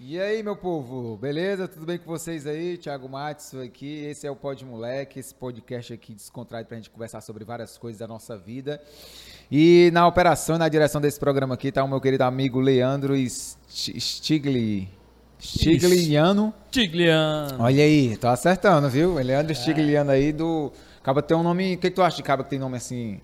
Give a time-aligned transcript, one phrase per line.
[0.00, 1.66] E aí, meu povo, beleza?
[1.66, 2.78] Tudo bem com vocês aí?
[2.78, 4.04] Thiago Matos aqui.
[4.04, 7.98] Esse é o Pod Moleque, esse podcast aqui descontraído pra gente conversar sobre várias coisas
[7.98, 8.80] da nossa vida.
[9.50, 13.16] E na operação e na direção desse programa aqui tá o meu querido amigo Leandro
[13.68, 14.88] Stigli.
[15.40, 16.54] Stigliano.
[16.70, 17.60] Tigliano.
[17.60, 19.14] Olha aí, tô acertando, viu?
[19.14, 20.72] Leandro Stigliano aí do.
[21.00, 21.74] Acaba ter um nome.
[21.74, 23.20] O que, que tu acha de caba que tem nome assim?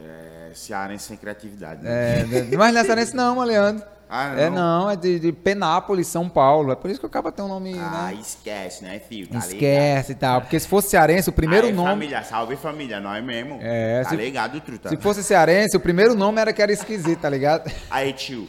[0.00, 1.82] É, cearense sem criatividade.
[1.82, 2.22] Né?
[2.22, 3.84] É, mas não é cearense não, mano, Leandro.
[4.14, 6.70] Ah, É não, é de, de Penápolis, São Paulo.
[6.70, 8.18] É por isso que acaba tem um nome, Ah, né?
[8.20, 9.26] esquece, né, filho?
[9.28, 9.52] Tá ligado?
[9.54, 10.40] Esquece e tal.
[10.42, 11.88] Porque se fosse cearense, o primeiro Aí, nome.
[11.88, 13.58] família, salve família, nós mesmo.
[13.62, 14.90] É, Tá se- ligado, truta?
[14.90, 17.72] Se fosse cearense, o primeiro nome era que era esquisito, tá ligado?
[17.90, 18.46] Aí, tio,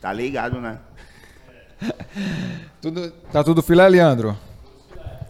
[0.00, 0.78] tá ligado, né?
[2.80, 4.36] Tudo, tá tudo filé, Leandro?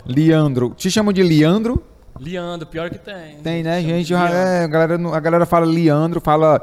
[0.05, 0.75] Leandro.
[0.77, 1.83] Te chamam de Leandro?
[2.19, 3.37] Leandro, pior que tem.
[3.43, 4.07] Tem, né, gente?
[4.09, 4.15] de.
[4.15, 6.61] É, a, galera, a galera fala Leandro, fala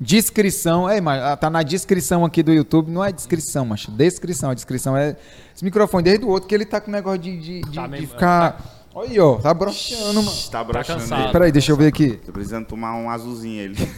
[0.00, 0.88] descrição.
[0.88, 2.90] É, mas tá na descrição aqui do YouTube.
[2.90, 3.90] Não é descrição, macho.
[3.90, 4.50] Descrição.
[4.50, 5.16] A descrição é
[5.54, 7.88] esse microfone desde o outro que ele tá com negócio de, de, de- Tá de
[7.90, 8.74] mesmo, ficar.
[8.94, 9.34] Olha aí, ó.
[9.36, 10.36] Tá broxando, mano.
[10.50, 11.22] Tá broxando cansado.
[11.24, 11.32] ele.
[11.32, 12.12] Peraí, deixa eu ver aqui.
[12.24, 13.76] Tô precisando tomar um azulzinho ele.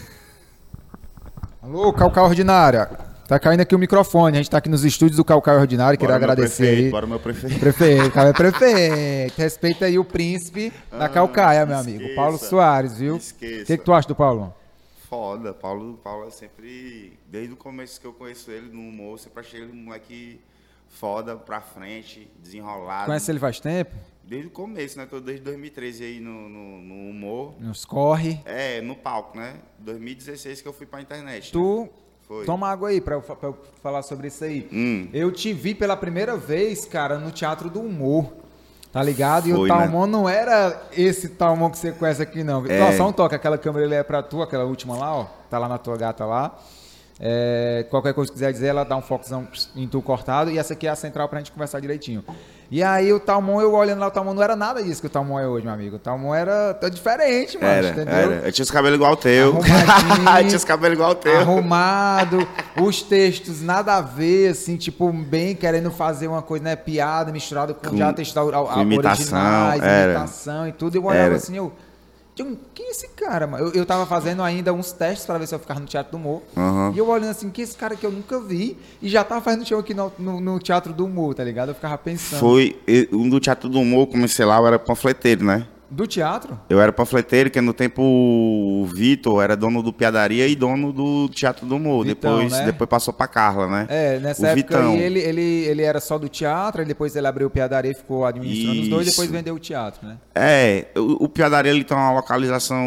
[1.62, 2.88] Alô, Calcal Ordinária.
[3.26, 4.36] Tá caindo aqui o microfone.
[4.36, 5.98] A gente tá aqui nos estúdios do Calcal Ordinário.
[5.98, 6.90] Queria Bora, meu agradecer prefeito, aí.
[6.90, 7.58] Bora, meu prefeito.
[7.60, 9.34] Prefeito, cara é prefeito.
[9.36, 11.98] Respeita aí o príncipe da Ah, Calcaia, meu amigo.
[12.00, 12.16] esqueça.
[12.16, 13.14] Paulo Soares, viu?
[13.14, 13.64] O Esqueça.
[13.66, 14.54] que, que tu acha do Paulo?
[15.08, 17.18] Foda, Paulo, Paulo é sempre.
[17.26, 20.40] Desde o começo que eu conheço ele no humor, sempre achei ele um moleque
[20.88, 23.06] foda, pra frente, desenrolado.
[23.06, 23.94] Conhece ele faz tempo?
[24.22, 25.06] Desde o começo, né?
[25.06, 27.54] Tô desde 2013 aí no, no, no humor.
[27.58, 28.40] Nos corre.
[28.44, 29.56] É, no palco, né?
[29.78, 31.46] 2016 que eu fui pra internet.
[31.46, 31.50] né?
[31.52, 31.88] Tu
[32.26, 32.44] Foi.
[32.44, 34.68] toma água aí pra eu, pra eu falar sobre isso aí.
[34.70, 35.08] Hum.
[35.14, 38.30] Eu te vi pela primeira vez, cara, no Teatro do Humor.
[38.92, 39.48] Tá ligado?
[39.48, 39.68] E o né?
[39.68, 42.64] Talmon não era esse Talmon que você conhece aqui, não.
[42.66, 42.96] É.
[42.96, 45.26] Só um toque, aquela câmera ele é pra tu, aquela última lá, ó.
[45.50, 46.58] Tá lá na tua gata lá.
[47.20, 50.50] É, qualquer coisa que quiser dizer, ela dá um focozão em tu cortado.
[50.50, 52.24] E essa aqui é a central pra gente conversar direitinho.
[52.70, 55.10] E aí o Talmon, eu olhando lá, o Talmon não era nada disso que o
[55.10, 55.96] Talmon é hoje, meu amigo.
[55.96, 58.14] O Talmon era tá diferente, mano, Era, entendeu?
[58.14, 58.34] era.
[58.46, 59.54] Eu tinha os cabelos igual o teu.
[60.38, 61.38] Eu tinha os cabelos igual o teu.
[61.38, 62.46] arrumado,
[62.82, 67.72] os textos nada a ver, assim, tipo, bem querendo fazer uma coisa, né, piada misturada
[67.72, 68.40] com, Com- já textos a-
[68.78, 70.12] a- imitação, originais, era.
[70.12, 70.94] imitação e tudo.
[70.94, 71.36] E eu olhava Era.
[71.36, 71.72] assim, eu,
[72.44, 73.66] "Tchum, quem é esse cara, mano?
[73.68, 76.16] Eu, eu tava fazendo ainda uns testes pra ver se eu ficava no Teatro do
[76.18, 76.42] Humor.
[76.56, 76.92] Aham.
[76.94, 79.66] E eu olhando assim, que esse cara que eu nunca vi e já tava fazendo
[79.66, 81.70] show aqui no, no- no Teatro do Humor, tá ligado?
[81.70, 82.40] Eu ficava pensando.
[82.40, 82.78] Foi
[83.12, 85.66] um do Teatro do Humor, comecei lá, eu era panfleteiro, né?
[85.90, 86.58] Do teatro?
[86.68, 91.28] Eu era panfleteiro, que no tempo o Vitor era dono do Piadaria e dono do
[91.30, 92.04] Teatro do Humor.
[92.04, 92.66] Vitão, depois, né?
[92.66, 93.86] depois passou pra Carla, né?
[93.88, 94.92] É, nessa o época Vitão.
[94.92, 98.26] aí ele, ele, ele era só do teatro, depois ele abriu o Piadaria e ficou
[98.26, 99.16] administrando os dois, Isso.
[99.16, 100.18] depois vendeu o teatro, né?
[100.34, 102.84] É, o, o Piadaria ele tem uma localização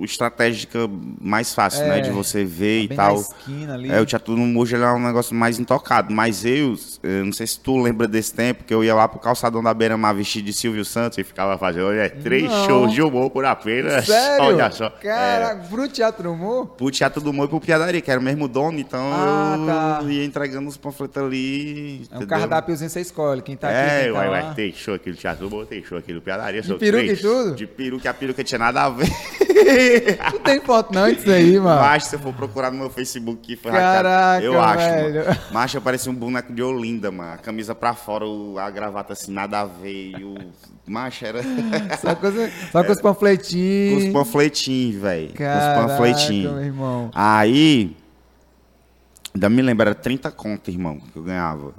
[0.00, 0.78] estratégica
[1.20, 2.00] mais fácil, É, né?
[2.00, 3.14] De você ver e bem tal.
[3.14, 3.90] na esquina ali.
[3.90, 6.12] É, o Teatro do Humor ele é um negócio mais intocado.
[6.12, 9.18] Mas eu, eu não sei se tu lembra desse tempo, que eu ia lá pro
[9.18, 12.08] calçadão da Beira-Mar vestido de Silvio Santos e ficava fazendo olha,
[12.38, 12.66] três Não.
[12.66, 14.06] shows de humor por apenas.
[14.06, 14.44] Sério?
[14.44, 14.90] Olha só.
[14.90, 16.66] Cara, É, pro Teatro Humor?
[16.68, 19.66] pro Teatro do Humor e pro Piadaria, que era o mesmo dono, então Ah, eu
[19.66, 20.02] tá.
[20.10, 22.06] ia entregando os panfletos ali.
[22.10, 22.28] É um entendeu?
[22.38, 25.16] cardápiozinho você escolhe, quem tá aqui, É, quem tá vai, vai, tem show aqui no
[25.16, 26.62] Teatro do Humor, tem show aqui no Piadaria.
[26.62, 27.18] são peruca três.
[27.18, 27.54] e tudo?
[27.54, 29.08] De peruca, a peruca tinha nada a ver.
[30.32, 31.80] Não tem foto não disso aí, mano.
[31.80, 35.24] Mas se eu for procurar no meu Facebook que foi Caraca, eu acho, velho.
[35.26, 35.38] mano.
[35.52, 37.32] Macho, parecia um boneco de Olinda, mano.
[37.34, 38.24] A camisa pra fora,
[38.60, 40.12] a gravata assim, nada a ver.
[40.18, 40.34] E o...
[40.86, 41.40] Macho, era
[42.00, 44.04] Só com, os- só com os com panfletinhos.
[44.04, 45.26] os panfletinhos, velho.
[45.28, 46.60] Com os Caraca, meu panfletinhos.
[46.64, 47.10] irmão.
[47.14, 47.96] Aí,
[49.34, 51.74] ainda me lembro, era 30 conto, irmão, que eu ganhava.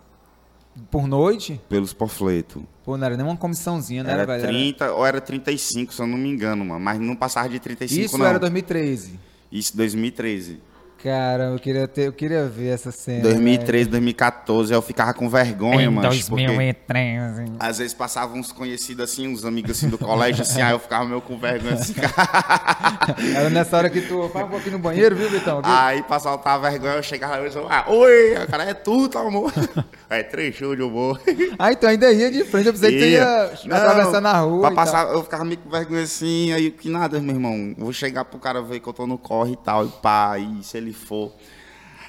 [0.92, 1.60] Por noite?
[1.70, 2.62] Pelos panfletos.
[2.84, 4.44] Pô, não era nem uma comissãozinha, né, Era velho?
[4.44, 6.80] 30 ou era 35, se eu não me engano, mano.
[6.84, 8.26] Mas não passava de 35, Isso não.
[8.26, 9.18] era 2013.
[9.52, 10.60] Isso, 2013.
[11.06, 13.22] Cara, eu queria, ter, eu queria ver essa cena.
[13.22, 16.10] 2013, 2014, eu ficava com vergonha, Em mano.
[16.10, 17.52] 2013.
[17.60, 21.06] Às vezes passavam uns conhecidos assim, uns amigos assim do colégio, assim, aí eu ficava
[21.06, 21.94] meio com vergonha assim.
[23.38, 24.28] Era nessa hora que tu.
[24.30, 25.62] Vai um pouquinho no banheiro, viu, Vitão?
[25.64, 29.20] aí passava tava vergonha, eu chegava e eu ah, oi, a cara é tu, tá,
[29.20, 29.54] amor?
[30.08, 31.20] É três shows de humor.
[31.58, 34.62] Ah, então ainda ia de frente, eu pensei que tu ia Não, atravessar na rua.
[34.62, 37.74] Pra e passar, eu ficava meio com vergonha assim, aí que nada, meu irmão.
[37.76, 40.64] Vou chegar pro cara ver que eu tô no corre e tal, e pá, e
[40.64, 41.34] se ele for.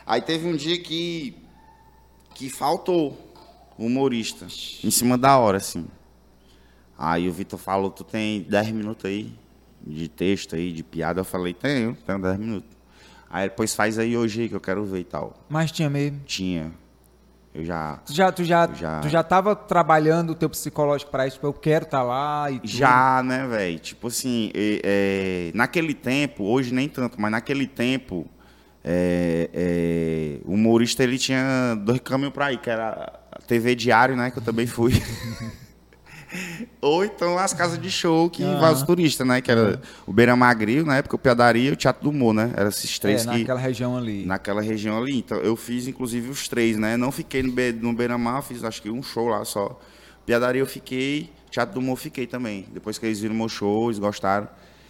[0.06, 1.36] Aí teve um dia que.
[2.34, 3.26] que faltou
[3.78, 4.46] humorista,
[4.82, 5.86] em cima da hora, assim.
[6.98, 9.34] Aí o Vitor falou, tu tem 10 minutos aí
[9.86, 11.20] de texto aí, de piada.
[11.20, 12.76] Eu falei, tenho, tenho 10 minutos.
[13.28, 15.34] Aí depois faz aí hoje aí que eu quero ver e tal.
[15.48, 16.20] Mas tinha mesmo.
[16.24, 16.72] Tinha.
[17.54, 17.96] Eu já.
[18.04, 19.00] Tu já, tu já, Já.
[19.00, 22.60] Tu já tava trabalhando o teu psicológico pra isso, tipo, eu quero estar lá e
[22.60, 22.68] tudo.
[22.68, 23.78] Já, né, velho?
[23.78, 28.26] Tipo assim, é, é, naquele tempo, hoje nem tanto, mas naquele tempo,
[28.88, 34.14] é, é, o humorista ele tinha dois caminhos pra ir, que era a TV Diário,
[34.16, 34.30] né?
[34.30, 34.92] Que eu também fui.
[36.80, 38.56] Ou então as casas de show que Ah.
[38.58, 39.40] vai os turistas, né?
[39.40, 42.52] Que era o Beira Magrio, na época, o Piadaria e o Teatro do Humor, né?
[42.56, 43.38] Eram esses três É, que.
[43.38, 44.24] naquela região ali.
[44.26, 45.16] Naquela região ali.
[45.18, 46.96] Então, eu fiz, inclusive, os três, né?
[46.96, 49.78] Não fiquei no, Be no Beira-Mar, fiz acho que um show lá só.
[50.26, 52.66] Piadaria eu fiquei, Teatro do Humor eu fiquei também.
[52.72, 54.48] Depois que eles viram meu show, eles gostaram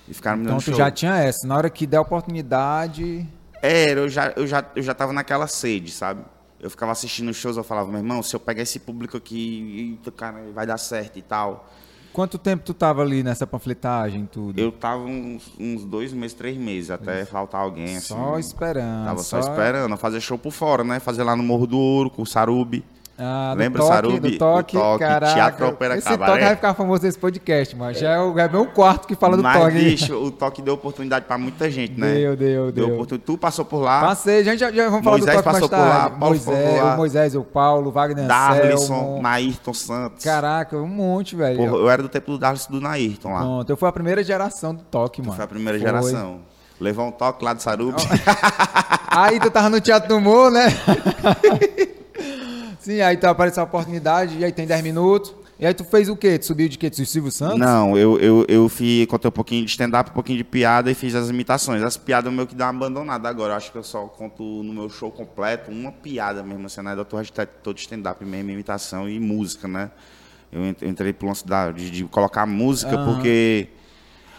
[0.08, 0.78] e ficaram me Então dando tu show.
[0.78, 1.46] já tinha essa.
[1.46, 3.26] Na hora que der oportunidade.
[3.62, 6.22] Era, eu já, eu, já, eu já tava naquela sede, sabe?
[6.60, 10.42] Eu ficava assistindo shows, eu falava, meu irmão, se eu pegar esse público aqui, cara,
[10.54, 11.68] vai dar certo e tal.
[12.16, 14.58] Quanto tempo tu tava ali nessa panfletagem e tudo?
[14.58, 18.14] Eu tava uns, uns dois meses, três meses, até faltar alguém, assim.
[18.14, 19.04] Só esperando.
[19.04, 20.98] Tava só, esperando, fazer show por fora, né?
[20.98, 22.82] Fazer lá no Morro do Ouro, com o Sarubi.
[23.18, 24.30] Ah, Lembra, toque, Sarubi?
[24.32, 25.32] Do toque, O toque, caraca.
[25.34, 26.32] Teatro Ópera Esse Cabaré.
[26.32, 29.38] toque vai ficar famoso nesse podcast, mas já é o, é meu quarto que fala
[29.38, 29.72] do Mas, toque.
[29.74, 32.12] bicho, o toque deu oportunidade pra muita gente, né?
[32.12, 32.92] Deu, deu, deu.
[32.92, 35.60] oportun- Tu passou por lá, Passei, gente, já, já vamos falar Moisés do toque mais
[35.62, 36.18] passou por lá, tarde.
[36.20, 36.92] Paulo passou Moisés, por lá.
[36.92, 39.20] o Moisés, o Paulo, o Wagner Darlison.
[39.22, 40.22] Nairton Santos.
[40.22, 41.56] Caraca, um monte, velho.
[41.56, 43.40] Porra, eu era do tempo do Darlison do Nairton lá.
[43.40, 45.32] Pronto, eu fui a primeira geração do toque, mano.
[45.34, 45.86] Foi a primeira Foi.
[45.86, 46.40] geração.
[46.78, 47.96] Levou um toque lá do Sarubi.
[49.08, 50.66] Aí tu tava no Teatro do Humor, né?
[52.86, 55.34] Sim, aí tu apareceu a oportunidade, e aí tem 10 minutos.
[55.58, 56.38] E aí tu fez o quê?
[56.38, 56.88] Tu subiu de quê?
[56.88, 57.58] Do Silvio Santos?
[57.58, 60.94] Não, eu, eu, eu fiz, contei um pouquinho de stand-up, um pouquinho de piada e
[60.94, 61.82] fiz as imitações.
[61.82, 63.54] As piadas meio que dá uma abandonada agora.
[63.54, 66.94] Eu acho que eu só conto no meu show completo uma piada mesmo, assim, né?
[66.94, 69.90] Do resto é todo stand-up mesmo, imitação e música, né?
[70.52, 73.66] Eu ent- entrei pro lance da, de, de colocar música, porque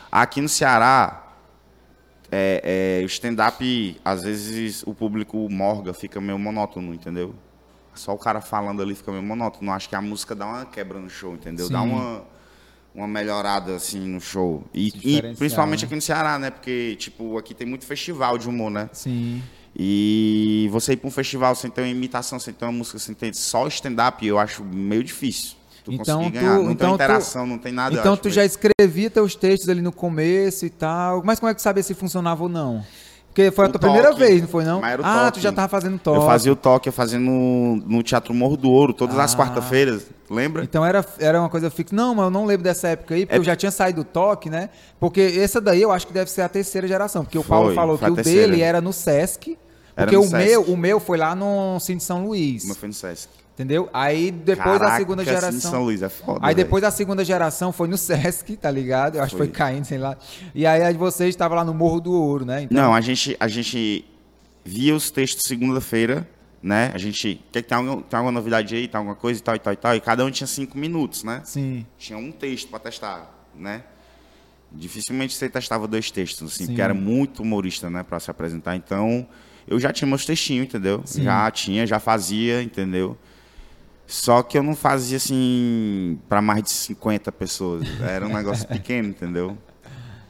[0.09, 1.33] aqui no Ceará,
[2.31, 7.35] é, é, o stand-up, às vezes o público morga, fica meio monótono, entendeu?
[7.97, 9.71] Só o cara falando ali fica meio monótono.
[9.71, 11.69] Acho que a música dá uma quebra no show, entendeu?
[11.69, 11.89] Dá Sim.
[11.89, 12.23] uma,
[12.95, 14.63] uma melhorada, assim, no show.
[14.73, 15.85] E, e principalmente né?
[15.87, 16.49] aqui no Ceará, né?
[16.51, 18.89] Porque, tipo, aqui tem muito festival de humor, né?
[18.93, 19.41] Sim.
[19.79, 23.13] E você ir pra um festival sem ter uma imitação, sem ter uma música, sem
[23.13, 25.55] ter só stand-up, eu acho meio difícil.
[25.85, 26.55] Tu Então conseguir tu- ganhar.
[26.55, 27.95] Não então tem tu- interação, não tem nada.
[27.95, 31.21] então tu já escrevia teus textos ali no começo e tal.
[31.23, 32.83] Mas como é que tu sabia se funcionava ou não?
[33.37, 34.19] Porque foi a O tua primeira toque.
[34.19, 34.81] vez, não foi não?
[34.81, 35.31] Mas era o ah, toque.
[35.33, 36.17] tu já tava fazendo toque.
[36.17, 39.37] Eu fazia o toque, eu fazia no, no Teatro Morro do Ouro, todas as Ah.
[39.37, 40.63] quarta-feiras, lembra?
[40.63, 41.95] Então era, era uma coisa fixa.
[41.95, 44.09] Não, mas eu não lembro dessa época aí, porque É- eu já tinha saído do
[44.09, 44.71] toque, né?
[44.99, 47.23] Porque essa daí eu acho que deve ser a terceira geração.
[47.23, 48.47] Porque o Foi, Paulo falou que o terceira.
[48.47, 49.55] dele era no Sesc.
[49.95, 50.35] Porque o Sesc.
[50.35, 52.63] meu, o meu foi lá no Cine São Luís.
[52.63, 53.27] Como foi no Sesc.
[53.57, 53.89] Entendeu?
[53.91, 55.71] Aí depois da Caraca, segunda Cine geração.
[55.71, 56.57] São Luís é foda, Aí velho.
[56.67, 59.15] depois da segunda geração foi no Sesc, tá ligado?
[59.15, 59.55] Eu acho que foi Foi.
[59.55, 60.15] caindo, sei lá.
[60.53, 62.61] E aí vocês estava lá no Morro do Ouro, né?
[62.61, 64.05] Então, Não, a gente, a gente
[64.63, 66.29] via os textos segunda-feira,
[66.61, 66.91] né?
[66.93, 67.41] A gente.
[67.51, 68.87] Quer que tem, algum, tem alguma novidade aí?
[68.87, 69.95] Tem alguma coisa e tal e tal e tal.
[69.95, 71.41] E cada um tinha cinco minutos, né?
[71.43, 71.83] Sim.
[71.97, 73.81] Tinha um texto pra testar, né?
[74.71, 76.67] Dificilmente você testava dois textos, assim, Sim.
[76.67, 78.75] porque era muito humorista, né, pra se apresentar.
[78.75, 79.25] Então,
[79.67, 81.01] eu já tinha meus textinhos, entendeu?
[81.05, 81.23] Sim.
[81.23, 83.17] Já tinha, já fazia, entendeu?
[84.07, 87.85] Só que eu não fazia assim pra mais de 50 pessoas.
[88.01, 89.57] Era um negócio pequeno, entendeu?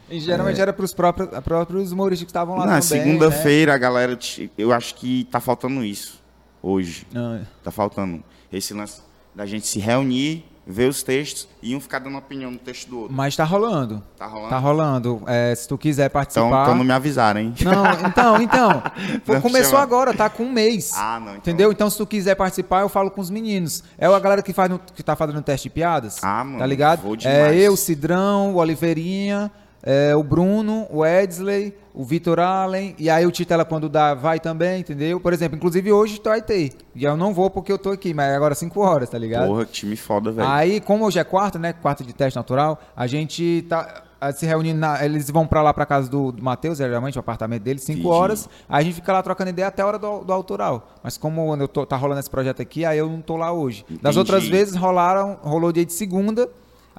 [0.09, 4.17] E geralmente era pros próprios, próprios humoristas que estavam lá Na também, segunda-feira a galera,
[4.57, 6.19] eu acho que tá faltando isso
[6.61, 7.05] hoje.
[7.11, 7.41] né?
[7.43, 9.01] Ah, Tá faltando esse lance
[9.35, 12.99] da gente se reunir, ver os textos e um ficar dando opinião no texto do
[12.99, 13.15] outro.
[13.15, 14.03] Mas tá rolando.
[14.17, 14.49] Tá rolando?
[14.49, 15.21] Tá rolando.
[15.25, 16.63] É, se tu quiser Então, participar.
[16.63, 17.53] então não me avisaram, hein?
[17.63, 18.83] Não, então, então.
[19.25, 20.91] Não começou agora, tá com um mês.
[20.95, 21.35] Ah, não, então.
[21.37, 21.71] Entendeu?
[21.71, 23.83] Então, se tu quiser participar, eu falo com os meninos.
[23.97, 26.21] É a galera que, faz no- que tá fazendo teste de piadas.
[26.23, 27.01] Ah, mano, Tá ligado?
[27.01, 27.61] vou É demais.
[27.61, 29.49] eu, o Cidrão, Oliveirinha,
[29.89, 32.93] é, o Bruno, o Edsley, o Vitor Allen.
[32.99, 35.17] E aí o Titela, quando dá, vai também, entendeu?
[35.17, 36.73] Por exemplo, inclusive hoje vai ter.
[36.93, 39.47] E eu não vou porque eu tô aqui, mas agora 5 horas, tá ligado?
[39.47, 40.47] Porra, que time foda, velho.
[40.49, 41.71] Aí, como hoje é quarta, né?
[41.71, 44.03] Quarta de teste natural, a gente tá
[44.35, 44.79] se reunindo.
[44.79, 47.99] na- eles vão pra lá pra casa do, do Matheus, geralmente, o apartamento dele, 5
[47.99, 48.13] Entendi.
[48.13, 48.49] horas.
[48.67, 50.89] Aí a gente fica lá trocando ideia até a hora do, do autoral.
[51.01, 53.85] Mas como eu tô, tá rolando esse projeto aqui, aí eu não tô lá hoje.
[53.87, 54.19] Das Entendi.
[54.19, 56.49] outras vezes rolaram, rolou dia de segunda.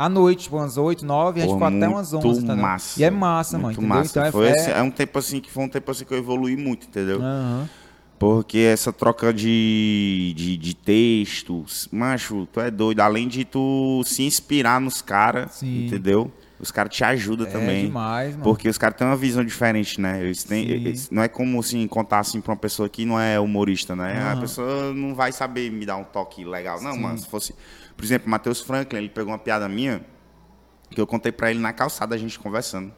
[0.00, 2.56] À noite, tipo, umas 8, 9, a gente Pô, ficou até umas 11, muito entendeu?
[2.62, 3.00] massa.
[3.00, 3.96] E é massa, mano, muito entendeu?
[3.96, 4.10] Massa.
[4.10, 6.14] Então é, foi é- esse- é um tempo assim que foi um tempo assim que
[6.14, 7.20] eu evolui muito, entendeu?
[7.20, 7.68] Aham.
[8.16, 13.00] Porque essa troca de, de, de textos, macho, tu é doido.
[13.00, 15.86] Além de tu se inspirar nos caras, Sim.
[15.86, 16.30] entendeu?
[16.60, 17.86] Os caras te ajudam É também.
[17.86, 18.42] demais, mano.
[18.42, 20.20] Porque os caras têm uma visão diferente, né?
[20.20, 20.72] Eles têm, Sim.
[20.72, 24.18] eles- não é como assim, contar assim pra uma pessoa que não é humorista, né?
[24.20, 24.40] A Aham.
[24.40, 26.80] pessoa não vai saber me dar um toque legal.
[26.82, 27.54] Não, mano, se fosse.
[27.98, 30.00] Por exemplo, Matheus Franklin, ele pegou uma piada minha
[30.88, 32.94] que eu contei pra ele na calçada, a gente conversando.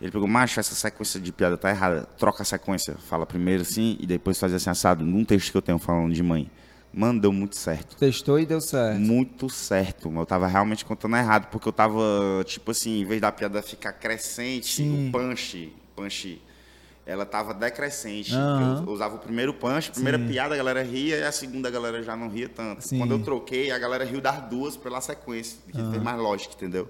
[0.00, 2.06] Ele pegou, macho, essa sequência de piada tá errada.
[2.16, 2.96] Troca a sequência.
[3.06, 5.04] Fala primeiro assim e depois faz assim assado.
[5.04, 6.50] Num texto que eu tenho falando de mãe.
[6.90, 7.96] Mano, deu muito certo.
[7.96, 8.98] Testou e deu certo.
[8.98, 10.10] Muito certo.
[10.10, 12.00] Eu tava realmente contando errado, porque eu tava,
[12.46, 15.08] tipo assim, em vez da piada ficar crescente, Sim.
[15.08, 16.40] o punch, punch
[17.06, 18.34] ela tava decrescente.
[18.34, 18.84] Aham.
[18.86, 21.70] Eu usava o primeiro punch, a primeira piada a galera ria e a segunda a
[21.70, 22.86] galera já não ria tanto.
[22.86, 22.98] Sim.
[22.98, 26.88] Quando eu troquei, a galera riu das duas pela sequência, que fez mais lógica, entendeu?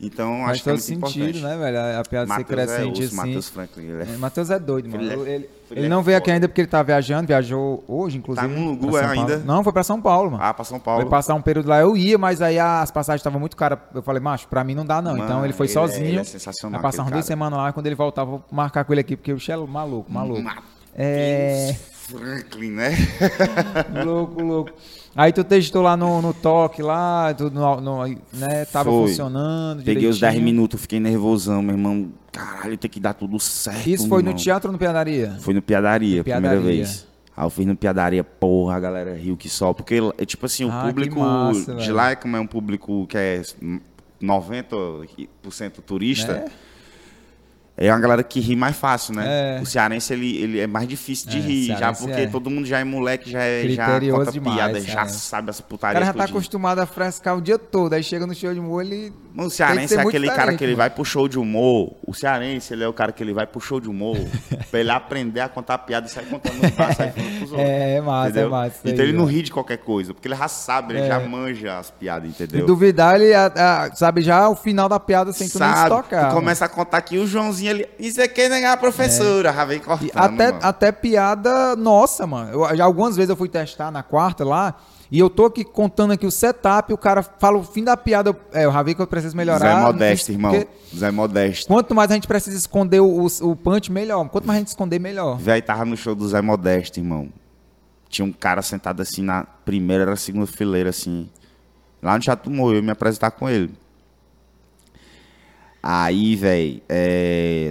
[0.00, 1.42] Então, Faz acho que é muito sentido, importante.
[1.42, 1.98] né, velho?
[1.98, 3.16] A, piada ser Matheus é crescente osso, assim.
[3.16, 5.02] Matheus Franklin, ele é É, Matheus é doido, mano.
[5.02, 7.82] Ele é- ele ele, ele é não veio aqui ainda porque ele tá viajando, viajou
[7.88, 8.46] hoje, inclusive.
[8.46, 9.38] Tá no Lugu, é, ainda?
[9.38, 10.42] Não, foi pra São Paulo, mano.
[10.42, 11.00] Ah, pra São Paulo.
[11.02, 13.78] Foi passar um período lá, eu ia, mas aí as passagens estavam muito caras.
[13.92, 15.12] Eu falei, macho, pra mim não dá não.
[15.12, 16.06] Mano, então ele foi ele é- sozinho.
[16.06, 18.84] ele é sensacional, Vai passar umas aquele duas semanas lá, quando ele voltar, vou marcar
[18.84, 20.40] com ele aqui, porque o é maluco, maluco.
[20.42, 20.64] Matheus
[20.96, 21.76] É.
[22.08, 22.90] Franklin, né?
[24.06, 24.70] louco, louco.
[25.20, 28.64] Aí tu testou lá no, no toque lá, tudo no, no- né?
[28.72, 29.08] Tava Foi.
[29.08, 29.82] funcionando.
[29.82, 30.44] Peguei os 10 direitinho.
[30.44, 32.10] minutos, fiquei nervosão, meu irmão.
[32.30, 33.84] Caralho, tem que dar tudo certo.
[33.88, 34.40] Isso foi no irmão.
[34.40, 35.36] teatro ou no Piadaria?
[35.40, 36.84] Foi no Piadaria, No primeira Piadaria.
[36.84, 37.04] vez.
[37.36, 39.72] Aí eu fiz no Piadaria, porra, a galera riu que só.
[39.72, 43.18] Porque, é tipo assim, o Ah, público massa, de lá, como é um público que
[43.18, 43.42] é
[44.22, 46.44] 90% turista, Né?
[47.86, 49.58] É uma galera que ri mais fácil, né?
[49.58, 49.60] É.
[49.62, 52.26] O cearense, ele, ele é mais difícil de É, rir, já porque é.
[52.26, 55.20] todo mundo já é moleque, já, é, já conta demais, piada, já cearense.
[55.20, 58.26] sabe essa O putaria cara já tá acostumado a frescar o dia todo, aí chega
[58.26, 59.12] no show de molho e.
[59.38, 60.78] Mano, o cearense que é aquele cara que ele mano.
[60.78, 61.92] vai pro show de humor.
[62.04, 64.16] O cearense, ele é o cara que ele vai pro show de humor
[64.68, 67.68] pra ele aprender a contar piada e sair contando no sair falando pros outros.
[67.68, 68.48] É, é massa, entendeu?
[68.48, 68.76] é massa.
[68.84, 71.06] Então aí, ele não ri de qualquer coisa, porque ele já sabe, ele É.
[71.06, 72.66] já manja as piadas, Se entendeu?
[72.66, 75.88] duvidar, ele ah, ah, sabe já o final da piada sem tu nem se Sabe?
[75.94, 76.30] tocar.
[76.30, 77.86] Tu começa a contar aqui o Joãozinho ali.
[77.98, 80.08] Isso aqui é negar a professora, já vem cortando.
[80.08, 80.58] E até, mano.
[80.62, 82.50] até piada nossa, mano.
[82.64, 84.74] Eu, já algumas vezes eu fui testar na quarta lá.
[85.10, 88.28] E eu tô aqui contando aqui o setup, o cara fala o fim da piada.
[88.30, 89.58] eu- É, eu já vi que eu preciso melhorar.
[89.60, 90.50] Zé Modesto, irmão.
[90.52, 91.66] porque Zé Modesto.
[91.66, 94.28] Quanto mais a gente precisa esconder o, o, o punch, melhor.
[94.28, 95.38] Quanto mais a gente esconder, melhor.
[95.38, 97.30] Véi, tava no show do Zé Modesto, irmão.
[98.10, 101.28] Tinha um cara sentado assim na primeira, era segunda fileira, assim.
[102.02, 103.70] Lá no Teatro Morro, eu ia me apresentar com ele.
[105.90, 106.82] Aí, velho,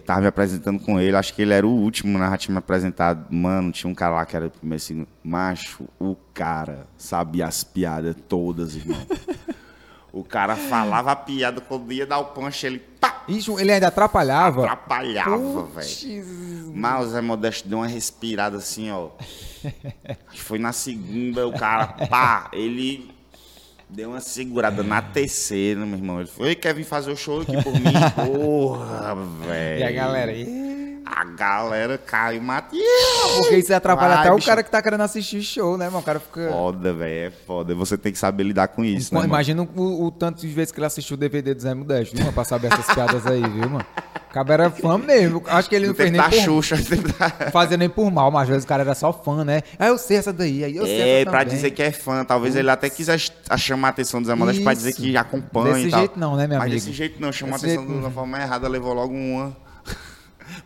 [0.04, 2.28] tava me apresentando com ele, acho que ele era o último, né?
[2.32, 3.28] Já tinha me apresentado.
[3.30, 5.08] Mano, tinha um cara lá que era o primeiro, segundo.
[5.24, 8.98] Macho, o cara sabia as piadas todas, irmão.
[10.12, 13.90] o cara falava a piada, quando ia dar o punch, ele pá, Isso, ele ainda
[13.90, 14.64] atrapalhava.
[14.64, 16.26] atrapalhava, velho.
[16.74, 19.10] Mas o Zé Modesto deu uma respirada assim, ó.
[19.20, 23.16] Acho que foi na segunda, o cara, pá, ele
[23.90, 26.20] deu uma segurada na terceira, meu irmão.
[26.20, 27.92] Ele foi, quer vir fazer o show aqui por mim?
[28.16, 29.16] Porra,
[29.46, 29.80] velho.
[29.80, 30.97] E a galera aí.
[31.10, 32.76] A galera caiu, mata.
[33.38, 34.48] Porque isso atrapalha Vai, até o bicho.
[34.48, 36.00] cara que tá querendo assistir show, né, mano?
[36.00, 36.50] O cara fica.
[36.50, 37.74] Foda, velho, é foda.
[37.76, 39.30] Você tem que saber lidar com isso, né, mano?
[39.32, 42.26] Imagina o, o tanto de vezes que ele assistiu o DVD do Zé Modesto, viu,
[42.26, 42.34] mano?
[42.34, 43.86] Pra saber essas piadas aí, viu, mano?
[44.30, 45.42] O cara era fã mesmo.
[45.48, 46.76] Acho que ele não fez nem da por, Xuxa.
[47.52, 49.62] fazia nem por mal, mas às vezes o cara era só fã, né?
[49.80, 52.24] Ah, eu sei essa daí, aí eu sei É, essa pra dizer que é fã.
[52.26, 55.88] Talvez ele até quisesse chamar a atenção do Zé Modesto pra dizer que acompanha Desse
[55.88, 56.00] e tal.
[56.02, 56.76] jeito não, né, meu Mas amigo?
[56.80, 57.32] desse jeito não.
[57.32, 59.56] Chamou a atenção jeito de uma forma errada, levou logo uma.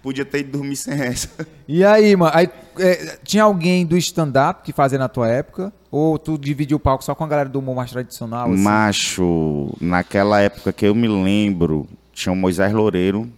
[0.01, 1.29] Podia ter ido dormir sem essa.
[1.67, 2.31] E aí, mano?
[2.35, 5.71] Aí, é, tinha alguém do stand-up que fazia na tua época?
[5.89, 8.51] Ou tu dividiu o palco só com a galera do humor mais tradicional?
[8.51, 8.61] assim?
[8.63, 13.29] Macho, naquela época que eu me lembro, tinha o Moisés Loureiro,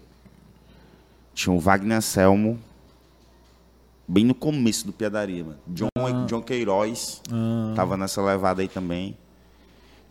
[1.33, 2.59] tinha o Wagner Anselmo,
[4.07, 5.57] bem no começo do Piadaria, mano.
[5.67, 6.25] John, Ah.
[6.27, 7.21] John Queiroz,
[7.75, 9.17] tava nessa levada aí também.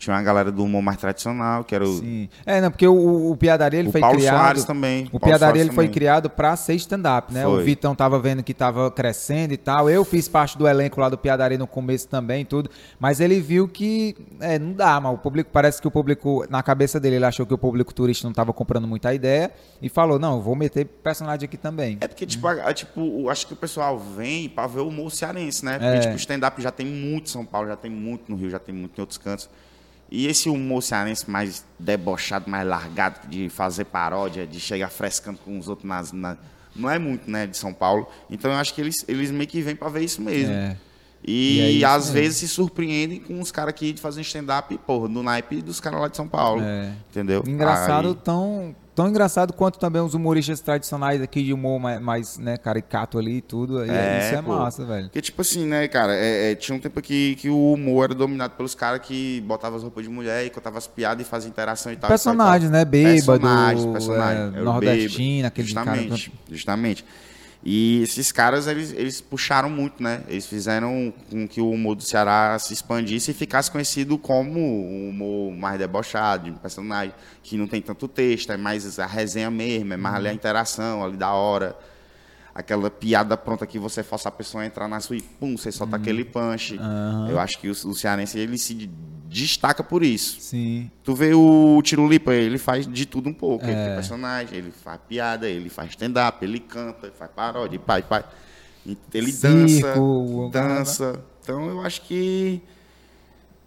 [0.03, 2.29] Tinha uma galera do humor mais tradicional, que era o, Sim.
[2.45, 4.37] É, não, porque o, o Piadaria ele o foi Paulo criado.
[4.37, 5.05] Soares também.
[5.13, 7.47] O Paulo Piadaria Soares ele foi criado pra ser stand-up, né?
[7.47, 7.63] O Foi.
[7.63, 9.89] Vitão tava vendo que tava crescendo e tal.
[9.89, 12.69] Eu fiz parte do elenco lá do Piadaria no começo também, tudo.
[12.99, 16.65] Mas ele viu que é, não dá, mas o público parece que o público na
[16.65, 20.19] cabeça dele ele achou que o público turista não tava comprando muita ideia e falou:
[20.19, 21.99] "Não, vou meter personagem aqui também".
[22.01, 24.89] É porque, tipo, a- a- tipo, o- acho que o pessoal vem pra ver o
[24.89, 25.79] humor cearense, né?
[25.79, 26.01] Porque, É.
[26.01, 28.59] tipo, o stand-up já tem muito em São Paulo, já tem muito no Rio, já
[28.59, 29.49] tem muito em outros cantos.
[30.15, 35.59] E esse humor cearense mais debochado, mais largado, de fazer paródia, de chegar frescando com
[35.59, 36.13] os outros nas...
[36.13, 36.37] na-
[36.77, 38.07] Não é muito, né, de São Paulo.
[38.31, 40.53] Então, eu acho que eles, eles meio que vêm pra ver isso mesmo.
[40.53, 40.77] É.
[41.25, 42.13] E, E é isso às mesmo.
[42.15, 46.09] vezes se surpreendem com os caras que fazem stand-up, porra, do naipe dos caras lá
[46.09, 46.61] de São Paulo.
[46.63, 46.93] É.
[47.11, 47.43] Entendeu?
[47.47, 52.39] Engraçado, Aí- tão, tão engraçado quanto também os humoristas tradicionais aqui de humor mais, mais
[52.39, 53.79] né, caricato ali e tudo.
[53.79, 54.57] aí É, isso é pô.
[54.57, 55.05] massa, velho.
[55.05, 58.15] Porque, tipo assim, né, cara, é- é, tinha um tempo que, que o humor era
[58.15, 61.51] dominado pelos caras que botavam as roupas de mulher e contavam as piadas e faziam
[61.51, 62.09] interação e tal.
[62.09, 62.35] e tal, e tal.
[62.35, 62.85] Personagens, né?
[62.85, 64.57] Bêbado, Personagens, é, personagens.
[64.61, 65.47] O nordestino, bêbado.
[65.49, 67.05] aquele cara- Justamente, justamente.
[67.65, 70.23] E esses caras, eles, eles puxaram muito, né?
[70.27, 75.11] Eles fizeram com que o humor do Ceará se expandisse e ficasse conhecido como um
[75.11, 79.51] humor mais debochado, de um personagem que não tem tanto texto, é mais a resenha
[79.51, 81.77] mesmo, é mais ali a interação, ali da hora.
[82.55, 85.73] Aquela piada pronta que você força a pessoa a entrar na sua e pum, você
[85.73, 86.79] solta aquele punch.
[87.31, 88.91] Eu acho que o, o cearense, ele se
[89.27, 90.39] destaca por isso.
[90.41, 90.91] Sim.
[91.03, 93.65] Tu vê o Tirulipa, ele faz de tudo um pouco.
[93.65, 93.87] Ele É.
[93.87, 98.23] tem personagem, ele faz piada, ele faz stand-up, ele canta, ele faz paródia, pai, pai.
[99.15, 101.25] Ele Circo, dança, dança.
[101.43, 102.61] Então eu acho que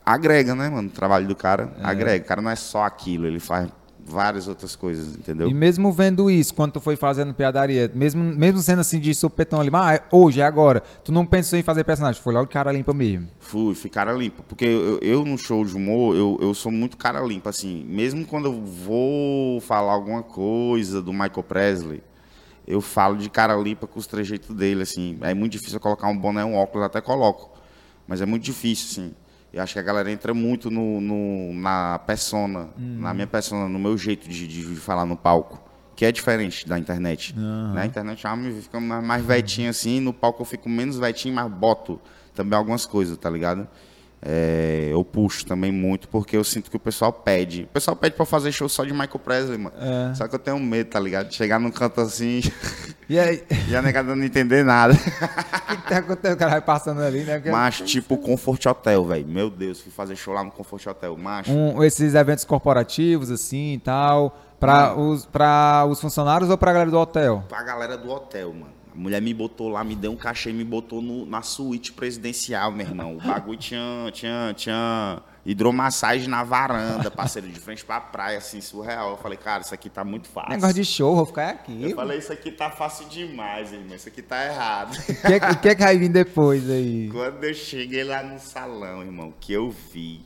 [0.05, 1.73] agrega, né, mano, o trabalho do cara.
[1.81, 2.23] Agrega.
[2.23, 3.67] O cara não é só aquilo, ele faz
[4.05, 5.49] várias outras coisas, entendeu?
[5.49, 9.59] E mesmo vendo isso, quando tu foi fazendo piadaria, mesmo, mesmo sendo assim de supetão
[9.59, 12.47] ali, mas ah, é hoje, é agora, tu não pensou em fazer personagem, foi logo
[12.47, 13.27] cara limpa mesmo.
[13.39, 14.43] Fui, fui cara limpa.
[14.47, 17.83] Porque eu, eu no show de humor, eu, eu sou muito cara limpa, assim.
[17.89, 22.03] Mesmo quando eu vou falar alguma coisa do Michael Presley,
[22.67, 25.17] eu falo de cara limpa com os trejeitos dele, assim.
[25.21, 27.51] É muito difícil eu colocar um boné, um óculos, até coloco.
[28.07, 29.15] Mas é muito difícil, assim.
[29.55, 33.79] Eu acho que a galera entra muito no, no- na persona, na minha persona, no
[33.79, 35.63] meu jeito de, de falar no palco.
[35.95, 37.33] Que é diferente da internet.
[37.73, 41.33] Na internet ah, me fica mais, mais vetinho assim, no palco eu fico menos vetinho,
[41.33, 42.01] mas boto
[42.33, 43.65] também algumas coisas, tá ligado?
[44.21, 47.63] É, eu puxo também muito, porque eu sinto que o pessoal pede.
[47.63, 49.75] O pessoal pede pra fazer show só de Michael Presley, mano.
[49.79, 50.13] É.
[50.15, 51.29] Só que eu tenho medo, tá ligado?
[51.29, 52.41] De chegar num canto assim
[53.07, 54.93] E aí, e a negada não entender nada.
[54.93, 55.11] o que,
[55.83, 56.33] que tá acontecendo?
[56.33, 57.35] O cara vai passando ali, né?
[57.35, 59.27] Porque Macho, tipo Comfort Hotel, velho.
[59.27, 61.15] Meu Deus, fui fazer show lá no Comfort Hotel.
[61.15, 61.51] Macho.
[61.51, 66.89] um- esses eventos corporativos, assim e tal, pra, os, pra os funcionários ou pra galera
[66.89, 67.43] do hotel?
[67.47, 68.73] Pra galera do hotel, mano.
[68.95, 71.91] A mulher me botou lá, me deu um cachê e me botou no- na suíte
[71.91, 73.17] presidencial, meu irmão.
[73.17, 79.11] O bagulho tinha, tinha, tinha hidromassagem na varanda, parceiro, de frente pra praia, assim, surreal.
[79.11, 80.51] Eu falei, cara, isso aqui tá muito fácil.
[80.51, 81.77] Negócio de show, vou ficar aqui.
[81.83, 83.95] Eu falei, isso aqui tá fácil demais, irmão.
[83.97, 84.93] Isso aqui tá errado.
[84.93, 87.09] O que, o que que vai vir depois aí?
[87.11, 90.23] Quando eu cheguei lá no salão, irmão, que eu vi.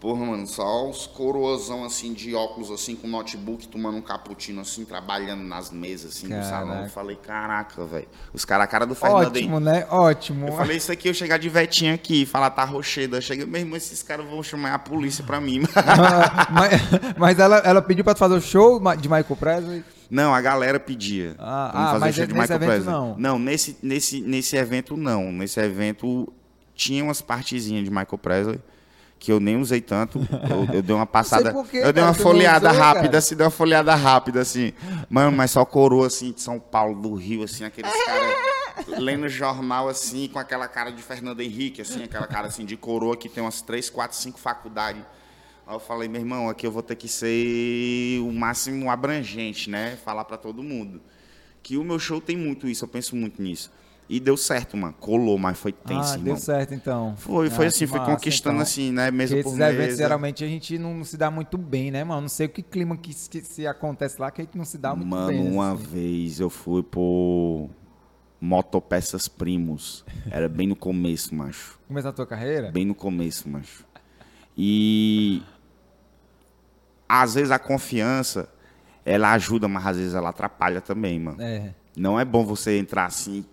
[0.00, 4.84] Porra, mano, só os coroazão assim de óculos assim com notebook, tomando um cappuccino assim,
[4.84, 6.48] trabalhando nas mesas assim do Caraca.
[6.48, 6.82] salão.
[6.84, 8.06] Eu falei, caraca, velho.
[8.32, 9.42] Os caras, a cara do Fernando aí.
[9.42, 9.86] Ótimo, né?
[9.90, 10.46] Ótimo.
[10.46, 13.20] Eu falei isso aqui, eu chegar de vetinha aqui, falar tá rocheda.
[13.20, 15.62] Chega, meu irmão, esses caras vão chamar a polícia pra mim.
[16.52, 19.84] Mas mas ela, ela pediu pra tu fazer o show de Michael Presley?
[20.10, 21.34] Não, a galera pedia.
[21.38, 23.14] Ah, pra me ah, fazer mas show de nesse Michael evento Presley.
[23.18, 23.38] não.
[23.38, 25.30] nesse, nesse, nesse evento não.
[25.30, 26.32] Nesse evento
[26.74, 28.60] tinha umas partezinhas de Michael Presley
[29.18, 30.18] que eu nem usei tanto.
[30.48, 31.52] Eu, eu dei uma passada.
[31.64, 33.18] quê, eu dei uma folheada usou, rápida, cara?
[33.18, 34.72] assim, dei uma folheada rápida, assim.
[35.10, 38.36] Mano, mas só coroa assim de São Paulo, do Rio, assim, aqueles caras
[38.98, 43.16] lendo jornal assim, com aquela cara de Fernando Henrique, assim, aquela cara assim de coroa
[43.16, 45.02] que tem umas três, quatro, cinco faculdades.
[45.66, 49.98] Aí eu falei, meu irmão, aqui eu vou ter que ser o máximo abrangente, né?
[50.02, 51.00] Falar pra todo mundo.
[51.62, 53.70] Que o meu show tem muito isso, eu penso muito nisso.
[54.08, 54.94] E deu certo, mano.
[54.98, 56.24] Colou, mas foi tenso, ah, irmão.
[56.24, 57.14] deu certo então.
[57.18, 58.62] Foi, Ah, foi assim, que foi massa, conquistando então.
[58.62, 59.10] assim, né?
[59.10, 59.72] Mesa Porque por esses mesa.
[59.74, 62.22] eventos, geralmente, a gente não se dá muito bem, né, mano?
[62.22, 64.78] Não sei o que clima que, que se acontece lá, que a gente não se
[64.78, 65.50] dá muito Mano, bem.
[65.52, 65.82] uma assim.
[65.84, 67.68] vez eu fui por
[68.40, 70.06] Motopeças Primos.
[70.30, 71.78] Era bem no começo, macho.
[71.86, 72.70] Começar a tua carreira?
[72.70, 73.84] Bem no começo, macho.
[74.56, 75.42] E
[77.06, 78.48] às vezes a confiança,
[79.04, 81.40] ela ajuda, mas às vezes ela atrapalha também, mano.
[81.42, 83.44] É, Não é bom você entrar assim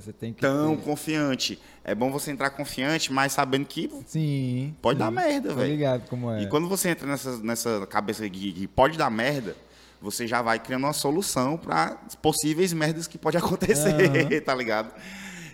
[0.00, 0.40] você tem que...
[0.40, 1.58] tão ter- confiante.
[1.82, 4.74] É bom você entrar confiante, mas sabendo que Sim.
[4.80, 5.04] pode sim.
[5.04, 5.70] dar merda, velho.
[5.70, 6.42] ligado como é.
[6.42, 9.56] E quando você entra nessa, nessa cabeça de que pode dar merda,
[10.00, 14.92] você já vai criando uma solução para possíveis merdas que pode acontecer, tá ligado?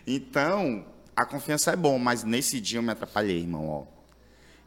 [0.06, 0.84] Então,
[1.16, 3.84] a confiança é bom, mas nesse dia eu me atrapalhei, irmão, ó.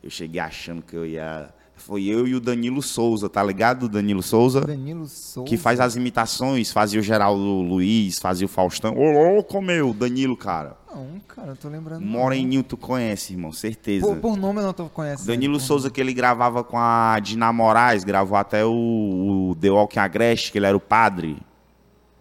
[0.03, 1.53] Eu cheguei achando que eu ia...
[1.77, 3.83] Foi eu e o Danilo Souza, tá ligado?
[3.83, 4.59] O Danilo Souza.
[4.61, 5.47] Danilo Souza.
[5.47, 8.93] Que faz as imitações, fazia o Geraldo Luiz, fazia o Faustão.
[8.97, 10.75] Ô, louco, meu, Danilo, cara.
[10.93, 12.03] Não, cara, eu tô lembrando.
[12.03, 14.05] Moreninho, tu conhece, irmão, certeza.
[14.05, 15.27] Por, por nome eu não tô conhecendo.
[15.27, 19.99] Danilo Souza, que ele gravava com a Dina Moraes, gravou até o, o The Walking
[19.99, 21.37] Agreste, que ele era o padre.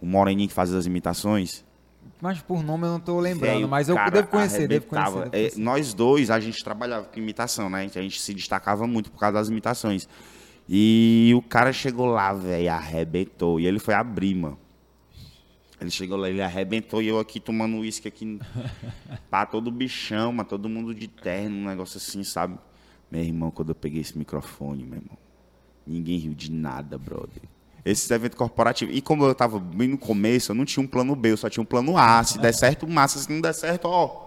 [0.00, 1.65] O Moreninho que fazia as imitações.
[2.20, 5.12] Mas por nome eu não tô lembrando, Velho, mas eu devo conhecer, devo conhecer.
[5.12, 5.60] devo É, conhecer.
[5.60, 7.84] nós dois, a gente trabalhava com imitação, né?
[7.94, 10.08] A gente se destacava muito por causa das imitações.
[10.68, 13.60] E o cara chegou lá, velho, arrebentou.
[13.60, 14.58] E ele foi abrir, mano.
[15.80, 18.40] Ele chegou lá, ele arrebentou e eu aqui tomando uísque aqui.
[19.30, 22.58] pá, todo bichão, mas todo mundo de terno, um negócio assim, sabe?
[23.10, 25.18] Meu irmão, quando eu peguei esse microfone, meu irmão,
[25.86, 27.42] ninguém riu de nada, brother.
[27.88, 28.96] Esses eventos corporativos.
[28.96, 31.48] E como eu tava bem no começo, eu não tinha um plano B, eu só
[31.48, 32.22] tinha um plano A.
[32.24, 33.18] Se der certo, massa.
[33.20, 34.24] Se não der certo, ó.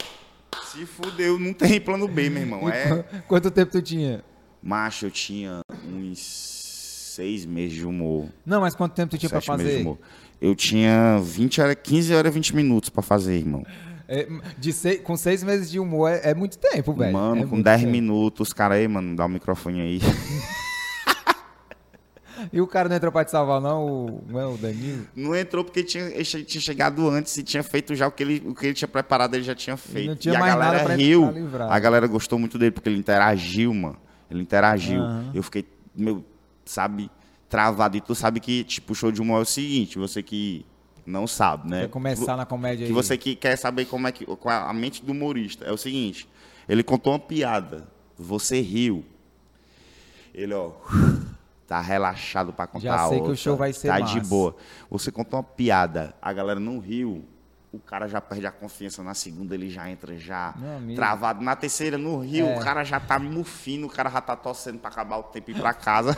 [0.72, 2.70] Se fudeu, não tem plano B, meu irmão.
[2.70, 2.88] E É.
[3.04, 4.24] qu- Quanto tempo tu tinha?
[4.64, 6.20] Macho, eu tinha uns
[7.16, 8.30] seis meses de humor.
[8.46, 9.82] Não, mas quanto tempo tu tinha de fazer?
[9.82, 9.98] humor.
[10.42, 13.66] Eu tinha 20 horas, 15 horas, 20 minutos pra fazer, irmão.
[14.08, 14.26] É,
[14.58, 17.12] de seis- com seis meses de humor é, é muito tempo, velho.
[17.14, 17.92] Mano, É com muito 10 tempo.
[17.92, 20.00] minutos, cara aí, mano, dá o microfone aí.
[22.54, 23.86] E o cara não entrou pra te salvar, não?
[23.86, 25.06] O, não é o Danilo?
[25.16, 28.44] Não entrou porque tinha, ele tinha chegado antes e tinha feito já o que ele,
[28.46, 30.08] o que ele tinha preparado, ele já tinha feito.
[30.10, 31.30] não tinha e a galera riu.
[31.70, 33.98] A galera gostou muito dele porque ele interagiu, mano.
[34.30, 35.02] Ele interagiu.
[35.02, 35.32] Aham.
[35.34, 36.24] Eu fiquei, meu,
[36.66, 37.10] sabe,
[37.50, 37.98] travado.
[37.98, 40.66] E tu sabe que, tipo, o show de humor é o seguinte, você que
[41.06, 41.80] não sabe, né?
[41.80, 42.96] Vai começar na comédia Que aí.
[42.96, 46.30] você que quer saber como é que é a mente do humorista é o seguinte:
[46.68, 49.04] ele contou uma piada, você riu,
[50.34, 50.72] ele ó
[51.70, 54.28] tá relaxado pra contar Já sei que o outra, show vai ser tá de massa.
[54.30, 54.56] boa.
[54.90, 57.24] Você contou uma piada, a galera não riu,
[57.72, 60.56] o cara já perde a confiança na segunda, ele já entra já
[60.96, 61.44] travado.
[61.44, 62.58] Na terceira, no rio, É.
[62.58, 65.54] o cara já tá mufino, o cara já tá torcendo pra acabar o tempo e
[65.54, 66.18] ir pra casa.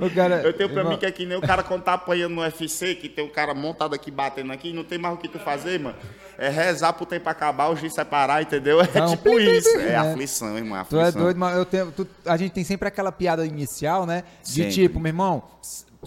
[0.00, 1.94] O cara- Eu tenho pra Irmão, mim que é que nem o cara quando tá
[1.94, 5.18] apanhando no UFC, que tem um cara montado aqui batendo aqui, não tem mais o
[5.18, 5.96] que tu fazer, mano.
[6.38, 8.80] É rezar pro tempo acabar, o juiz separar, entendeu?
[8.80, 9.68] É Não, tipo isso.
[9.78, 9.96] É né?
[9.96, 10.78] aflição, irmão.
[10.78, 11.20] é Tu Aflição.
[11.20, 14.22] é doido, mas eu tenho, tu- a gente tem sempre aquela piada inicial, né?
[14.44, 14.70] De Sempre.
[14.72, 15.42] tipo, meu irmão,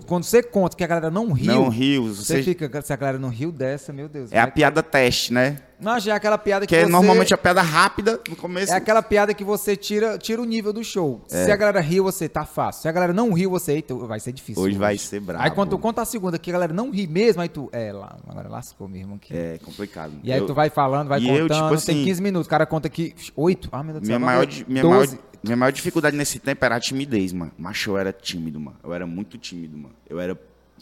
[0.05, 2.13] quando você conta que a galera não riu, Não riu.
[2.13, 2.43] você Você...
[2.43, 4.31] fica, se a galera não riu dessa, meu Deus.
[4.31, 5.57] É a piada teste, né?
[5.79, 6.91] Não, já é aquela piada que, Que é você...
[6.91, 8.73] normalmente a piada rápida no começo.
[8.73, 11.23] É aquela piada que você tira, tira o nível do show.
[11.27, 12.81] Se a galera riu, você tá fácil.
[12.81, 14.61] Se a galera não riu, você, eita, vai ser difícil.
[14.61, 15.41] Hoje vai ser brabo.
[15.41, 17.93] Aí quando tu conta a segunda que a galera não ri mesmo, aí tu, é,
[17.93, 19.33] lá, agora lascou mesmo aqui.
[19.33, 20.11] É complicado.
[20.21, 22.47] E aí Eu- tu vai falando, vai E contando, eu, tipo tem assim- 15 minutos,
[22.47, 24.19] o cara conta aqui 8, ah, meu Deus do céu.
[24.19, 25.19] Minha maior, minha, maior, 12.
[25.43, 27.51] Minha maior dificuldade nesse tempo era a timidez, mano.
[27.57, 28.77] Macho, eu era tímido, mano.
[28.83, 29.95] Eu era muito tímido, mano.
[30.09, 30.39] Eu era,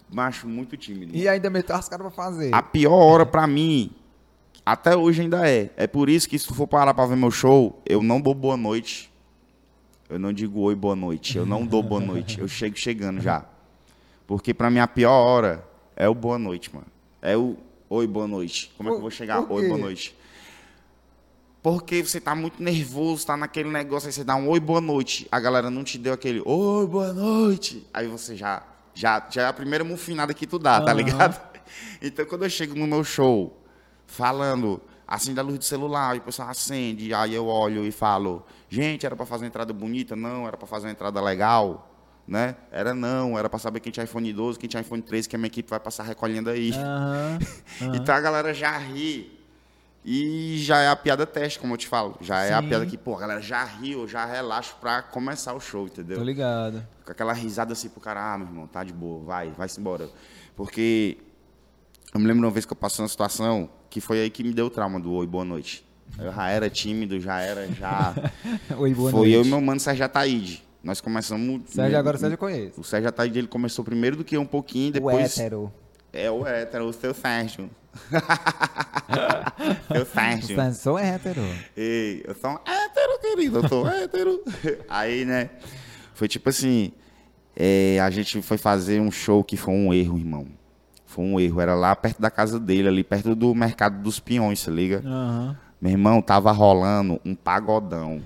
[0.09, 1.15] macho, muito tímido.
[1.15, 2.53] E ainda meteu as caras pra fazer.
[2.53, 3.91] A pior hora pra mim,
[4.65, 5.69] até hoje ainda é.
[5.77, 8.33] É por isso que se tu for parar pra ver meu show, eu não dou
[8.33, 9.11] boa noite.
[10.09, 11.37] Eu não digo oi, boa noite.
[11.37, 12.39] Eu não dou boa noite.
[12.39, 13.45] Eu chego chegando já.
[14.25, 15.63] Porque pra mim a pior hora
[15.95, 16.87] é o boa noite, mano.
[17.21, 17.57] É o
[17.89, 18.71] oi, boa noite.
[18.77, 19.39] Como é que eu vou chegar?
[19.39, 20.15] Oi, boa noite.
[21.69, 25.27] Porque você tá muito nervoso, tá naquele negócio, aí você dá um oi, boa noite.
[25.29, 27.85] A galera não te deu aquele oi, boa noite.
[27.93, 30.97] Aí você já, já, já é a primeira mufinada que tu dá, tá Aham.
[30.97, 31.37] ligado?
[32.01, 33.61] Então quando eu chego no meu show,
[34.05, 38.45] falando, acende a luz do celular, e o pessoal acende, aí eu olho e falo,
[38.69, 40.15] gente, era pra fazer uma entrada bonita?
[40.15, 41.93] Não, era pra fazer uma entrada legal.
[42.25, 42.55] Né?
[42.71, 45.39] Era não, era pra saber quem tinha iPhone 12, quem tinha iPhone 13, que a
[45.39, 46.71] minha equipe vai passar recolhendo aí.
[46.71, 47.39] Aham.
[47.93, 49.36] Então a galera já ri.
[50.05, 52.15] E já é a piada teste, como eu te falo.
[52.21, 52.69] Já é a Sim.
[52.69, 56.17] piada que, pô, a galera já riu, já relaxo pra começar o show, entendeu?
[56.17, 56.85] Tô ligado.
[57.05, 60.09] Com aquela risada assim pro cara, ah, meu irmão, tá de boa, vai, vai-se embora.
[60.55, 61.17] Porque
[62.13, 64.53] eu me lembro uma vez que eu passei uma situação que foi aí que me
[64.53, 65.85] deu o trauma do oi, boa noite.
[66.17, 68.15] Eu já era tímido, já era, já.
[68.77, 69.33] Oi, boa foi noite.
[69.33, 70.63] eu e meu mano Sérgio Ataíde.
[70.81, 71.69] Nós começamos.
[71.69, 72.79] Sérgio, agora o Sérgio eu conheço.
[72.79, 75.37] O Sérgio Ataíde ele começou primeiro do que eu um pouquinho, O depois.
[75.37, 75.71] hétero.
[76.13, 77.69] É o hétero, o seu Sérgio.
[79.91, 80.55] Seu O Sérgio.
[80.55, 81.41] Sérgio, sou hétero.
[81.75, 84.41] Ei, eu sou um hétero, querido, eu sou hétero.
[84.89, 85.49] Aí, né,
[86.13, 86.91] foi tipo assim,
[87.55, 90.47] é, a gente foi fazer um show que foi um erro, irmão.
[91.05, 94.59] Foi um erro, era lá perto da casa dele, ali perto do Mercado dos Peões,
[94.59, 95.01] se liga?
[95.05, 95.57] Aham.
[95.79, 98.19] Meu irmão, tava rolando um pagodão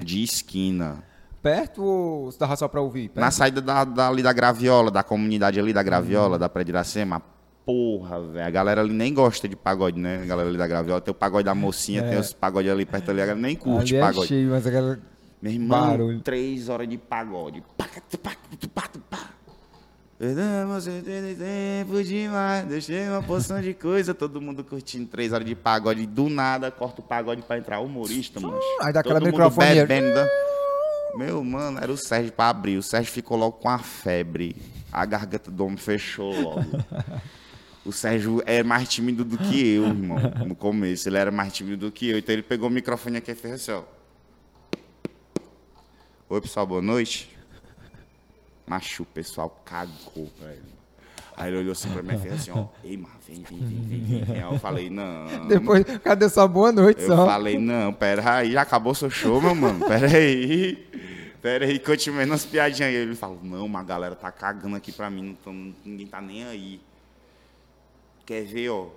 [0.00, 0.96] de esquina.
[1.40, 3.08] Perto ou você tava só pra ouvir?
[3.08, 3.20] Perto?
[3.24, 6.72] Na saída da, da- ali da Graviola, da comunidade ali da Graviola, da Praia de
[6.72, 7.22] Iracema,
[7.68, 8.46] porra, velho.
[8.46, 10.22] A galera ali nem gosta de pagode, né?
[10.22, 11.02] A galera ali da Graviola.
[11.02, 13.94] Tem o pagode da mocinha, tem os pagodes ali perto ali, a galera nem curte
[13.94, 14.26] Ali é pagode.
[14.28, 15.00] cheio, mas a galera...
[15.42, 16.20] Meu irmão, Barulho.
[16.20, 17.62] três horas de pagode.
[20.18, 26.06] Perdemos tempo demais, deixei uma porção de coisa, todo mundo curtindo três horas de pagode.
[26.06, 28.58] Do nada, corta o pagode pra entrar humorista, mano.
[28.80, 29.86] Aí dá aquela Todo mundo microfonia.
[29.86, 30.18] bebendo.
[31.16, 32.78] Meu, mano, era o Sérgio pra abrir.
[32.78, 34.56] O Sérgio ficou logo com a febre.
[34.90, 36.64] A garganta do homem fechou logo.
[37.88, 40.18] O Sérgio é mais tímido do que eu, irmão.
[40.46, 42.18] No começo, ele era mais tímido do que eu.
[42.18, 43.82] Então ele pegou o microfone aqui e fez assim, ó.
[46.28, 47.34] Oi, pessoal, boa noite.
[48.66, 50.76] Macho, o pessoal cagou, velho.
[51.34, 52.66] Aí ele olhou assim pra mim e fez assim, ó.
[52.84, 54.34] Ei, mas vem, vem, vem, vem.
[54.36, 55.46] Aí eu falei, não.
[55.48, 57.24] Depois, cadê sua boa noite Eu só?
[57.24, 59.86] falei, não, pera aí, já acabou seu show, meu mano.
[59.86, 60.86] Pera aí.
[61.40, 62.90] Pera aí, continuei nas piadinhas.
[62.90, 65.52] Aí ele falou, não, mas a galera tá cagando aqui pra mim, não tô-
[65.88, 66.80] ninguém tá nem aí.
[68.28, 68.88] Quer ver, ó?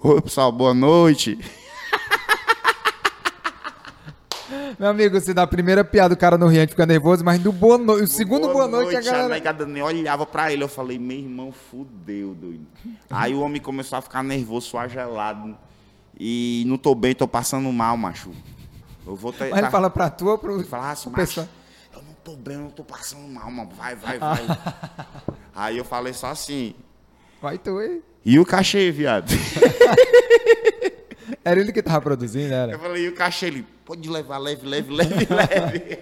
[0.00, 1.38] Oi, pessoal, boa noite.
[4.80, 7.38] Meu amigo, se na primeira piada o cara não ri, a gente fica nervoso, mas
[7.38, 9.28] do boa noite, o segundo boa, noite, a A galera...
[9.28, 10.64] negada nem olhava pra ele.
[10.64, 12.66] Eu falei, meu irmão, fudeu, doido.
[13.10, 15.54] Aí o homem começou a ficar nervoso, suar gelado.
[16.18, 18.30] E não tô bem, tô passando mal, macho.
[19.06, 19.50] Eu vou ter.
[19.50, 21.46] Mas ele fala pra tu ou pro, Ele falava assim, macho,
[21.94, 23.68] eu não tô bem, eu não tô passando mal, mano.
[23.76, 24.46] Vai, vai, vai.
[25.54, 26.74] Aí eu falei só assim.
[27.40, 28.02] Vai tu aí.
[28.24, 29.30] E o cachê, viado?
[31.44, 32.78] Era ele que tava produzindo, Eu era?
[32.78, 33.46] falei, e o cachê?
[33.46, 35.98] Ele, pode levar leve, leve, leve, leve.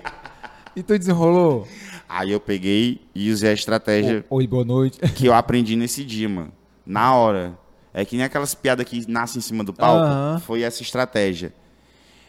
[0.74, 1.68] E tu desenrolou?
[2.08, 4.98] Aí eu peguei e usei a estratégia Oi, boa noite.
[5.14, 6.52] que eu aprendi nesse dia, mano.
[6.86, 7.58] Na hora.
[7.92, 10.40] É que nem aquelas piadas que nascem em cima do palco.
[10.40, 11.52] Foi essa estratégia.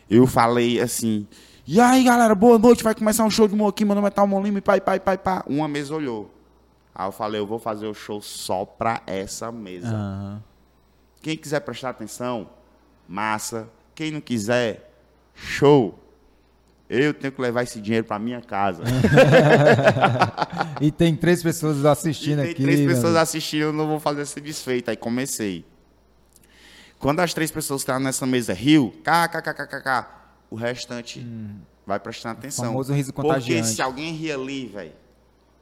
[0.09, 1.27] Eu falei assim.
[1.65, 2.83] E aí, galera, boa noite.
[2.83, 3.83] Vai começar um show de humor aqui.
[3.83, 4.59] Meu nome é Talmon Lima.
[4.59, 5.43] e Pai, pai, pai, pá.
[5.47, 6.31] Uma mesa olhou.
[6.97, 9.89] Aí eu falei, eu vou fazer o show só pra essa mesa.
[9.89, 10.41] Aham.
[11.21, 12.49] Quem quiser prestar atenção,
[13.07, 13.67] massa.
[13.93, 14.91] Quem não quiser,
[15.33, 15.99] show.
[16.87, 18.83] Eu tenho que levar esse dinheiro pra minha casa.
[20.81, 22.61] E tem três pessoas assistindo tem aqui.
[22.61, 24.89] três meu pessoas assistindo, eu não vou fazer esse desfeito.
[24.91, 25.65] Aí comecei.
[26.99, 30.05] Quando as três pessoas que estavam nessa mesa riu, kkkkkk,
[30.49, 31.25] o restante
[31.85, 32.65] vai prestando atenção.
[32.65, 32.67] Hum.
[32.69, 33.67] Famoso riso Porque contagiante.
[33.69, 34.91] se alguém rir ali, velho,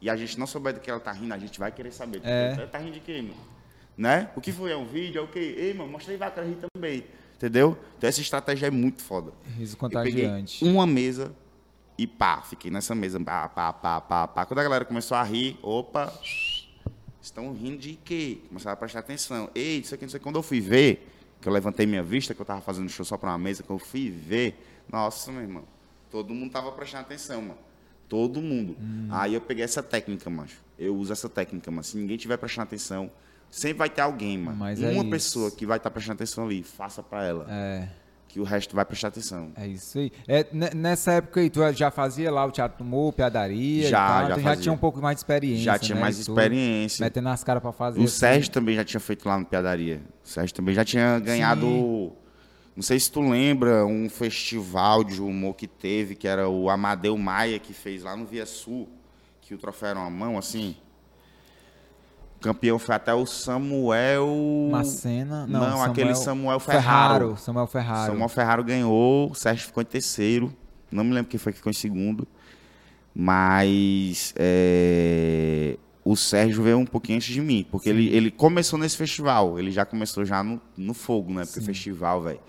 [0.04, 2.20] e a gente não souber do que ela tá rindo, a gente vai querer saber.
[2.26, 2.56] É.
[2.58, 3.36] Ela tá rindo de quê, mano?
[3.98, 4.30] Né?
[4.36, 4.70] O que foi?
[4.70, 5.20] É um vídeo?
[5.20, 5.56] É o quê?
[5.58, 7.06] Ei, mano, mostra aí, vai, quero rir também.
[7.38, 7.78] Entendeu?
[7.98, 9.32] Então essa estratégia é muito foda.
[9.58, 10.62] Riso contagiante.
[10.66, 11.34] uma mesa
[11.98, 14.46] e pá, fiquei nessa mesa, pá, pá, pá, pá, pá.
[14.46, 16.14] Quando a galera começou a rir, opa,
[17.22, 18.40] estão rindo de quê?
[18.50, 19.50] Começaram a prestar atenção.
[19.56, 22.42] Ei, isso aqui, não sei quando eu fui ver, que eu levantei minha vista, que
[22.42, 25.64] eu tava fazendo show só pra uma mesa, que eu fui ver, nossa, meu irmão,
[26.12, 27.73] todo mundo tava prestando atenção, mano.
[28.10, 28.76] Todo mundo.
[28.80, 29.08] Hum.
[29.10, 30.62] Aí eu peguei essa técnica, macho.
[30.78, 33.10] Eu uso essa técnica, mas se ninguém tiver prestando atenção,
[33.50, 34.58] sempre vai ter alguém, mano.
[34.58, 35.10] Mas é Uma isso.
[35.10, 37.88] pessoa que vai estar prestando atenção ali, faça pra ela, É,
[38.28, 39.52] que o resto vai prestar atenção.
[39.56, 40.12] é isso aí.
[40.28, 44.28] É, ne- nessa época aí, tu já fazia lá o teatro do humor, piadaria Já,
[44.28, 47.04] já tu já tinha um pouco mais de experiência, Já tinha né, mais experiência.
[47.04, 48.00] Metendo as caras pra fazer.
[48.00, 48.12] O assim.
[48.18, 50.02] Sérgio também já tinha feito lá no Piadaria.
[50.24, 52.12] O Sérgio também já tinha ganhado.
[52.76, 57.16] Não sei se tu lembra um festival de humor que teve, que era o Amadeu
[57.18, 58.90] Maia, que fez lá no Via Sul,
[59.42, 60.76] que o troféu era uma mão assim.
[62.38, 64.28] O campeão foi até o Samuel.
[64.72, 65.46] Macena.
[65.46, 67.38] Não, Não, aquele Samuel Ferraro.
[67.38, 68.12] Samuel Ferraro.
[68.12, 70.54] Samuel Ferraro ganhou, o Sérgio ficou em terceiro.
[70.92, 72.28] Não me lembro quem foi que ficou em segundo.
[73.16, 77.66] Mas é, o Sérgio veio um pouquinho antes de mim.
[77.70, 79.60] Porque ele, ele começou nesse festival.
[79.60, 81.46] Ele já começou já no, no fogo, né?
[81.46, 82.40] Porque festival, velho,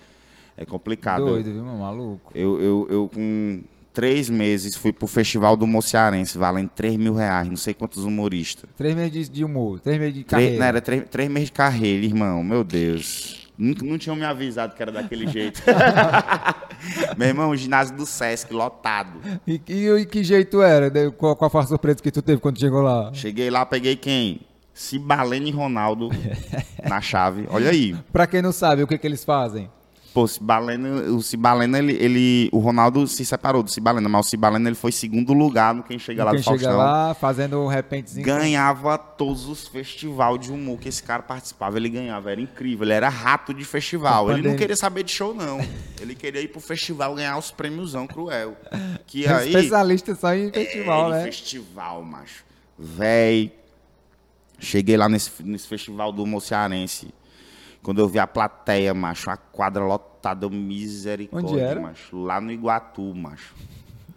[0.57, 1.25] é complicado.
[1.25, 2.31] Doido, viu, meu maluco?
[2.35, 3.63] Eu, eu, eu, com
[3.93, 7.49] três meses, fui pro festival do Mociarense, valendo 3 mil reais.
[7.49, 8.69] Não sei quantos humoristas.
[8.77, 10.59] Três meses de, humor, três meses de Três, carreira.
[10.59, 12.43] não, era três, três meses de carreira, irmão.
[12.43, 13.43] Meu Deus.
[13.57, 15.63] Nunca, não tinham me avisado que era daquele jeito.
[17.17, 19.21] Meu irmão, o ginásio do Sesc, lotado.
[19.47, 20.91] E, e, e que jeito era?
[20.91, 21.11] né?
[21.17, 23.13] Qual, qual foi a surpresa que tu teve quando chegou lá?
[23.13, 24.41] Cheguei lá, peguei quem?
[24.73, 26.09] Cibalene e Ronaldo
[26.89, 27.47] na chave.
[27.49, 27.95] Olha aí.
[28.13, 29.71] Pra quem não sabe, o que que eles fazem?
[30.15, 32.49] Pô, Cibalena, o Cibalena, ele, ele.
[32.53, 35.99] O Ronaldo se separou do Cibalena, mas o Cibalena ele foi segundo lugar no quem
[35.99, 36.77] chega lá quem do chega Faustão.
[36.77, 38.25] lá fazendo um repentezinho.
[38.25, 41.79] Ganhava todos os festivais de humor que esse cara participava.
[41.79, 42.85] Ele ganhava, era incrível.
[42.87, 44.31] Ele era rato de festival.
[44.31, 45.59] Ele não queria saber de show, não.
[46.01, 48.57] Ele queria ir pro festival ganhar os prêmiosão cruel.
[49.09, 49.49] Que aí.
[49.49, 51.25] especialista só em festival, é, né?
[51.25, 52.45] Festival, macho.
[52.79, 53.53] Véi.
[54.61, 57.13] Cheguei lá nesse, nesse festival do Mociarense.
[57.85, 61.79] Quando eu vi a plateia, macho, a quadra lotada, misericórdia, Onde era?
[61.81, 62.17] macho.
[62.17, 63.55] Lá no Iguatu, macho.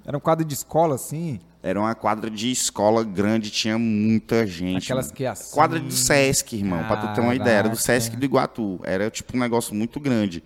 [0.06, 1.40] Era um quadro de escola, assim.
[1.62, 4.86] Era uma quadra de escola grande, tinha muita gente.
[4.86, 5.16] Aquelas mano.
[5.18, 7.58] que assim- Quadra do Sesc, irmão, pra tu ter uma ideia.
[7.58, 7.76] Era do.
[7.76, 8.80] Sesc do Iguatu.
[8.84, 10.42] Era tipo um negócio muito grande.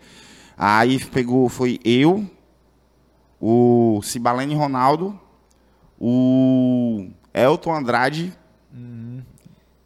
[0.58, 2.28] Aí pegou, foi eu,
[3.40, 5.20] o Cibalene Ronaldo,
[6.00, 8.34] o Elton Andrade.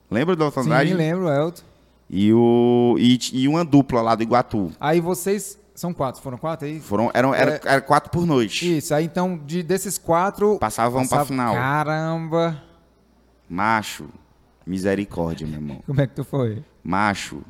[0.10, 0.92] Lembra do Elton Andrade?
[0.92, 0.98] Uhum.
[0.98, 1.64] Sim, lembro, Elton.
[2.10, 4.72] E, o, e, e uma dupla lá do Iguatu.
[4.80, 5.60] Aí vocês.
[5.74, 6.80] São quatro, foram quatro aí?
[6.80, 7.62] Foram, eram, era, É.
[7.66, 8.78] era quatro por noite.
[8.78, 10.58] Isso, aí então, de, desses quatro.
[10.58, 11.54] Passavam pra passava- final.
[11.54, 12.64] Caramba!
[13.50, 14.08] Macho,
[14.66, 15.84] misericórdia, meu irmão.
[15.86, 16.64] Como é que tu foi?
[16.84, 17.42] Macho,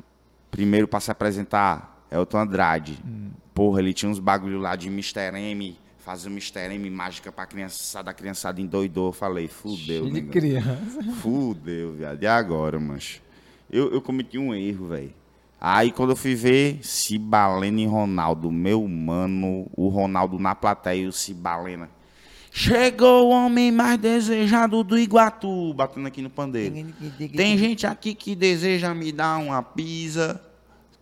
[0.50, 2.98] primeiro pra se apresentar, Elton Andrade.
[3.06, 3.30] Hum.
[3.54, 5.32] Porra, ele tinha uns bagulho lá de Mr.
[5.34, 6.74] M, fazer um Mr.
[6.74, 9.06] M mágica pra criançada, a criançada endoidou.
[9.08, 11.02] Eu falei, fudeu, Cheio de criança.
[11.22, 12.22] Fudeu, viado.
[12.22, 13.22] E agora, mancho?
[13.70, 15.12] Eu, eu cometi um erro, velho.
[15.60, 21.06] Aí quando eu fui ver Cibalena e Ronaldo, meu mano, o Ronaldo na plateia e
[21.06, 21.88] o Cibalena.
[22.52, 26.86] Chegou o homem mais desejado do Iguatu, batendo aqui no pandeiro.
[27.36, 30.40] Tem gente aqui que deseja me dar uma pizza.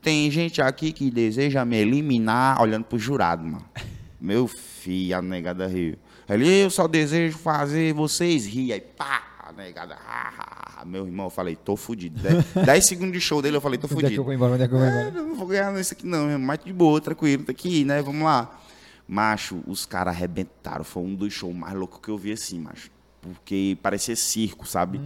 [0.02, 3.64] Tem gente aqui que deseja me eliminar, olhando pro jurado, mano.
[4.20, 5.96] Meu filho, a negada riu.
[6.28, 8.72] Ele, eu só desejo fazer vocês rir.
[8.72, 9.96] Aí, pá, a negada.
[10.08, 10.63] ah.
[10.84, 12.20] Meu irmão, eu falei, tô fudido.
[12.20, 14.24] Dez, dez segundos de show dele, eu falei, tô Onde é que eu fudido.
[14.24, 14.52] vou embora?
[14.54, 15.08] Onde é que eu vou embora?
[15.08, 18.02] É, não vou ganhar nesse aqui não, mas de boa, tranquilo, tá aqui, né?
[18.02, 18.60] Vamos lá.
[19.06, 20.84] Macho, os caras arrebentaram.
[20.84, 22.90] Foi um dos shows mais loucos que eu vi assim, macho.
[23.20, 25.00] Porque parecia circo, sabe?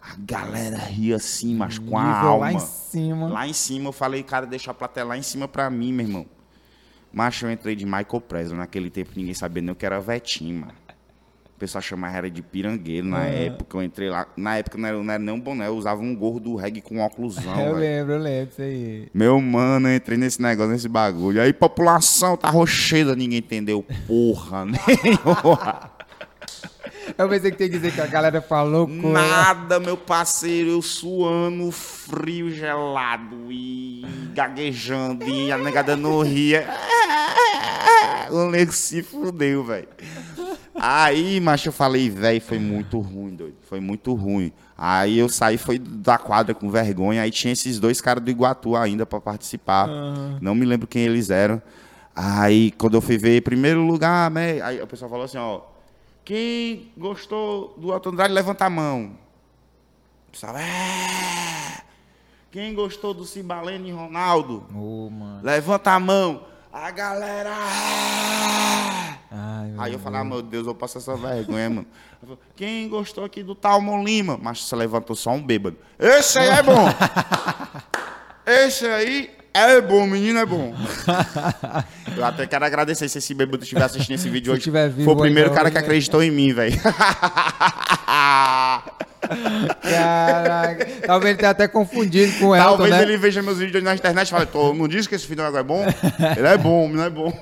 [0.00, 2.38] A galera ria assim, macho, com a Nível alma.
[2.46, 3.28] lá em cima.
[3.28, 6.06] Lá em cima, eu falei, cara, deixa a plateia lá em cima pra mim, meu
[6.06, 6.26] irmão.
[7.12, 8.56] Macho, eu entrei de Michael Presley.
[8.58, 10.72] Naquele tempo ninguém sabia nem o que era Vetinho, mano.
[11.56, 13.78] O pessoal chamava era de pirangueiro na época.
[13.78, 14.26] Eu entrei lá.
[14.36, 16.82] Na época não era, não era nem um boné, eu usava um gorro do reggae
[16.82, 17.42] com óculosão.
[17.58, 17.78] eu velho.
[17.78, 19.08] lembro, eu lembro isso aí.
[19.14, 21.40] Meu mano, eu entrei nesse negócio, nesse bagulho.
[21.40, 25.90] Aí, população, tá rocheda, ninguém entendeu porra nenhuma.
[27.16, 29.08] Eu pensei que tem que dizer que a galera falou coisa.
[29.08, 36.68] Nada, meu parceiro, eu suando, frio, gelado e gaguejando e a negada não ria.
[38.28, 39.86] O nego se fudeu, velho.
[40.78, 43.56] Aí, macho, eu falei, velho, foi muito ruim, doido.
[43.68, 44.52] Foi muito ruim.
[44.76, 47.22] Aí eu saí, foi da quadra com vergonha.
[47.22, 49.88] Aí tinha esses dois caras do Iguatu ainda pra participar.
[50.40, 51.60] Não me lembro quem eles eram.
[52.14, 54.60] Aí, quando eu fui ver, primeiro lugar, né?
[54.62, 55.60] Aí o pessoal falou assim, ó.
[56.24, 59.12] Quem gostou do Alto Andrade, levanta a mão.
[60.28, 61.82] O pessoal, é.
[62.50, 65.40] Quem gostou do Cibalene e Ronaldo, Ô, mano.
[65.42, 66.42] levanta a mão.
[66.78, 67.48] A galera.
[67.48, 69.16] "É".
[69.30, 71.86] Ai, Aí eu falei, ah, meu Deus, eu passo essa vergonha, mano.
[72.20, 74.38] Falei, Quem gostou aqui do Talmon Lima?
[74.40, 75.78] Mas você levantou só um bêbado.
[75.98, 76.84] Esse aí é bom.
[78.44, 80.74] Esse aí é bom, menino é bom.
[82.16, 84.62] eu até quero agradecer se esse bêbado estiver assistindo esse vídeo Se hoje.
[84.62, 86.78] tiver vivo Foi o primeiro ainda cara que acreditou em mim, velho.
[89.82, 90.86] Caraca.
[91.06, 93.02] Talvez ele tenha até confundido com o Elton, Talvez né?
[93.02, 95.62] ele veja meus vídeos na internet e fale, Tô, não disse que esse filho é
[95.62, 95.84] bom?
[96.36, 97.32] Ele é bom, não é bom.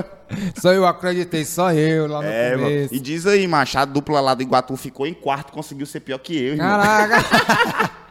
[0.60, 2.62] Só eu acreditei, só eu lá no É, mano.
[2.64, 2.94] começo.
[2.94, 6.18] E diz aí, macho, a dupla lá do Iguatu ficou em quarto, conseguiu ser pior
[6.18, 6.56] que eu.
[6.56, 7.94] Caraca.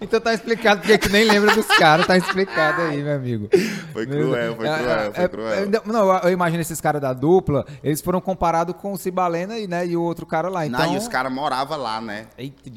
[0.00, 3.48] então tá explicado porque que nem lembra dos caras, tá explicado aí, meu amigo.
[3.92, 5.52] Foi cruel, foi cruel, É, foi é, cruel.
[5.52, 9.66] é, Não, eu, imagino esses caras da dupla, eles foram comparados com o Cibalena e,
[9.66, 10.66] né, e o outro cara lá.
[10.66, 12.26] Então, Não, e os caras moravam lá, né?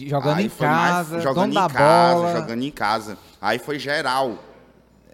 [0.07, 2.35] Jogando Aí em foi mais- casa, jogando em casa, bola.
[2.39, 3.17] jogando em casa.
[3.41, 4.35] Aí foi geral.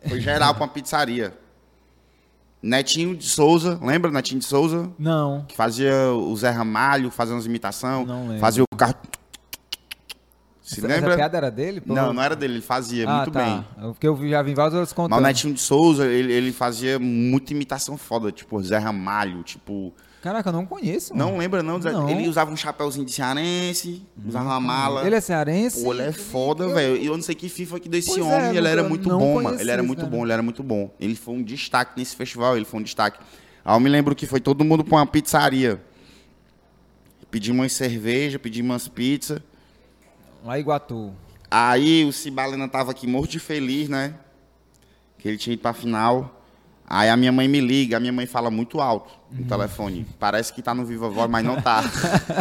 [0.07, 1.33] Foi geral pra uma pizzaria.
[2.61, 4.89] Netinho de Souza, lembra Netinho de Souza?
[4.97, 5.45] Não.
[5.47, 8.05] Que fazia o Zé Ramalho, fazia umas imitações.
[8.07, 8.39] Não lembro.
[8.39, 8.95] Fazia o carro.
[10.67, 11.15] Se Essa, lembra?
[11.15, 11.79] piada era dele?
[11.79, 11.93] pô?
[11.93, 13.41] Não, não era dele, ele fazia ah, muito tá.
[13.41, 13.65] bem.
[13.93, 15.19] Porque eu já vi vários outros Mas contando.
[15.19, 19.93] o Netinho de Souza, ele, ele fazia muita imitação foda, tipo Zé Ramalho, tipo.
[20.21, 21.15] Caraca, eu não conheço.
[21.15, 21.31] mano.
[21.31, 21.79] Não lembra, não?
[21.79, 22.09] Não.
[22.09, 25.05] Ele usava um chapéuzinho de cearense, usava uma mala.
[25.07, 25.81] Ele é cearense?
[25.81, 26.97] Pô, ele é foda, velho.
[26.97, 28.57] E eu não sei que FIFA que deu esse Pois é, homem.
[28.57, 29.43] ele era muito bom, mano.
[29.47, 30.11] conheci Ele era muito cara.
[30.11, 30.91] bom, ele era muito bom.
[30.99, 33.19] Ele foi um destaque nesse festival, ele foi um destaque.
[33.63, 35.81] Aí eu me lembro que foi todo mundo pra uma pizzaria.
[37.31, 39.39] Pedimos umas cerveja, pedimos umas pizzas.
[40.47, 41.13] Lá em Iguatu.
[41.51, 44.13] Aí o Cibalena tava aqui morto de feliz, né?
[45.17, 46.33] Que ele tinha ido pra final.
[46.89, 49.47] Aí a minha mãe me liga, a minha mãe fala muito alto no Uhum.
[49.47, 50.07] telefone.
[50.17, 51.83] Parece que tá no Viva Voz, mas não tá.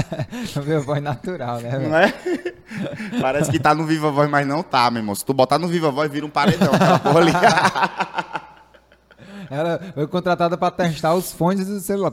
[0.65, 1.79] Meu voz natural, né?
[1.81, 2.15] Não é?
[3.21, 5.15] Parece que tá no Viva Voz, mas não tá, meu irmão.
[5.17, 6.73] Se tu botar no Viva Voz, vira um paredão.
[6.73, 7.33] aquela porra ali.
[9.51, 12.13] Ela foi contratada pra testar os fones do celular.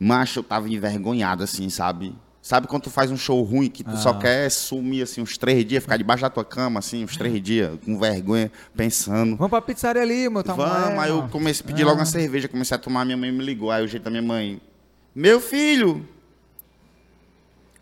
[0.00, 2.16] Macho, eu tava envergonhado, assim, sabe?
[2.46, 3.96] Sabe quando tu faz um show ruim que tu Ah.
[3.96, 7.42] só quer sumir, assim, uns três dias, ficar debaixo da tua cama, assim, uns três
[7.42, 9.34] dias, com vergonha, pensando.
[9.36, 10.70] Vamos pra pizzaria ali, meu tamanho.
[10.70, 13.42] Vamos, aí eu comecei a pedir logo uma cerveja, comecei a tomar, minha mãe me
[13.44, 13.68] ligou.
[13.68, 14.62] Aí o jeito da minha mãe,
[15.12, 16.08] meu filho,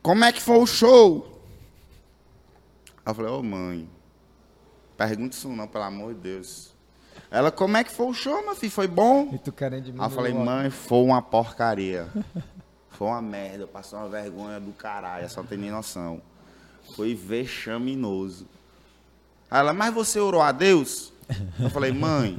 [0.01, 1.43] como é que foi o show?
[3.05, 3.87] Aí eu falei, ô mãe,
[4.97, 6.73] pergunta isso não, pelo amor de Deus.
[7.31, 8.73] Ela, como é que foi o show, meu filho?
[8.73, 9.29] Foi bom?
[9.35, 12.09] E tu querendo Aí diminuir eu falei, mãe, foi uma porcaria.
[12.97, 16.21] Foi uma merda, eu passei uma vergonha do caralho, só não tem nem noção.
[16.95, 18.47] Foi vexaminoso.
[19.51, 21.13] Aí ela, mas você orou a Deus?
[21.59, 22.37] Eu falei, mãe,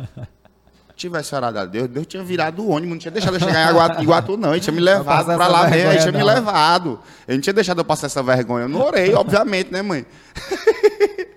[0.95, 4.03] tivesse orado a Deus, Deus tinha virado o ônibus, não tinha deixado eu chegar em
[4.03, 6.25] Iguatu, não, ele tinha me levado essa lá mesmo, ele tinha me não.
[6.25, 6.99] levado.
[7.27, 8.65] Ele não tinha deixado eu passar essa vergonha.
[8.65, 10.05] Eu não orei, obviamente, né, mãe?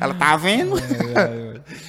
[0.00, 0.76] Ela tá vendo?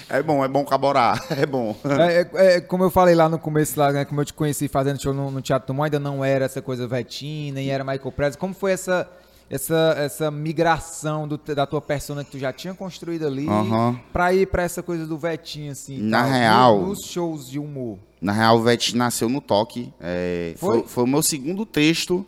[0.09, 1.75] É bom, é bom caborar, é bom.
[1.85, 4.67] É, é, é, como eu falei lá no começo, lá, né, como eu te conheci
[4.67, 8.11] fazendo show no, no Teatro Tumor, ainda não era essa coisa Vetinho, nem era Michael
[8.11, 8.35] Prez.
[8.35, 9.09] Como foi essa,
[9.49, 13.99] essa, essa migração do, da tua persona que tu já tinha construído ali Aham.
[14.11, 16.01] pra ir pra essa coisa do Vetinho, assim?
[16.01, 17.99] Na no- real- nos shows de humor.
[18.19, 19.93] Na real, o Vete nasceu no toque.
[20.01, 20.79] É, Foi?
[20.79, 20.87] foi?
[20.87, 22.25] Foi, o meu segundo texto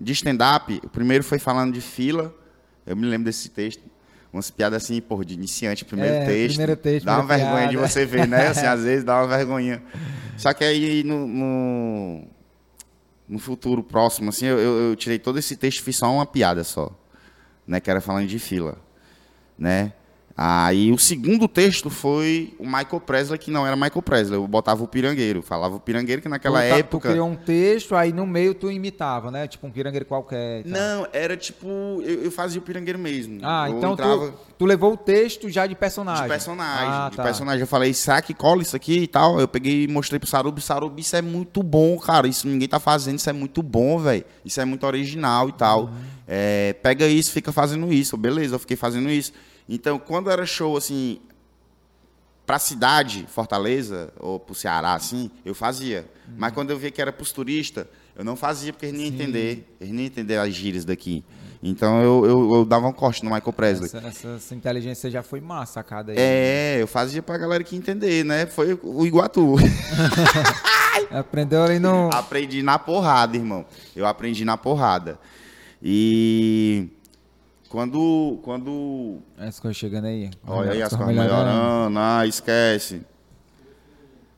[0.00, 0.80] de stand-up.
[0.84, 2.32] O primeiro foi falando de fila.
[2.86, 3.82] Eu me lembro desse texto.
[4.34, 6.56] Umas piadas assim, porra, de iniciante, primeiro É, texto.
[6.56, 7.88] primeiro texto, Dá uma vergonha de piada.
[7.88, 8.48] você ver, né?
[8.48, 9.80] Assim, às vezes dá uma vergonhinha.
[10.36, 12.24] Só que aí no, no,
[13.28, 16.26] no futuro próximo, assim, eu, eu- eu tirei todo esse texto e fiz só uma
[16.26, 16.90] piada só.
[17.66, 17.78] Né?
[17.78, 18.76] Que era falando de fila.
[19.56, 19.92] Né?
[20.36, 24.82] Aí o segundo texto foi o Michael Presley, que não era Michael Presley, eu botava
[24.82, 25.42] o pirangueiro.
[25.42, 27.08] Falava o pirangueiro, que naquela tu, tá- época.
[27.08, 29.46] Tu criou um texto, aí no meio tu imitava, né?
[29.46, 30.64] Tipo um pirangueiro qualquer.
[30.66, 31.66] Não, era tipo.
[32.02, 33.38] Eu, eu fazia o pirangueiro mesmo.
[33.44, 36.24] Ah, eu então entrava tu, tu levou o texto já de personagem.
[36.24, 36.88] de personagem.
[36.88, 37.22] Ah, de tá.
[37.22, 37.60] personagem.
[37.60, 39.38] Eu falei, será que cola isso aqui e tal?
[39.38, 40.60] Eu peguei e mostrei pro Sarubi.
[40.60, 42.26] Sarubi, isso é muito bom, cara.
[42.26, 44.24] Isso ninguém tá fazendo, isso é muito bom, velho.
[44.44, 45.84] Isso é muito original e tal.
[45.84, 45.90] Uhum.
[46.26, 48.16] É, pega isso, fica fazendo isso.
[48.16, 49.32] Beleza, eu fiquei fazendo isso.
[49.68, 51.18] Então, quando era show, assim,
[52.46, 56.06] pra cidade, Fortaleza, ou pro Ceará, assim, eu fazia.
[56.36, 57.86] Mas quando eu via que era pros turistas,
[58.16, 59.76] eu não fazia, porque eles nem iam entender.
[59.80, 61.24] Eles nem entender as gírias daqui.
[61.62, 63.86] Então, eu, eu, eu dava um corte no Michael Presley.
[63.86, 66.18] Essa, essa- essa inteligência já foi massa sacada aí.
[66.20, 68.44] É, eu fazia pra galera que entender, né?
[68.44, 69.54] Foi o Iguatu.
[71.10, 72.10] Aprendeu ali no.
[72.12, 73.64] aprendi na porrada, irmão.
[73.96, 75.18] Eu aprendi na porrada.
[75.82, 76.88] E
[77.74, 80.30] quando quando As coisas chegando aí.
[80.46, 83.02] olha aí as coisas coisas melhorando, ah, esquece.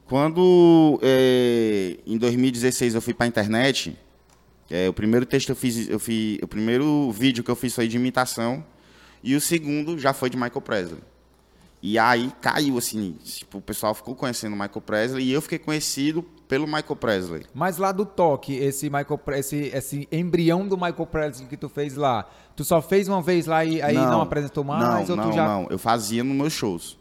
[0.06, 3.94] Quando é, em 2016 eu fui pra internet,
[4.70, 7.86] é, o primeiro texto eu fiz, eu fiz, o primeiro vídeo que eu fiz foi
[7.86, 8.64] de imitação
[9.22, 11.00] e o segundo já foi de Michael Presley.
[11.88, 15.56] E aí caiu assim, tipo, o pessoal ficou conhecendo o Michael Presley e eu fiquei
[15.60, 17.44] conhecido pelo Michael Presley.
[17.54, 21.94] Mas lá do toque, esse Michael esse, esse embrião do Michael Presley que tu fez
[21.94, 25.08] lá, tu só fez uma vez lá e aí não, apresentou mais?
[25.08, 25.46] Não, ou não, já.
[25.46, 25.66] não.
[25.70, 26.98] Eu fazia nos meus shows.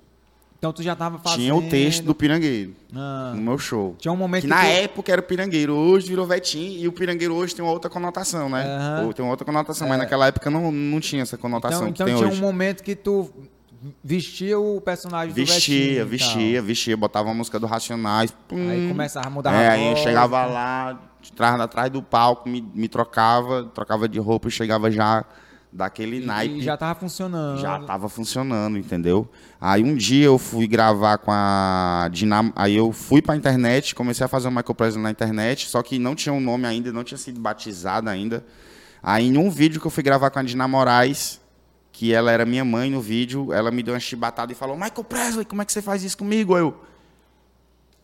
[0.59, 1.39] Então tu já tava fazendo.
[1.39, 3.33] Tinha o texto do Pirangueiro Ah.
[3.35, 3.95] no meu show.
[3.97, 6.91] Tinha um momento que que na tu- época era Pirangueiro, hoje virou Vetinho e o
[6.91, 9.01] Pirangueiro hoje tem uma outra conotação, né?
[9.03, 12.03] Ou Tem uma outra conotação, mas naquela época não, não tinha essa conotação Então, que
[12.03, 12.37] então tem tinha hoje.
[12.39, 13.29] um momento que tu
[14.03, 16.07] vestia o personagem do Vestia, e tal.
[16.07, 18.31] vestia, vestia, botava a música do Racionais.
[18.47, 18.69] pum.
[18.69, 20.53] Aí começava a mudar É, a aí voz, chegava né?
[20.53, 20.99] lá,
[21.31, 25.25] atrás, atrás do palco, me, me trocava, trocava de roupa e chegava já
[25.71, 26.59] daquele naipe.
[26.59, 27.59] E já tava funcionando.
[27.59, 29.27] Já tava funcionando, entendeu?
[29.59, 32.53] Aí um dia eu fui gravar com a Dinam...
[32.55, 35.99] Aí eu fui pra internet, comecei a fazer o Michael Presley na internet, só que
[35.99, 38.45] não tinha um nome ainda, não tinha sido batizado ainda.
[39.03, 41.41] Aí em um vídeo que eu fui gravar com a Dina Moraes,
[41.97, 45.03] que ela era minha mãe no vídeo, ela me deu uma chibatada e falou: Michael
[45.05, 46.57] Presley, como é que você faz isso comigo?
[46.57, 46.75] Eu.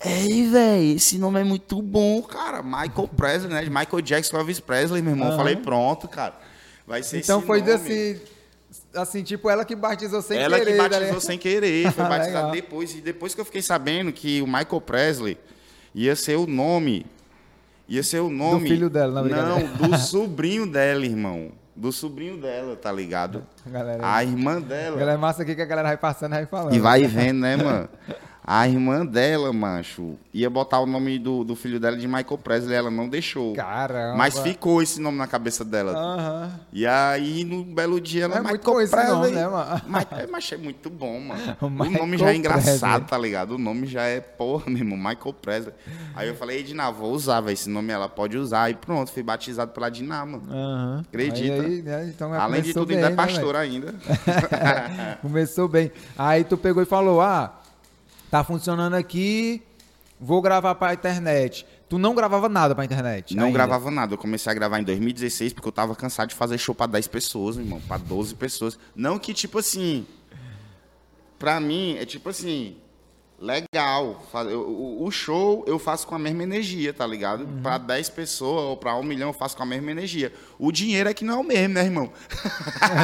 [0.04, 2.64] Ei, velho, esse nome é muito bom, cara.
[2.64, 3.62] Michael Presley, né?
[3.64, 5.30] Michael Jackson Elvis Presley, meu irmão.
[5.32, 6.34] Eu Falei, pronto, cara.
[6.88, 7.74] Vai ser Então esse foi nome.
[7.74, 8.20] assim,
[8.96, 10.72] assim, tipo ela que batizou sem Ela querer.
[10.72, 11.22] que tá batizou ligado?
[11.22, 12.52] sem querer, foi Ah, batizado legal.
[12.52, 12.96] depois.
[12.96, 15.38] E depois que eu fiquei sabendo que o Michael Presley
[15.94, 17.06] ia ser o nome.
[17.90, 18.70] Ia ser o nome.
[18.70, 19.70] filho dela, não, brincadeira.
[19.78, 21.52] Não, do sobrinho dela, irmão.
[21.82, 23.44] Do sobrinho dela, tá ligado?
[23.66, 24.98] Galera, A irmã dela.
[24.98, 26.76] galera, é massa aqui que a galera vai passando e vai falando.
[26.76, 27.90] E vai vendo, né, mano?
[28.44, 32.76] A irmã dela, macho, ia botar o nome do, do filho dela de Michael Presley,
[32.76, 33.54] ela não deixou.
[33.54, 34.18] Caramba.
[34.18, 35.92] Mas ficou esse nome na cabeça dela.
[35.94, 36.60] Aham.
[36.74, 39.16] E aí, no belo dia, ela É Michael muito esse Presley.
[39.16, 39.82] nome, né, mano?
[39.88, 41.58] Mas, é, mas é muito bom, mano.
[41.62, 43.02] O O, nome já é engraçado, Presley.
[43.10, 43.52] tá ligado?
[43.52, 45.74] O nome já é, porra, meu irmão, Michael Presley.
[46.16, 48.72] Aí eu falei, Edna, vou usar, velho, esse nome ela pode usar.
[48.72, 50.44] E pronto, fui batizado pela Diná, mano.
[50.50, 51.04] Aham.
[51.08, 51.54] Acredita?
[51.62, 53.94] Aí, aí, né, então Além de tudo, ainda é bem, né, pastor ainda.
[55.22, 55.92] Começou bem.
[56.18, 57.61] Aí tu pegou e falou: ah,
[58.32, 59.62] tá funcionando aqui,
[60.20, 61.68] vou gravar pra internet.
[61.90, 63.36] Tu não gravava nada pra internet?
[63.36, 63.58] Não ainda?
[63.58, 64.14] gravava nada.
[64.14, 67.08] Eu comecei a gravar em 2016 porque eu tava cansado de fazer show pra 10
[67.10, 67.82] pessoas, meu irmão.
[67.86, 68.80] Pra 12 pessoas.
[68.96, 70.08] Não que, tipo assim.
[71.38, 72.78] Pra mim, é tipo assim.
[73.38, 74.24] Legal.
[75.00, 77.46] O, show eu faço com a mesma energia, tá ligado?
[77.62, 80.32] Pra 10 pessoas ou pra 1 milhão eu faço com a mesma energia.
[80.60, 82.14] O dinheiro é que não é o mesmo, né, irmão?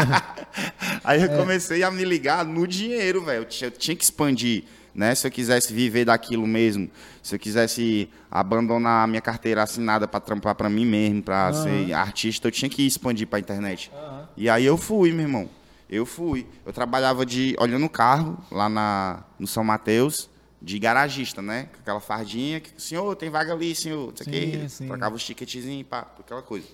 [1.03, 3.47] Aí eu comecei a me ligar no dinheiro, velho.
[3.59, 4.63] Eu tinha que expandir,
[4.97, 5.13] né?
[5.13, 6.89] Se eu quisesse viver daquilo mesmo,
[7.21, 11.93] se eu quisesse abandonar a minha carteira assinada para trampar para mim mesmo, para ser
[11.93, 13.91] artista, eu tinha que expandir para internet.
[14.35, 15.49] E aí eu fui, meu irmão.
[15.87, 16.45] Eu fui.
[16.65, 20.29] Eu trabalhava de olhando o carro lá na no São Mateus.
[20.59, 21.69] De garagista, né?
[21.71, 24.11] Com aquela fardinha, que, senhor, tem vaga ali, senhor.
[24.11, 24.65] Isso aqui.
[24.67, 24.87] Sim.
[24.87, 26.65] Trocava os ticketzinhos, pá, aquela coisa.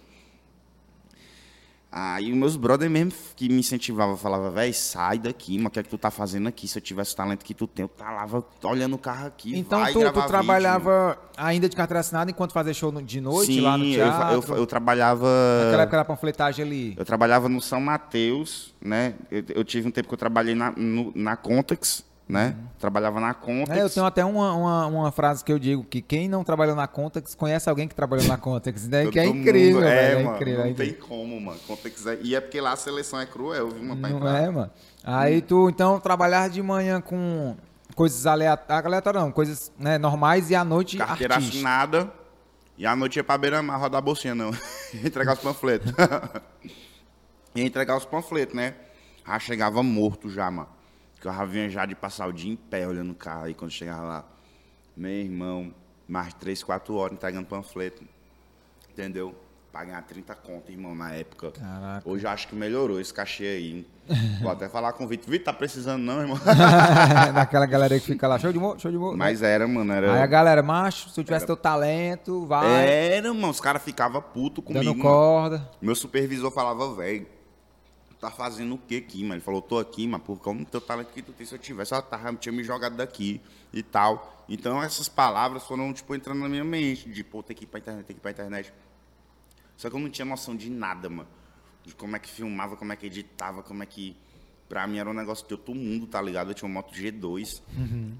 [1.95, 5.79] Aí os meus brother mesmo que me incentivavam, falava, velho, sai daqui, mano, o que
[5.79, 6.67] é que tu tá fazendo aqui?
[6.67, 9.79] Se eu tivesse o talento que tu tem, eu tava olhando o carro aqui, Então
[9.79, 13.61] vai tu, tu vídeo, trabalhava ainda de carteira assinada enquanto fazia show de noite Sim,
[13.61, 14.53] lá no eu, teatro?
[14.53, 15.27] eu, eu trabalhava...
[15.65, 16.95] Naquela época era panfletagem ali.
[16.97, 19.13] Eu trabalhava no São Mateus, né?
[19.29, 22.55] Eu, eu tive um tempo que eu trabalhei na, no- na Contex, né?
[22.79, 23.77] Trabalhava na Contex.
[23.77, 26.75] É, eu tenho até uma, uma, uma frase que eu digo que quem não trabalhou
[26.75, 29.07] na Contex conhece alguém que trabalhou na Contex, né?
[29.07, 30.19] que é incrível, mundo- velho.
[30.19, 30.59] É, mano, incrível.
[30.63, 31.07] Não é tem incrível.
[31.07, 31.59] como, mano.
[31.67, 34.19] Contex é- E é porque lá a seleção é cruel, viu, mano?
[34.19, 34.71] Não é, mano?
[35.03, 37.55] Aí tu, então, trabalhar de manhã com
[37.95, 41.55] coisas aleatórias, aleatórias não, coisas né, normais e à noite Carteira artista.
[41.57, 42.11] assinada.
[42.77, 44.49] E à noite ia pra beira-mar rodar a bolsinha, não.
[45.05, 45.91] Entregar os panfletos.
[47.55, 48.73] ia entregar os panfletos, né?
[49.27, 50.69] Já chegava morto já, mano.
[51.23, 53.45] Eu vinha já de passar o dia em pé olhando o carro.
[53.45, 54.25] Aí quando chegava lá,
[54.95, 55.73] meu irmão,
[56.07, 58.03] mais 3, 4 horas entregando panfleto.
[58.91, 59.33] Entendeu?
[59.71, 61.49] Pra ganhar 30 conto, irmão, na época.
[61.51, 62.07] Caraca.
[62.07, 63.87] Hoje eu acho que melhorou esse cachê aí.
[64.39, 65.31] Vou até falar com o Vitor.
[65.31, 66.37] Vitor, tá precisando não, irmão?
[67.33, 69.17] Daquela galera que fica lá, show de bola, show de bola.
[69.17, 70.13] Mas era, mano, era...
[70.13, 74.21] Aí a galera, macho, se tu tivesse teu talento, vai, Era, mano, os caras ficavam
[74.21, 75.09] putos comigo, dando mano.
[75.09, 75.71] corda.
[75.81, 77.25] Meu supervisor falava, velho,
[78.23, 79.35] tá fazendo o que aqui, mano?
[79.35, 81.93] Ele falou, tô aqui, mas por como teu talento que tu tem, se eu tivesse,
[81.93, 83.41] eu tava, tinha me jogado daqui
[83.73, 84.45] e tal.
[84.47, 87.79] Então essas palavras foram, tipo, entrando na minha mente, de, pô, tem que ir pra
[87.79, 88.73] internet, tem que ir pra internet.
[89.75, 91.27] Só que eu não tinha noção de nada, mano.
[91.83, 94.15] De como é que filmava, como é que editava, como é que...
[94.69, 96.51] Pra mim era um negócio de outro mundo, tá ligado?
[96.51, 97.61] Eu tinha uma moto G2.
[97.77, 98.17] Um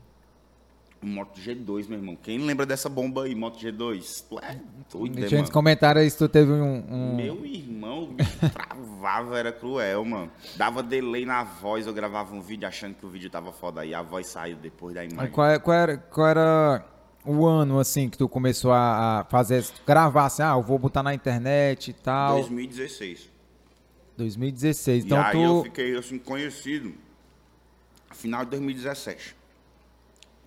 [1.04, 2.16] moto G2, meu irmão.
[2.16, 4.26] Quem lembra dessa bomba aí, moto G2?
[4.30, 4.60] Tu é
[4.92, 5.52] doido, E né, mano?
[5.52, 6.84] comentários aí se tu teve um.
[6.90, 8.16] um- Meu irmão,
[8.54, 10.32] travava, era cruel, mano.
[10.56, 13.94] Dava delay na voz, eu gravava um vídeo achando que o vídeo tava foda aí,
[13.94, 15.32] a voz saiu depois da Aí imagem.
[15.32, 16.86] Qual, é- qual era, qual era
[17.26, 21.14] o ano, assim, que tu começou a, fazer, gravar assim, ah, eu vou botar na
[21.14, 22.36] internet e tal.
[22.36, 23.30] 2016.
[24.18, 25.04] 2016.
[25.04, 25.64] e Então aí eu tu.
[25.64, 26.94] fiquei assim conhecido
[28.12, 29.36] final de 2017.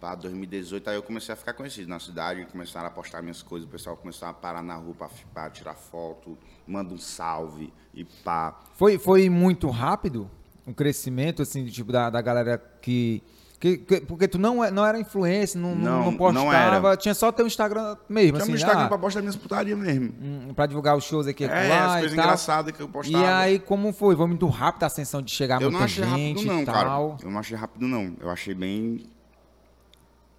[0.07, 3.66] Pra 2018 aí eu comecei a ficar conhecido na cidade, começaram a postar minhas coisas,
[3.68, 8.04] o pessoal começou a parar na rua pra, pra tirar foto, manda um salve e
[8.04, 8.57] pá.
[8.74, 10.30] Foi, foi muito rápido
[10.64, 13.20] o crescimento, assim, de, tipo, da, da galera que.
[13.59, 16.86] que- que- porque tu não, é- não era influência, não, não, Não, não não postava,
[16.88, 16.96] era.
[16.96, 20.14] tinha só teu Instagram mesmo, Tinha assim, Instagram ah, pra postar minhas putarias mesmo.
[20.22, 23.24] hum, pra divulgar os shows aqui É, lá as e coisas engraçadas que eu postava.
[23.24, 24.14] E aí, como foi?
[24.14, 26.90] Foi muito rápido a ascensão de chegar Eu muita não achei gente rápido, não, cara.
[27.24, 28.14] Eu não achei rápido, não.
[28.20, 29.04] Eu achei bem.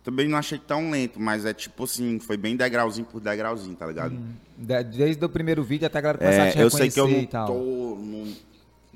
[0.08, 3.86] Também não achei tão lento, mas é tipo assim, foi bem degrauzinho por degrauzinho, tá
[3.86, 4.18] ligado?
[4.58, 6.98] De- Desde o primeiro vídeo até a galera começar a te É, eu sei que
[6.98, 8.34] eu não tô num,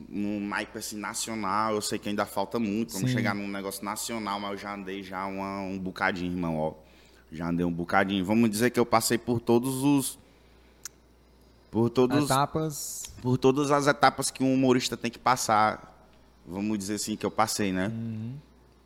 [0.07, 2.93] num naipe assim nacional, eu sei que ainda falta muito.
[2.93, 3.17] Vamos Sim.
[3.17, 6.73] chegar num negócio nacional, mas eu já andei já uma- um bocadinho, irmão, ó.
[7.29, 8.23] Já andei um bocadinho.
[8.23, 10.17] Vamos dizer que eu passei por todos os.
[11.69, 12.23] Por todos.
[12.23, 13.03] Etapas.
[13.21, 16.09] por todas as etapas que um humorista tem que passar.
[16.47, 17.91] Vamos dizer assim, que eu passei, né?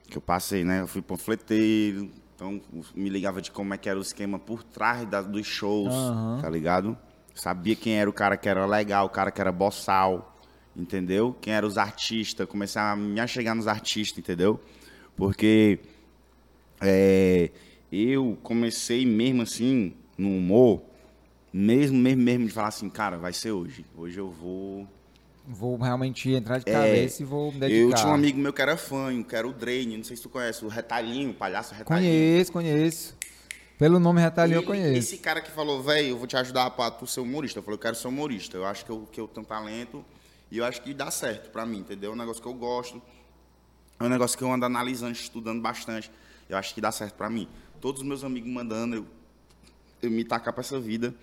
[0.09, 0.81] Que eu passei, né?
[0.81, 2.61] Eu fui panfleteiro, então
[2.93, 6.39] me ligava de como é que era o esquema por trás da- dos shows, Aham.
[6.41, 6.97] tá ligado?
[7.33, 10.37] Sabia quem era o cara que era legal, o cara que era boçal,
[10.75, 11.35] entendeu?
[11.41, 14.59] Quem eram os artistas, comecei a me achegar nos artistas, entendeu?
[15.17, 15.79] Porque
[16.81, 17.49] é,
[17.91, 20.81] eu comecei mesmo assim, no humor,
[21.51, 23.85] mesmo, mesmo, mesmo de falar assim, cara, vai ser hoje.
[23.95, 24.87] Hoje eu vou.
[25.47, 27.79] Vou realmente entrar de cabeça e vou me dedicar.
[27.79, 30.15] É, Eu tinha um amigo meu que era fã, que era o Draine, não sei
[30.17, 32.11] se tu conhece, o Retalhinho, o palhaço Retalhinho.
[32.11, 33.17] Conheço, conheço.
[33.77, 34.97] Pelo nome Retalhinho eu conheço.
[34.97, 37.59] Esse cara que falou, velho, eu vou te ajudar pra tu ser humorista.
[37.59, 38.57] Eu falei, eu quero ser humorista.
[38.57, 40.03] Eu acho que eu, que eu tenho talento
[40.49, 42.11] e eu acho que dá certo pra mim, entendeu?
[42.11, 43.01] É um negócio que eu gosto.
[43.99, 46.09] É um negócio que eu ando analisando, estudando bastante.
[46.49, 47.47] Eu acho que dá certo pra mim.
[47.79, 49.05] Todos os meus amigos mandando eu,
[50.01, 51.13] eu me tacar pra essa vida.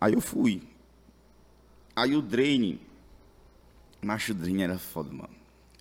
[0.00, 0.62] Aí eu fui.
[1.96, 2.80] Aí o Draine.
[4.02, 5.28] Macho, o era foda, mano.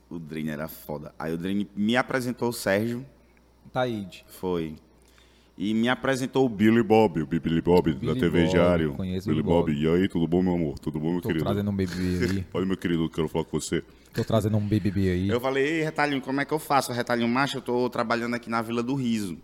[0.10, 1.14] O Draine era foda.
[1.18, 3.06] Aí o Draine me apresentou o Sérgio.
[3.72, 4.26] Taíde.
[4.28, 4.76] Foi.
[5.58, 8.94] E me apresentou o Billy Bob, o Billy Bob da Billy TV Bob, Diário.
[8.94, 9.72] conheço Billy Bob.
[9.72, 9.82] Bob.
[9.82, 10.80] E aí, tudo bom, meu amor?
[10.80, 11.44] Tudo bom, meu Tô querido?
[11.44, 12.46] trazendo um BBB aí.
[12.54, 13.84] Olha, meu querido, quero falar com você.
[14.14, 15.28] Tô trazendo um BBB aí.
[15.30, 16.94] Eu falei, ei, Retalhinho, como é que eu faço?
[16.94, 19.38] Retalhinho Macho, eu tô trabalhando aqui na Vila do Riso.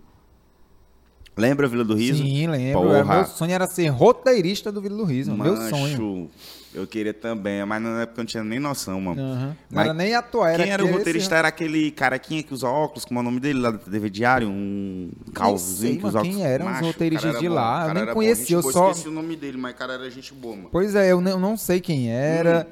[1.38, 2.24] Lembra a Vila do Riso?
[2.24, 2.82] Sim, lembro.
[2.82, 3.04] Porra.
[3.16, 5.32] Meu sonho era ser roteirista do Vila do Riso.
[5.36, 6.30] Meu Mancho, sonho.
[6.74, 9.22] Eu queria também, mas na época eu não tinha nem noção, mano.
[9.22, 9.48] Aham.
[9.48, 12.68] Não Mas era nem atuar, era Quem era o roteirista era aquele carequinha que usa
[12.68, 14.50] óculos, como é o nome dele lá da TV Diário?
[14.50, 16.46] Um sei, calvozinho que usa quem óculos.
[16.48, 17.88] eram os roteiristas de era bom, lá?
[17.88, 20.34] Eu nem conhecia, eu boa, só- esqueci o nome dele, mas o cara era gente
[20.34, 20.70] boa, mano.
[20.72, 22.68] Pois é, eu não, sei quem era.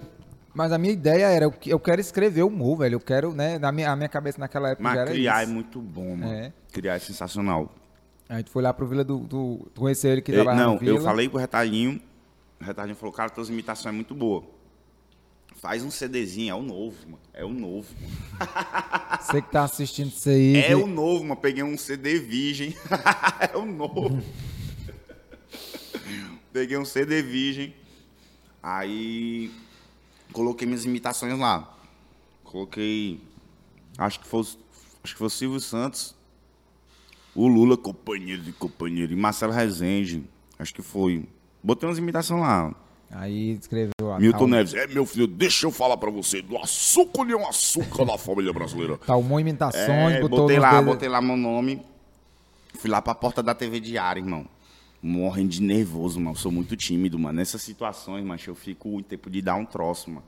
[0.53, 2.95] Mas a minha ideia era, eu, que- eu quero escrever humor, velho.
[2.95, 3.57] Eu quero, né?
[3.57, 5.51] Na minha, a minha cabeça naquela época já Mas era criar isso.
[5.51, 6.31] é muito bom, mano.
[6.31, 6.51] É.
[6.71, 7.73] Criar é sensacional.
[8.29, 9.19] A gente foi lá pro Vila do...
[9.19, 12.01] do tu conheceu ele que Ele- trabalhava não, eu falei pro Retalhinho,
[12.59, 14.43] o Retalhinho falou, cara, tuas imitações é muito boa.
[15.57, 17.19] Faz um CDzinho, é o novo, mano.
[17.33, 17.87] É o novo.
[19.21, 20.57] Você que tá assistindo isso aí.
[20.57, 21.39] É que- o novo, mano.
[21.39, 22.75] Peguei um CD virgem.
[23.39, 24.21] é o novo.
[26.51, 27.73] Peguei um CD virgem.
[28.61, 29.51] Aí
[30.31, 31.75] coloquei minhas imitações lá.
[32.43, 33.19] Coloquei.
[33.97, 34.57] Acho que foi, o-
[35.03, 36.15] acho que foi o Silvio Santos.
[37.35, 39.11] O Lula, companheiro de companheiro.
[39.11, 40.23] E Marcelo Rezende.
[40.59, 41.25] Acho que foi.
[41.63, 42.73] Botei umas imitações lá.
[43.11, 44.73] Aí escreveu a Milton tal, Neves.
[44.73, 46.41] É, meu filho, deixa eu falar pra você.
[46.41, 48.97] Do açúcar e um açúcar da família brasileira.
[48.97, 51.81] Talmon Imitações, É, botou botei lá, dedos- botei lá meu nome.
[52.75, 54.45] Fui lá pra porta da TV Diário, irmão.
[55.01, 56.31] Morrendo de nervoso, mano.
[56.31, 57.37] Eu sou muito tímido, mano.
[57.37, 60.23] Nessas situações, mas eu fico o tempo de dar um troço, mano.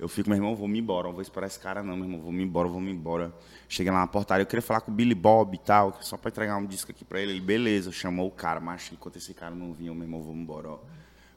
[0.00, 2.20] Eu fico, meu irmão, vou me embora, não vou esperar esse cara não, meu irmão,
[2.22, 3.30] vou me embora, vou me embora.
[3.68, 6.30] Cheguei lá na portaria, eu queria falar com o Billy Bob e tal, só pra
[6.30, 7.32] entregar um disco aqui pra ele.
[7.32, 10.34] Ele, beleza, chamou o cara, mas enquanto esse cara não vinha, eu, meu irmão, vou
[10.34, 10.78] embora, ó.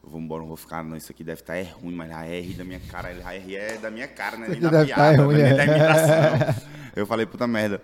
[0.01, 2.25] Eu vou embora, não vou ficar, não, isso aqui deve estar é ruim, mas a
[2.25, 4.47] R da minha cara, a R é da minha cara, né?
[4.47, 5.53] Nem da deve tá piada, ruim, nem é.
[5.55, 6.63] da imitação.
[6.95, 7.81] Eu falei, puta merda.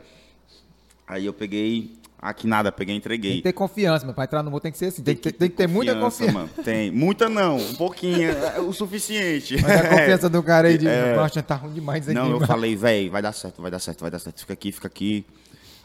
[1.06, 3.36] Aí eu peguei, aqui nada, peguei e Tem entreguei.
[3.38, 5.02] que ter confiança, mas pra entrar no mundo tem que ser assim.
[5.04, 6.32] Tem, que, ter, tem que ter muita confiança.
[6.34, 6.50] mano.
[6.64, 6.92] Tem.
[6.92, 9.62] Muita não, um pouquinho, é o suficiente.
[9.62, 10.88] Mas a confiança do cara aí de.
[10.88, 11.16] É.
[11.16, 12.14] Poxa, tá ruim demais aqui.
[12.14, 14.40] Não, eu mano." falei, velho, vai dar certo, vai dar certo, vai dar certo.
[14.40, 15.26] Fica aqui, fica aqui.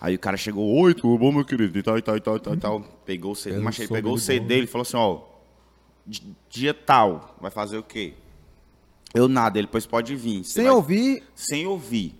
[0.01, 1.78] Aí o cara chegou, oi, tudo bom, meu querido?
[1.78, 2.80] E tal, e tal, e tal, e tal, e tal.
[3.07, 5.20] Pegou o CD, mas ele pegou o CD ele falou assim, ó,
[6.07, 8.12] di- dia tal, vai fazer o quê?
[9.14, 10.45] Eu nada, ele, pois pode vir.
[10.45, 12.18] Você Sem vai- ouvir, Sem ouvir.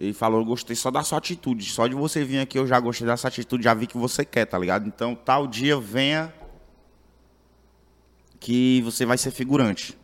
[0.00, 1.66] Ele falou, eu gostei só da sua atitude.
[1.66, 4.46] Só de você vir aqui, eu já gostei dessa atitude, já vi que você quer,
[4.46, 4.88] tá ligado?
[4.88, 6.32] Então, tal dia, venha
[8.40, 9.94] que você vai ser figurante.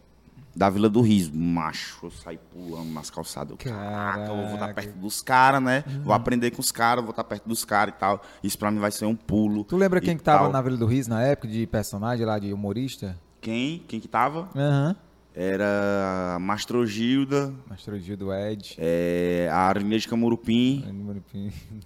[0.54, 1.34] Da Vila do Riso.
[1.34, 3.50] Macho, eu saí pulando nas calçadas.
[3.50, 5.84] Eu, Caraca, eu vou estar perto dos caras, né?
[6.02, 8.22] Vou aprender com os caras, vou estar perto dos caras e tal.
[8.42, 9.64] Isso pra mim vai ser um pulo.
[9.64, 10.52] tu lembra quem que tava tal.
[10.52, 13.18] na Vila do Riso na época de personagem lá, de humorista?
[13.40, 13.82] Quem?
[13.86, 14.48] Quem que tava?
[14.54, 14.96] Aham.
[15.38, 18.74] Era Mastrogilda, Mastro Gil do Ed.
[18.78, 20.82] é, a Arminha de Camurupim.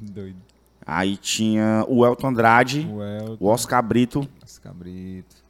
[0.00, 0.36] Doido.
[0.86, 4.26] Aí tinha o Elton Andrade, O Elton, o Oscar Brito.
[4.44, 5.40] os cabritos.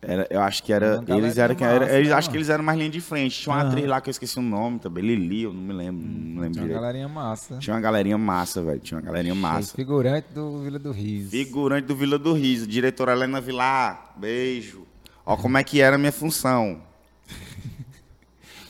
[0.00, 1.02] Era, eu acho que era.
[1.06, 1.54] Eles eram.
[1.54, 3.40] quem era eles, né, acho que eles eram mais linha de frente.
[3.40, 3.70] Tinha uma Aham.
[3.70, 5.02] atriz lá que eu esqueci o nome também.
[5.04, 6.06] Lili, eu não me lembro.
[6.06, 7.58] não lembro Tinha uma galerinha massa.
[7.58, 8.80] Tinha uma galerinha massa, velho.
[8.80, 9.74] Tinha uma galerinha massa.
[9.74, 11.30] Figurante do Vila do Riso.
[11.30, 12.66] Figurante do Vila do Riso.
[12.66, 14.12] Diretora Helena Vilar.
[14.18, 14.86] Beijo.
[15.24, 16.82] Ó, como é que era a minha função.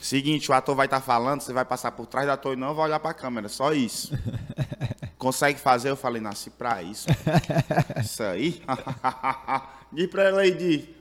[0.05, 2.75] Seguinte, o ator vai estar falando, você vai passar por trás do ator e não
[2.75, 4.13] vai olhar pra câmera, só isso.
[5.17, 5.89] Consegue fazer?
[5.89, 7.07] Eu falei, nasci pra isso.
[8.05, 8.61] Isso aí?
[9.91, 10.95] Diz pra ela aí, Di.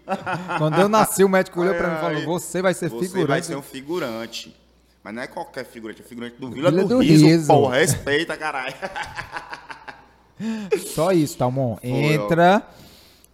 [0.58, 2.39] Quando eu nasci, o médico olhou pra mim e falou.
[2.39, 3.28] Você vai ser Você figurante.
[3.28, 4.56] vai ser um figurante.
[5.04, 7.47] Mas não é qualquer figurante, é figurante do Vila, Vila do, do Riso, Riso.
[7.47, 7.76] porra.
[7.80, 8.74] Respeita, caralho.
[10.95, 11.76] Só isso, Talmon.
[11.84, 12.66] Entra,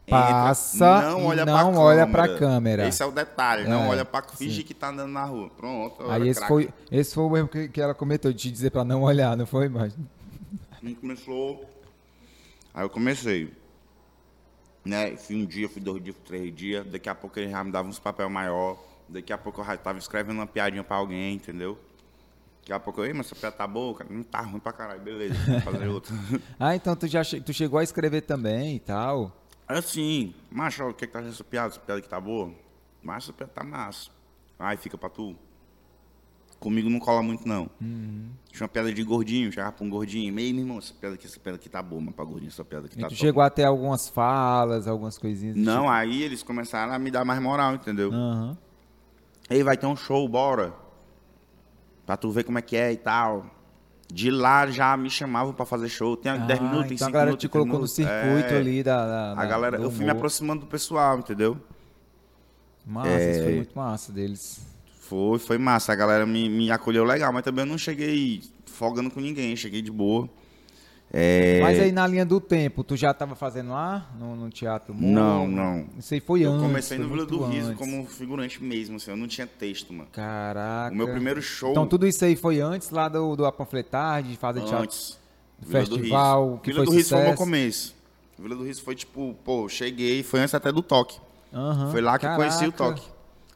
[0.10, 1.82] passa Entra, não olha e pra não câmera.
[1.84, 2.88] olha pra câmera.
[2.88, 5.50] Esse é o detalhe, não É, olha pra fingir que tá andando na rua.
[5.50, 6.04] Pronto.
[6.04, 6.54] Aí olha, esse craque.
[6.54, 9.36] foi, esse foi o mesmo que, que ela comentou, de te dizer pra não olhar,
[9.38, 9.96] não foi, mas
[10.84, 11.70] Aí começou.
[12.74, 13.52] Aí eu comecei.
[14.86, 15.16] Né?
[15.18, 16.86] Fui um dia, fui dois dias, fui três dias.
[16.88, 18.78] Daqui a pouco ele já me dava uns papel maior.
[19.08, 21.78] Daqui a pouco eu já tava escrevendo uma piadinha pra alguém, entendeu?
[22.62, 24.10] Daqui a pouco eu, ei, mas essa piada tá boa, cara.
[24.12, 26.16] Não tá ruim pra caralho, beleza, vou fazer outra.
[26.60, 29.36] Ah, então tu já che- tu chegou a escrever também e tal.
[29.78, 31.68] Assim, macho, o que que tá achando essa piada?
[31.68, 32.52] Essa piada que tá boa?
[33.04, 34.10] Mas essa piada tá massa.
[34.58, 35.36] Aí fica pra tu.
[36.60, 37.70] Comigo não cola muito, não.
[37.80, 40.38] Tinha uma piada de gordinho, chegava pra um gordinho.
[40.38, 42.66] Ei, meu irmão, essa piada aqui, essa piada aqui tá boa, mas pra gordinho, essa
[42.66, 43.16] piada aqui tá tu top.
[43.16, 45.56] chegou a ter algumas falas, algumas coisinhas.
[45.56, 48.10] Não, aí eles começaram a me dar mais moral, entendeu?
[48.10, 48.22] tipo.
[48.22, 48.58] Aham.
[49.50, 50.74] Ei, vai ter um show, bora.
[52.06, 53.46] Pra tu ver como é que é e tal.
[54.12, 56.18] De lá já me chamavam pra fazer show.
[56.18, 57.42] Tem 10 Ah, minutos, tem então 5 a galera minutos.
[57.42, 57.94] te colocou no minutos.
[57.94, 61.20] circuito É, ali da, da- A da- galera, do eu fui me aproximando do pessoal,
[61.20, 61.58] entendeu?
[62.86, 63.32] Massa, É.
[63.32, 64.62] isso foi muito massa deles.
[65.02, 65.92] Foi, foi massa.
[65.94, 69.82] A galera me, me acolheu legal, mas também eu não cheguei folgando com ninguém, cheguei
[69.82, 70.28] de boa.
[71.12, 74.94] É, Mas aí na linha do tempo, tu já tava fazendo lá no, no Teatro
[74.94, 75.10] Humor?
[75.10, 75.88] Não, não.
[75.98, 76.62] Isso aí foi eu antes.
[76.68, 77.80] comecei foi no Vila do Riso antes.
[77.80, 80.08] como figurante mesmo, assim, eu não tinha texto, mano.
[80.12, 80.94] Caraca.
[80.94, 84.32] O meu primeiro show Então tudo isso aí foi antes lá do, do A Panfletagem,
[84.32, 84.84] de fazer teatro.
[84.84, 85.18] antes.
[85.60, 86.62] do Vila do festival, Riso.
[86.62, 87.96] que Vila foi do Riso foi o meu começo.
[88.38, 91.20] Vila do Riso foi tipo, pô, cheguei, foi antes até do toque.
[91.52, 93.02] Aham, Foi lá que eu conheci o caraca.
[93.02, 93.10] toque.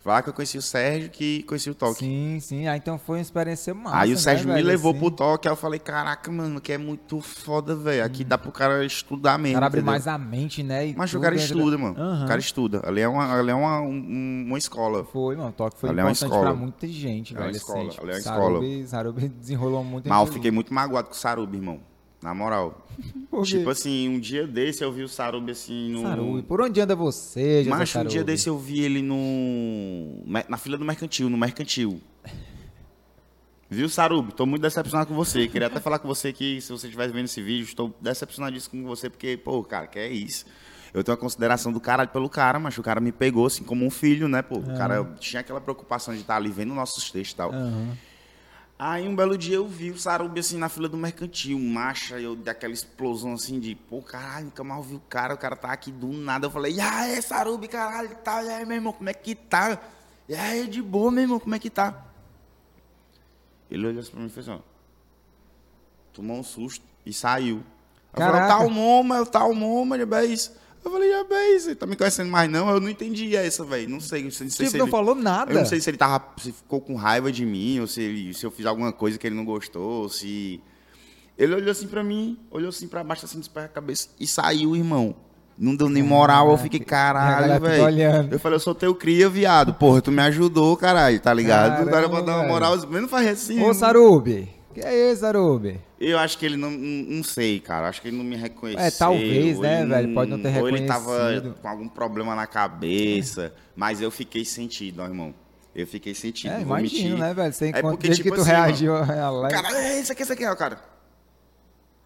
[0.05, 1.99] Lá que eu conheci o Sérgio, que conheci o toque.
[1.99, 2.67] Sim, sim.
[2.67, 3.95] Ah, então foi uma experiência massa.
[3.97, 4.99] Aí o né, Sérgio me velho, levou assim.
[4.99, 8.03] pro toque, aí eu falei, caraca, mano, que é muito foda, velho.
[8.03, 9.53] Aqui dá pro cara estudar O mesmo.
[9.55, 9.91] cara abre entendeu?
[9.93, 10.87] mais a mente, né?
[10.89, 11.41] e Mas o tudo, cara né?
[11.41, 11.95] estuda, mano.
[11.97, 12.25] Aham.
[12.25, 12.81] O cara estuda.
[12.85, 15.05] Ali é uma, ali é uma, um- uma escola.
[15.05, 15.49] Foi, mano.
[15.49, 16.51] O toque foi Ali é uma importante escola.
[16.51, 17.55] pra muita gente, É uma velho.
[17.55, 20.09] escola, assim, ali é uma Sarubi, Sarubi desenrolou muito.
[20.09, 20.31] Gente.
[20.33, 21.79] fiquei muito magoado com o Sarubi, irmão.
[22.23, 22.87] Na moral.
[23.43, 26.03] Tipo assim, um dia desse eu vi o Sarubi assim no.
[26.03, 30.23] Sarubi, por onde anda você, José Mas um dia desse eu vi ele no.
[30.47, 31.99] Na fila do mercantil, no mercantil.
[33.69, 34.33] Viu, Sarubi?
[34.33, 35.47] Tô muito decepcionado com você.
[35.47, 38.87] Queria até falar com você que, se você estiver vendo esse vídeo, estou decepcionadíssimo com
[38.87, 40.45] você, porque, pô, cara, que é isso.
[40.93, 43.83] Eu tenho uma consideração do caralho pelo cara, mas o cara me pegou assim como
[43.83, 44.59] um filho, né, pô?
[44.59, 47.51] O cara tinha aquela preocupação de estar ali vendo nossos textos e tal.
[47.51, 47.97] Aham.
[48.85, 52.35] Aí um belo dia eu vi o Sarubi assim na fila do mercantil, marcha, eu
[52.35, 55.71] dei aquela explosão assim de, pô, caralho, nunca mais ouvi o cara, o cara tá
[55.71, 56.47] aqui do nada.
[56.47, 59.35] Eu falei, e aí, Sarubi, caralho, e tal, e aí, meu irmão, como é que
[59.35, 59.79] tá?
[60.27, 62.07] E aí, de boa, meu irmão, como é que tá?
[63.71, 64.63] Ele olhou assim pra mim e fez assim, ó,
[66.11, 67.63] tomou um susto e saiu.
[68.13, 68.47] Eu falei, Caraca.
[68.57, 70.51] tá o Moma, tá o Moma, de vez.
[70.83, 72.69] Eu falei, já bem, você tá me conhecendo mais não?
[72.69, 73.89] Eu não entendi essa, velho.
[73.89, 74.91] Não sei, não sei, sei Tipo, se não ele...
[74.91, 75.51] falou nada.
[75.51, 78.33] Eu não sei se ele tava, se ficou com raiva de mim, ou se, ele-
[78.33, 80.61] se eu fiz alguma coisa que ele não gostou, ou se...
[81.37, 84.75] Ele olhou assim pra mim, olhou assim pra baixo, assim, despaiu a cabeça e saiu,
[84.75, 85.15] irmão.
[85.57, 88.29] Não deu nem moral, eu fiquei, caralho, velho.
[88.31, 89.73] Eu falei, eu sou teu cria, viado.
[89.75, 91.83] Porra, tu me ajudou, caralho, tá ligado?
[91.87, 93.61] o cara pra Caramba, dar uma moral, mas não faz assim.
[93.63, 94.49] Ô, Sarubi.
[94.73, 95.79] Que é isso, Sarubi?
[95.99, 97.87] Eu acho que ele não, não, sei, cara.
[97.89, 98.83] Acho que ele não me reconheceu.
[98.83, 100.13] É, talvez, né, velho?
[100.13, 101.55] Pode não ter Ou ele tava reconhecido.
[101.61, 103.53] com algum problema na cabeça.
[103.75, 105.33] Mas eu fiquei sentido, ó, irmão.
[105.75, 106.51] Eu fiquei sentido.
[106.53, 107.17] É, imagino, mentir.
[107.17, 107.51] né, velho?
[107.53, 109.53] Você É encontra porque, desde tipo que tu assim, reagiu a Alex.
[109.61, 110.77] Cara, é isso aqui, isso aqui, ó, cara.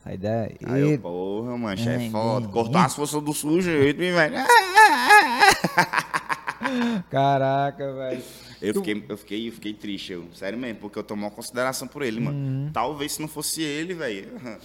[0.04, 0.56] Sai daí.
[0.66, 2.48] Aí eu, porra, mancha, Ai, é foda.
[2.48, 4.36] Cortar as forças do sujeito, hein, velho.
[7.10, 8.24] Caraca, velho.
[8.62, 11.88] Eu fiquei, eu, fiquei, eu fiquei triste, eu, sério mesmo, porque eu tomo uma consideração
[11.88, 12.38] por ele, mano.
[12.38, 12.70] Uhum.
[12.74, 14.30] Talvez se não fosse ele, velho,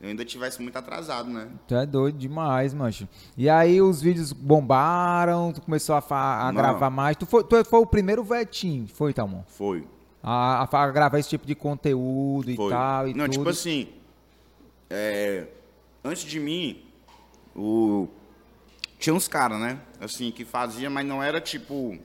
[0.00, 1.48] eu ainda tivesse muito atrasado, né?
[1.66, 3.08] Tu é doido demais, mancho.
[3.36, 7.16] E aí os vídeos bombaram, tu começou a, a gravar mais.
[7.16, 9.42] Tu foi, tu foi o primeiro Vetinho, foi, Talmon?
[9.46, 9.86] Foi.
[10.22, 12.70] A, a, a gravar esse tipo de conteúdo e Foi.
[12.70, 13.38] tal e Não, tudo.
[13.38, 13.88] tipo assim,
[14.90, 15.46] é,
[16.02, 16.82] antes de mim,
[17.54, 18.08] o,
[18.98, 19.78] tinha uns caras, né?
[20.00, 21.96] Assim, que fazia, mas não era tipo.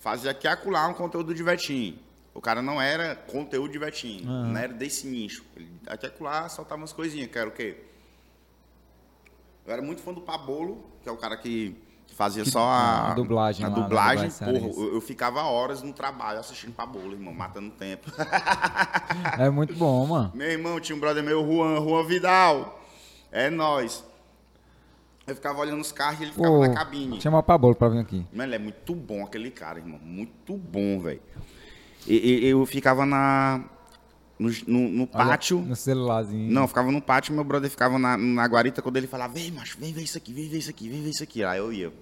[0.00, 1.98] Fazia aqui acolá um conteúdo de Vetinho.
[2.32, 5.44] O cara não era conteúdo de Vetinho, não era desse nicho.
[5.54, 7.76] Ele aqui e acolá soltava umas coisinhas, que era o quê?
[9.66, 11.76] Eu era muito fã do Pabolo, que é o cara que,
[12.06, 15.82] que fazia só a, a dublagem A lá, dublagem, dublagem porra, eu, eu ficava horas
[15.82, 18.10] no trabalho assistindo Pabolo, irmão, matando tempo.
[19.38, 20.32] É muito bom, mano.
[20.34, 22.80] Meu irmão tinha um brother meu, Juan, Juan Vidal.
[23.30, 24.02] É nós.
[25.30, 27.20] Eu ficava olhando os carros e ele ficava na cabine.
[27.20, 28.26] chama o Pablo pra vir aqui.
[28.32, 29.98] Mano, ele é muito bom aquele cara, irmão.
[30.02, 31.20] Muito bom, velho.
[32.06, 33.64] E- e- Eu ficava na.
[34.38, 35.58] No, no- no Olha, pátio.
[35.60, 36.50] No celularzinho.
[36.50, 39.50] Não, eu ficava no pátio, meu brother ficava na, na guarita quando ele falava, vem,
[39.50, 41.44] macho, vem ver isso aqui, vem ver isso aqui, vem ver isso aqui.
[41.44, 41.92] Aí eu ia.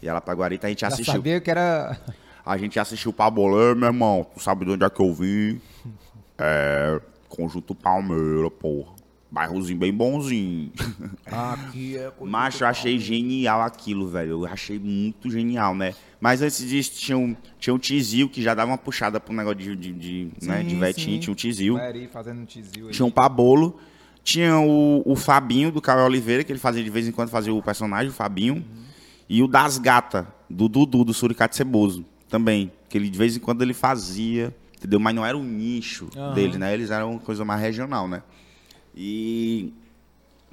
[0.00, 1.12] Ia lá pra guarita, a gente Já assistiu.
[1.14, 1.96] sabia que era...
[2.46, 4.26] A gente assistiu o Pabolê, meu irmão.
[4.34, 5.60] Tu sabe de onde é que eu vim?
[6.38, 7.00] É.
[7.28, 8.91] Conjunto Palmeira, porra.
[9.32, 10.70] Bairrozinho bem bonzinho.
[11.24, 12.12] Aqui é...
[12.20, 14.32] Mas eu achei genial aquilo, velho.
[14.32, 15.94] Eu achei muito genial, né?
[16.20, 19.58] Mas antes disso, tinha um, tinha um Tizil que já dava uma puxada pro negócio
[19.58, 21.14] de, de, de, né, de Sim, Vetinho.
[21.14, 21.18] sim.
[21.18, 21.78] Tinha um Tizil.
[22.12, 22.44] Fazendo um.
[22.90, 23.80] Tinha um Pabolo.
[24.22, 27.54] Tinha o, o Fabinho do Caio Oliveira, que ele fazia de vez em quando fazia
[27.54, 28.62] o personagem, o Fabinho.
[29.28, 32.70] E o das Gata, do Dudu, do Suricate Ceboso, também.
[32.90, 35.00] Que ele de vez em quando ele fazia, entendeu?
[35.00, 36.34] Mas não era o nicho Aham.
[36.34, 36.74] dele, né?
[36.74, 38.22] Eles eram uma coisa mais regional, né?
[38.94, 39.72] E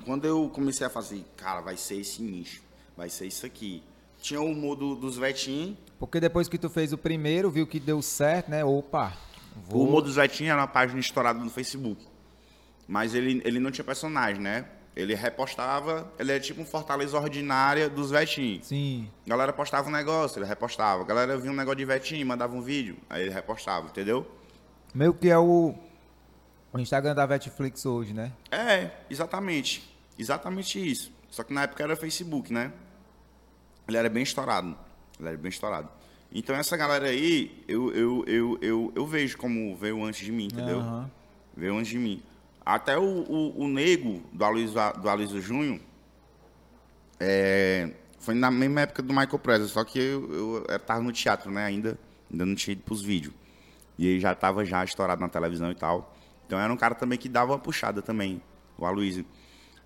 [0.05, 2.61] quando eu comecei a fazer, cara, vai ser esse nicho,
[2.95, 3.83] vai ser isso aqui.
[4.21, 7.79] Tinha o humor do, dos Vetinhos, Porque depois que tu fez o primeiro, viu que
[7.79, 8.63] deu certo, né?
[8.65, 9.13] Opa,
[9.67, 9.87] O vou...
[9.87, 12.05] humor do Zetinho era uma página estourada no Facebook.
[12.87, 14.65] Mas ele, ele não tinha personagem, né?
[14.95, 18.67] Ele repostava, ele é tipo um Fortaleza Ordinária dos Vetinhos.
[18.67, 19.07] Sim.
[19.25, 21.03] Galera postava um negócio, ele repostava.
[21.03, 24.25] A galera via um negócio de Vetinho, mandava um vídeo, aí ele repostava, entendeu?
[24.93, 25.75] Meio que é o...
[26.71, 28.31] O Instagram da Netflix hoje, né?
[28.51, 29.95] É, exatamente.
[30.17, 31.11] Exatamente isso.
[31.29, 32.71] Só que na época era Facebook, né?
[33.87, 34.77] Ele era bem estourado.
[35.19, 35.89] Ele era bem estourado.
[36.31, 40.45] Então essa galera aí, eu, eu, eu, eu, eu vejo como veio antes de mim,
[40.45, 40.79] entendeu?
[40.79, 41.11] Aham.
[41.57, 42.21] Veio antes de mim.
[42.63, 45.79] Até o, o, o Nego, do Aloysio, do Aloysio Júnior,
[47.19, 47.89] é,
[48.19, 51.49] foi na mesma época do Michael Presley, só que eu, eu, eu tava no teatro,
[51.51, 51.97] né, ainda,
[52.31, 53.33] ainda não tinha ido pros vídeos.
[53.97, 56.15] E ele já tava já estourado na televisão e tal.
[56.49, 58.41] Então era um cara também que dava uma puxada também,
[58.75, 59.23] o Aloysio.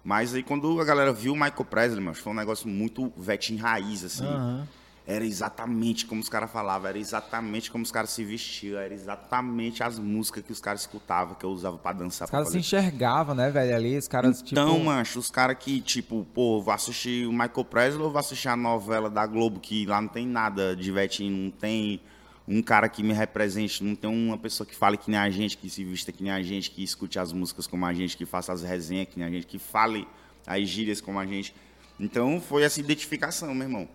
[0.01, 3.61] Mas aí quando a galera viu o Michael Presley, mano, foi um negócio muito vetinho
[3.61, 4.25] raiz, assim.
[4.25, 4.65] Aham.
[5.05, 9.83] Era exatamente como os caras falavam, era exatamente como os caras se vestiam, era exatamente
[9.83, 12.23] as músicas que os caras escutavam, que eu usava pra dançar.
[12.27, 13.75] Os caras se enxergavam, né, velho?
[13.75, 14.85] Ali, os caras, Então, tipo...
[14.85, 18.55] mancho, os caras que, tipo, pô, vou assistir o Michael Presley ou vou assistir a
[18.55, 21.99] novela da Globo, que lá não tem nada de vetinho, não tem
[22.47, 25.57] um cara que me represente, não tem uma pessoa que fale que nem a gente,
[25.57, 28.25] que se vista que nem a gente, que escute as músicas como a gente, que
[28.25, 30.07] faça as resenhas que nem a gente, que fale
[30.45, 31.55] as gírias como a gente.
[31.99, 33.87] Então, foi essa identificação, meu irmão,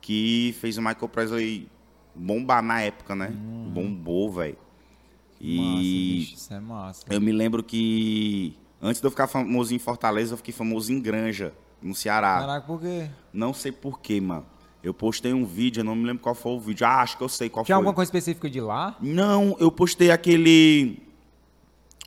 [0.00, 1.68] que fez o Michael Presley
[2.14, 3.28] bombar na época, né?
[3.28, 4.58] Bombou, velho.
[5.40, 5.56] E...
[5.58, 7.04] Massa, bicho, isso é massa.
[7.10, 11.00] Eu me lembro que antes de eu ficar famoso em Fortaleza, eu fiquei famoso em
[11.00, 12.38] Granja, no Ceará.
[12.40, 13.08] Caraca, por quê?
[13.32, 14.46] Não sei porquê, mano.
[14.82, 16.84] Eu postei um vídeo, eu não me lembro qual foi o vídeo.
[16.86, 17.80] Ah, acho que eu sei qual Tinha foi.
[17.80, 18.96] alguma coisa específica de lá?
[19.00, 20.98] Não, eu postei aquele.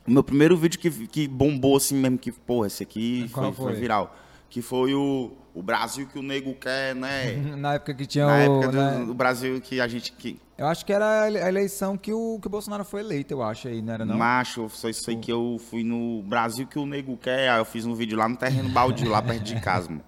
[0.06, 3.52] O meu primeiro vídeo que, que bombou assim mesmo, que, porra, esse aqui foi, foi
[3.52, 3.72] foi?
[3.74, 4.14] viral.
[4.48, 7.32] Que foi o, o Brasil que o nego quer, né?
[7.58, 8.36] Na época que tinha Na o...
[8.36, 9.04] época do, né?
[9.06, 10.12] do Brasil que a gente.
[10.12, 13.00] Que, Eu acho que era a ele- a eleição que o, que o Bolsonaro foi
[13.00, 14.16] eleito, eu acho aí, não era não?
[14.16, 17.48] Macho, eu só sei que eu fui no Brasil que o nego quer.
[17.50, 20.04] Aí eu fiz um vídeo lá no terreno baldio, lá perto de casa, mano.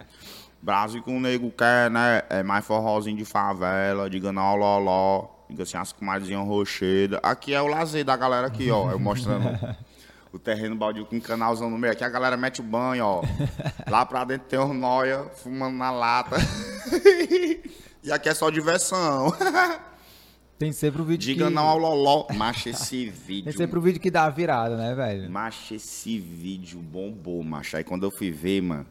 [0.61, 2.23] Brasil que o nego quer, né?
[2.29, 7.21] É mais forrozinho de favela, diga não, loló, diga assim, as comadinhas rochedas.
[7.23, 8.91] Aqui é o lazer da galera aqui, ó.
[8.91, 9.49] Eu mostrando
[10.33, 11.93] o terreno baldio com um canalzão no meio.
[11.93, 13.23] Aqui a galera mete o banho, ó.
[13.89, 16.37] Lá pra dentro tem os noia fumando na lata.
[18.03, 19.33] e aqui é só diversão.
[20.59, 21.55] Tem sempre o vídeo Diga que...
[21.55, 22.27] não ao loló.
[22.35, 23.53] Macho, esse Tem vídeo.
[23.57, 25.31] sempre o vídeo que dá a virada, né, velho?
[25.31, 27.77] Macho, esse vídeo bombou, macho.
[27.77, 28.85] Aí quando eu fui ver, mano,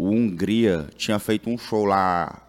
[0.00, 2.42] o Hungria tinha feito um show lá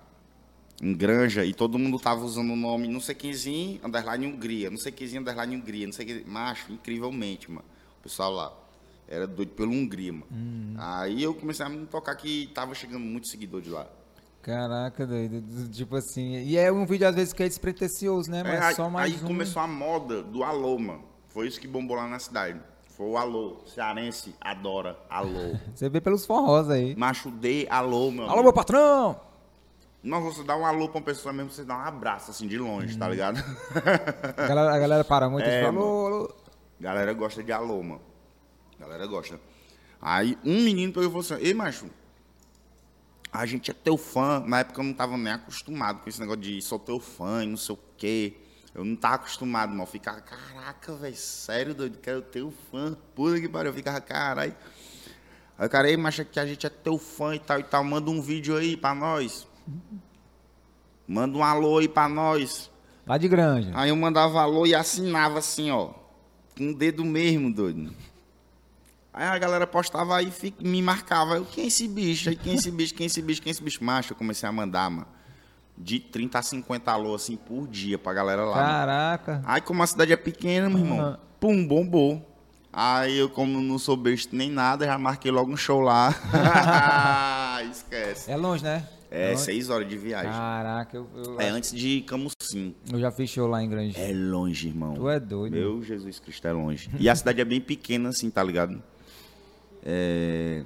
[0.81, 4.77] em Granja e todo mundo tava usando o nome não sei quemzinho, underline Hungria, não
[4.77, 6.23] sei quemzinho, underline Hungria, não sei que.
[6.25, 7.65] Macho, incrivelmente, mano.
[7.99, 8.53] O pessoal lá
[9.05, 10.25] era doido pelo Hungria, mano.
[10.77, 13.85] Aí eu comecei a me tocar que tava chegando muito seguidor de lá.
[14.41, 15.43] Caraca, doido.
[15.71, 16.37] Tipo assim.
[16.43, 18.39] E é um vídeo, às vezes, que é despretensioso, né?
[18.39, 19.27] É, Mas aí, só mais aí um.
[19.27, 21.03] começou a moda do alô, mano.
[21.27, 22.59] Foi isso que bombou lá na cidade.
[23.01, 23.57] Foi o alô.
[23.65, 25.57] Cearense adora alô.
[25.73, 26.95] Você vê pelos forrós aí.
[26.95, 28.25] Macho D, alô, meu.
[28.25, 28.43] Alô, amigo.
[28.43, 29.19] meu patrão!
[30.03, 32.59] Não, você dá um alô pra uma pessoa mesmo, você dá um abraço, assim, de
[32.59, 32.99] longe, Uhum.
[32.99, 33.37] tá ligado?
[34.37, 36.35] A galera, a galera para muito É, e fala, alô, alô.
[36.79, 38.01] Galera gosta de alô, mano.
[38.79, 39.39] Galera gosta.
[39.99, 41.87] Aí um menino pegou e falou assim, ei, macho,
[43.33, 44.39] a gente é teu fã.
[44.45, 47.47] Na época eu não tava nem acostumado com esse negócio de sou teu fã e
[47.47, 48.35] não sei o quê.
[48.73, 49.77] Eu não tava acostumado.
[49.77, 52.95] Eu ficava, caraca, velho, sério, doido, quero teu fã.
[53.15, 54.55] Puta que pariu, eu ficava, caralho.
[55.57, 57.83] Aí o cara, ei, macho, que a gente é teu fã e tal e tal.
[57.83, 59.47] Manda um vídeo aí pra nós.
[61.07, 62.71] Manda um alô aí pra nós.
[63.05, 63.71] Lá de granja.
[63.75, 65.93] Aí eu mandava alô e assinava assim, ó.
[66.57, 67.93] Com o dedo mesmo, doido.
[69.13, 71.35] Aí a galera postava aí e me marcava.
[71.35, 72.29] Eu, quem é esse bicho?
[72.29, 72.93] Aí, quem é esse bicho?
[72.93, 73.41] Quem é esse bicho?
[73.41, 73.83] Quem é esse bicho?
[73.83, 75.07] Macho, eu comecei a mandar, mano.
[75.77, 78.55] De 30 a 50 alô, assim, por dia pra galera lá.
[78.55, 78.67] mano.
[78.67, 79.41] Caraca.
[79.45, 81.19] Aí, como a cidade é pequena, meu irmão, Aham.
[81.39, 82.27] pum, bombou.
[82.73, 86.13] Aí eu, como não sou besta nem nada, já marquei logo um show lá.
[87.69, 88.31] Esquece.
[88.31, 88.87] É longe, né?
[89.09, 89.41] É, longe.
[89.41, 90.31] seis horas de viagem.
[90.31, 92.73] Caraca, eu, eu, É antes de Camusim.
[92.91, 93.97] eu já fiz show lá em Granja.
[93.99, 94.93] É longe, irmão.
[94.93, 95.51] Tu é doido.
[95.53, 96.89] Meu Jesus Cristo é longe.
[96.97, 98.81] E a cidade é bem pequena, assim, tá ligado?
[99.83, 100.63] É...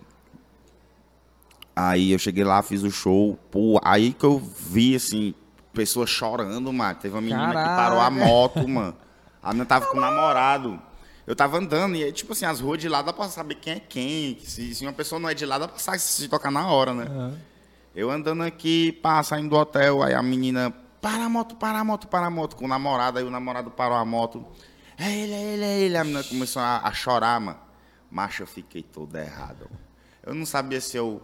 [1.76, 3.38] Aí eu cheguei lá, fiz o show.
[3.52, 5.34] Pô, aí que eu vi, assim,
[5.74, 6.96] pessoas chorando, mano.
[6.96, 8.96] Teve uma menina que parou a moto, mano.
[9.44, 10.82] A menina tava com o namorado.
[11.28, 13.80] Eu tava andando e, tipo assim, as ruas de lá dá pra saber quem é
[13.80, 14.40] quem.
[14.44, 16.94] Se, se uma pessoa não é de lá, dá pra saber se tocar na hora,
[16.94, 17.06] né?
[17.10, 17.38] Aham.
[17.96, 20.70] Eu andando aqui, pá, saindo do hotel, aí a menina,
[21.02, 23.72] para a moto, para a moto, para a moto, com o namorado, aí o namorado
[23.72, 24.46] parou a moto.
[24.98, 25.98] É ele, é ele, é ele.
[25.98, 27.58] A menina começou a, a chorar, mano.
[28.12, 29.70] Macho, eu fiquei todo errado.
[30.26, 31.22] Eu não sabia se eu,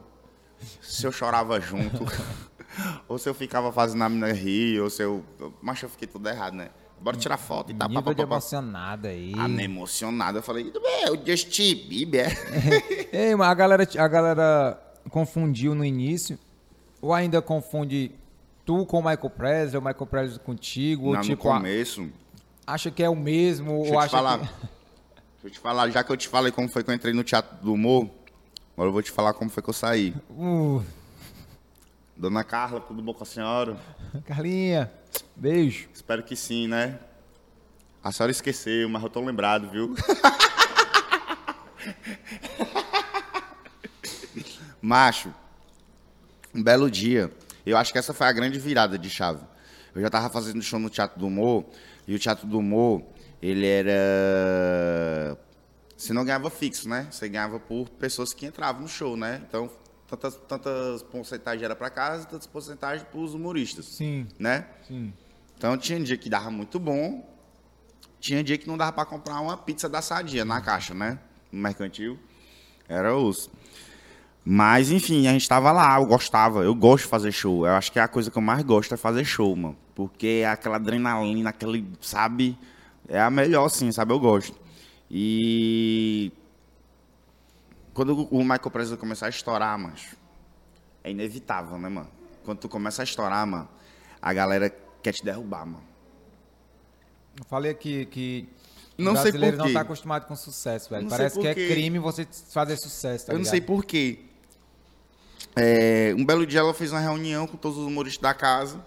[0.82, 2.06] se eu chorava junto,
[3.08, 5.24] ou se eu ficava fazendo a menina rir, ou se eu...
[5.62, 6.70] Macho, eu fiquei todo errado, né?
[7.00, 7.90] Bora tirar foto e tal.
[7.90, 9.34] Nível pá, de pá, pá, emocionado aí.
[9.36, 10.38] Ah, me emocionado.
[10.38, 10.72] Eu falei,
[11.04, 12.30] é o Justin Bieber.
[13.12, 16.38] Ei, mas a galera, a galera confundiu no início,
[17.02, 18.12] ou ainda confunde
[18.64, 22.08] tu com o Michael Presley, ou Michael Presley contigo, ou Não, no tipo, a- começo...
[22.68, 24.38] acha que é o mesmo, Deixa ou eu te acha falar.
[24.40, 24.46] que...
[24.46, 24.68] Deixa
[25.44, 27.58] eu te falar, já que eu te falei como foi que eu entrei no Teatro
[27.66, 28.08] do Humor,
[28.74, 30.14] agora eu vou te falar como foi que eu saí.
[30.30, 30.84] Uh,
[32.16, 33.78] Dona Carla, tudo bom com a senhora?
[34.26, 34.92] Carlinha,
[35.36, 35.90] beijo.
[35.94, 37.00] Espero que sim, né?
[38.04, 39.96] A senhora esqueceu, mas eu tô lembrado, viu?
[44.82, 45.34] Macho,
[46.54, 47.32] um belo dia.
[47.66, 49.44] Eu acho que essa foi a grande virada de chave.
[49.94, 51.66] Eu já tava fazendo show no Teatro do Humor,
[52.08, 53.04] e o Teatro do Humor,
[53.42, 55.38] ele era.
[56.02, 57.08] Você não ganhava fixo, né?
[57.12, 59.40] Você ganhava por pessoas que entravam no show, né?
[59.48, 59.70] Então,
[60.08, 64.66] tantas, tantas porcentagens era para casa, tantas porcentagens para os humoristas, Sim, né?
[64.88, 65.14] sim.
[65.56, 67.24] Então tinha dia que dava muito bom,
[68.20, 71.20] tinha dia que não dava para comprar uma pizza da Sadia na caixa, né?
[71.52, 72.18] No mercantil.
[72.90, 73.52] Era osso.
[74.44, 77.68] Mas, enfim, a gente tava lá, eu gostava, eu gosto de fazer show.
[77.68, 79.78] Eu acho que é a coisa que eu mais gosto é fazer show, mano.
[79.94, 82.58] Porque é aquela adrenalina, aquele, sabe?
[83.08, 84.14] É a melhor, sim, sabe?
[84.14, 84.60] Eu gosto.
[85.14, 86.32] E.
[87.94, 90.16] Quando o Michael Presley começar a estourar, macho,
[91.04, 92.10] é inevitável, né, mano?
[92.46, 93.68] Quando tu começa a estourar, mano,
[94.22, 95.84] a galera quer te derrubar, mano.
[97.38, 98.48] Eu falei aqui que
[98.98, 99.74] Não sei brasileiro por não quê.
[99.74, 101.04] tá acostumado com sucesso, velho.
[101.04, 103.52] Não sei Parece que é crime você fazer sucesso, tá eu não ligado?
[103.52, 104.20] sei por quê.
[105.54, 108.84] É, um belo dia ela fez uma reunião com todos os humoristas da casa.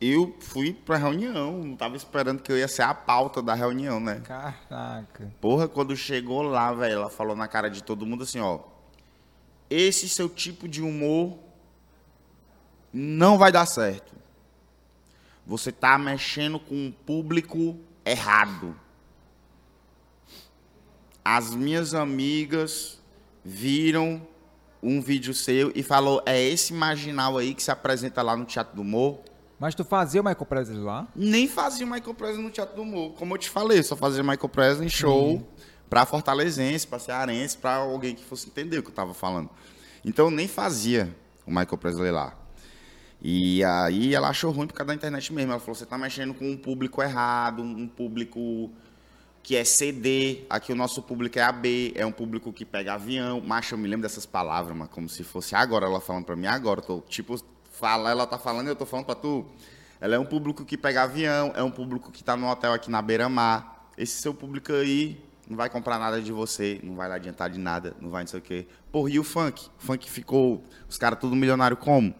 [0.00, 4.00] Eu fui pra reunião, não tava esperando que eu ia ser a pauta da reunião,
[4.00, 4.20] né?
[4.24, 5.32] Caraca.
[5.40, 8.60] Porra, quando chegou lá, velho, ela falou na cara de todo mundo assim, ó.
[9.70, 11.38] Esse seu tipo de humor
[12.92, 14.14] não vai dar certo.
[15.46, 18.76] Você tá mexendo com um público errado.
[21.24, 23.00] As minhas amigas
[23.44, 24.26] viram
[24.82, 28.76] um vídeo seu e falou: é esse marginal aí que se apresenta lá no Teatro
[28.76, 29.18] do Humor?
[29.58, 31.06] Mas tu fazia o Michael Presley lá?
[31.14, 33.12] Nem fazia o Michael Presley no Teatro do Humor.
[33.12, 35.46] Como eu te falei, só fazia Michael Presley em show
[35.88, 39.48] pra fortalezense, pra cearense, pra alguém que fosse entender o que eu tava falando.
[40.04, 41.14] Então eu nem fazia
[41.46, 42.34] o Michael Presley lá.
[43.22, 45.52] E aí ela achou ruim por causa da internet mesmo.
[45.52, 48.70] Ela falou: você tá mexendo com um público errado, um público
[49.42, 53.42] que é CD, aqui o nosso público é AB, é um público que pega avião.
[53.42, 56.46] Macho, eu me lembro dessas palavras, mas como se fosse agora ela falando pra mim,
[56.46, 56.80] agora.
[56.80, 57.38] Eu tô, tipo,
[57.74, 59.44] fala, ela tá falando e eu tô falando pra tu.
[60.00, 62.90] Ela é um público que pega avião, é um público que tá no hotel aqui
[62.90, 63.88] na beira-mar.
[63.96, 67.58] Esse seu público aí não vai comprar nada de você, não vai lá adiantar de
[67.58, 68.66] nada, não vai não sei o quê.
[68.90, 69.68] Porra, e o funk?
[69.78, 72.14] O funk ficou, os caras tudo milionário como?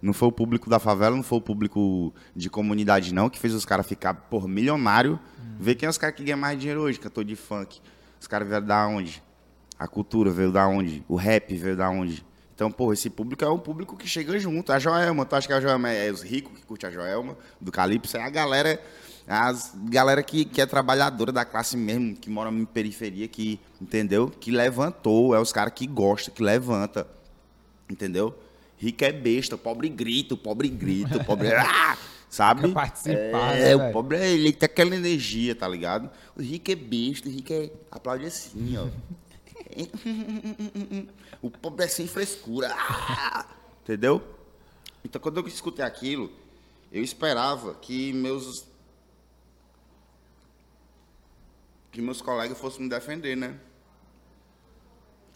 [0.00, 3.54] Não foi o público da favela, não foi o público de comunidade, não, que fez
[3.54, 5.18] os caras ficar, por milionário.
[5.58, 7.80] Vê quem é os caras que ganham mais dinheiro hoje, cantor de funk.
[8.20, 9.22] Os caras vieram da onde?
[9.78, 11.02] A cultura veio da onde?
[11.08, 12.24] O rap veio da onde?
[12.54, 14.72] Então, pô, esse público é um público que chega junto.
[14.72, 17.72] A Joelma, tu acha que a Joelma é os ricos que curte a Joelma, do
[17.72, 18.16] Calypso?
[18.16, 18.80] É a galera,
[19.26, 24.28] as galera que, que é trabalhadora da classe mesmo, que mora em periferia, que, entendeu?
[24.28, 27.08] Que levantou, é os caras que gostam, que levanta,
[27.90, 28.38] entendeu?
[28.78, 31.48] Rico é besta, o pobre grita, o pobre grita, o pobre...
[31.58, 31.96] Ah!
[32.30, 32.72] Sabe?
[32.72, 36.10] Participar, é, né, o pobre, ele tem aquela energia, tá ligado?
[36.36, 37.70] O rico é besta, o rico é...
[37.92, 38.88] Aplaude assim, ó.
[41.42, 42.68] O pobre é sem frescura.
[42.72, 43.46] Ah!
[43.82, 44.22] Entendeu?
[45.04, 46.30] Então, quando eu escutei aquilo,
[46.90, 48.66] eu esperava que meus.
[51.92, 53.58] que meus colegas fossem me defender, né?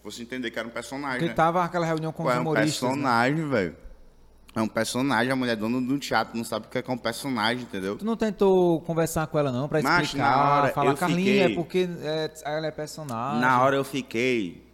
[0.03, 1.19] Fosse entender que era um personagem.
[1.19, 1.35] Porque né?
[1.35, 2.83] tava aquela reunião com Pô, os é um humoristas.
[2.83, 2.89] né?
[2.89, 3.88] personagem, velho.
[4.55, 6.95] É um personagem, a mulher dona do teatro não sabe o que é que é
[6.95, 7.97] um personagem, entendeu?
[7.97, 11.53] Tu não tentou conversar com ela não pra explicar, na hora falar eu Carlinha, fiquei-
[11.53, 13.41] é porque é, ela é personagem.
[13.41, 14.67] Na hora eu fiquei.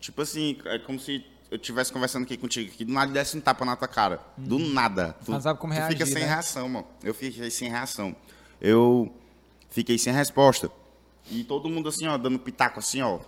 [0.00, 3.40] Tipo assim, é como se eu estivesse conversando aqui contigo, que do nada desse um
[3.40, 4.20] tapa na tua cara.
[4.36, 5.16] Do nada.
[5.24, 6.28] Tu, Não sabe como tu fica reagir, sem né?
[6.28, 6.86] reação, mano.
[7.02, 8.14] Eu fiquei sem reação.
[8.60, 9.12] Eu
[9.70, 10.70] fiquei sem resposta.
[11.30, 13.18] E todo mundo assim, ó, dando pitaco assim, ó.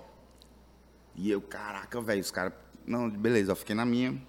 [1.16, 2.52] E eu, caraca, velho, os caras.
[2.86, 4.20] Não, beleza, eu fiquei na minha.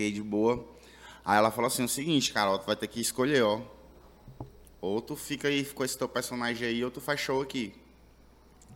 [0.00, 0.66] Fiquei de boa.
[1.22, 3.60] Aí ela falou assim: o seguinte, cara, ó, tu vai ter que escolher, ó.
[4.80, 7.74] Ou tu fica aí com esse teu personagem aí, ou tu faz show aqui.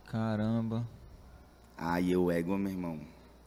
[0.05, 0.87] Caramba.
[1.75, 2.99] Aí eu ego, meu irmão.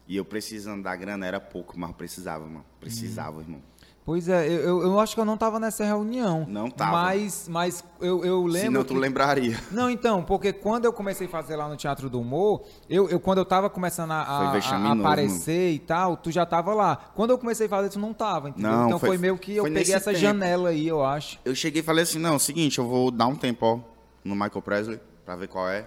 [0.09, 2.65] E eu precisando da grana, era pouco, mas precisava, mano.
[2.81, 3.63] Precisava, irmão.
[4.09, 6.47] Pois é, eu, eu, acho que eu não tava nessa reunião.
[6.49, 6.93] Não tava.
[6.93, 8.61] Mas, mas eu, eu lembro.
[8.69, 9.61] Senão tu que- lembraria.
[9.71, 13.21] Não, então, porque quando eu comecei a fazer lá no Teatro do Humor, eu, eu
[13.21, 16.97] quando eu tava começando a, a- a- aparecer e tal, tu já tava lá.
[17.15, 18.71] Quando eu comecei a fazer, tu não tava, entendeu?
[18.71, 20.23] Não, então foi, foi- meio que eu peguei essa tempo.
[20.23, 21.39] janela aí, eu acho.
[21.45, 23.79] Eu cheguei e falei assim, não, é o seguinte, eu vou dar um tempo, ó,
[24.25, 25.87] no Michael Presley, pra ver qual é.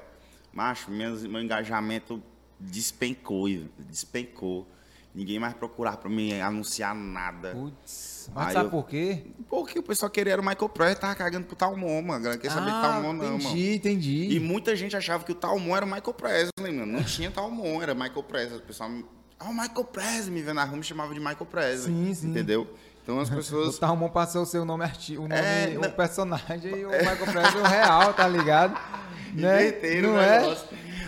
[0.54, 2.22] Macho, meus- meu engajamento
[2.60, 3.48] despencou,
[3.80, 4.68] despencou.
[5.14, 7.52] Ninguém mais procurava pra me anunciar nada.
[7.52, 9.24] Putz, mas Aí sabe eu- por quê?
[9.50, 12.24] Porque o pessoal queria era o Michael Presley, tava cagando pro Talmon, mano.
[12.24, 13.34] Galera queria saber de Talmon, não, mano.
[13.34, 14.28] Ah, entendi, entendi.
[14.36, 16.86] E muita gente achava que o Talmon era o Michael Presley, mano.
[16.86, 18.60] Não tinha Talmon, era Michael Presley.
[18.60, 18.90] O pessoal.
[19.38, 21.94] Ah, o Michael Presley, me vendo na rua, me chamava de Michael Presley.
[21.94, 22.30] Sim, sim.
[22.30, 22.66] Entendeu?
[23.04, 23.78] Então as O pessoas...
[23.78, 27.62] Talmon passou o seu nome artigo, o nome, É, o personagem e o Michael Presley
[27.64, 28.80] o real, tá ligado?
[29.34, 29.68] Né?
[29.68, 30.58] Inverteram Não o é?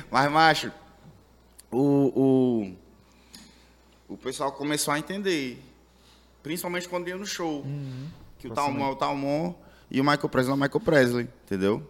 [0.09, 0.71] Mas, macho,
[1.69, 2.71] o,
[4.07, 5.61] o, o pessoal começou a entender.
[6.43, 7.61] Principalmente quando ia no show.
[7.61, 8.07] Uhum.
[8.37, 9.53] Que o Talmon é o Talmon
[9.89, 11.89] e o Michael Presley é o Michael Presley, entendeu?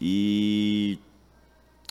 [0.00, 0.98] E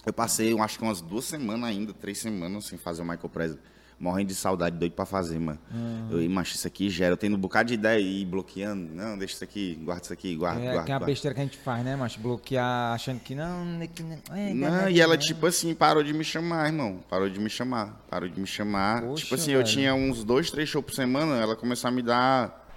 [0.05, 3.59] eu passei, acho que umas duas semanas ainda, três semanas sem fazer o Michael Presley.
[3.99, 5.57] Morrendo de saudade, doido pra fazer, mano.
[5.73, 6.21] Uhum.
[6.21, 7.13] Eu, macho, isso aqui gera.
[7.13, 8.93] Eu tenho um bocado de ideia e bloqueando.
[8.93, 10.83] Não, deixa isso aqui, guarda isso aqui, guarda, É, guarda.
[10.83, 12.19] que é a besteira que a gente faz, né, macho?
[12.19, 14.19] Bloquear achando que não, é que não.
[14.35, 15.17] É, Não, é, e ela, é.
[15.17, 16.99] tipo assim, parou de me chamar, irmão.
[17.09, 18.05] Parou de me chamar.
[18.07, 19.01] Parou de me chamar.
[19.01, 19.69] Poxa, tipo assim, eu velho.
[19.71, 22.67] tinha uns dois, três shows por semana, ela começou a me dar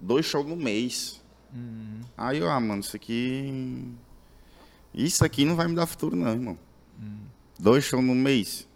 [0.00, 1.20] dois shows no mês.
[1.54, 2.00] Uhum.
[2.16, 3.84] Aí eu, ah, mano, isso aqui.
[4.94, 6.58] Isso aqui não vai me dar futuro, não, irmão.
[7.00, 7.18] Uhum.
[7.58, 8.67] Dois shows no mês.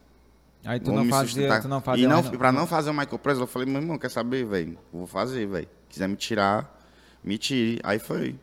[0.65, 3.19] Aí tu não fazia, tu não fazia E não, mais, pra não fazer o Michael
[3.19, 4.79] Presley, eu falei, meu irmão, quer saber, velho?
[4.93, 5.69] Vou fazer, velho.
[5.89, 6.81] Quiser me tirar,
[7.23, 7.81] me tire.
[7.83, 8.37] Aí foi.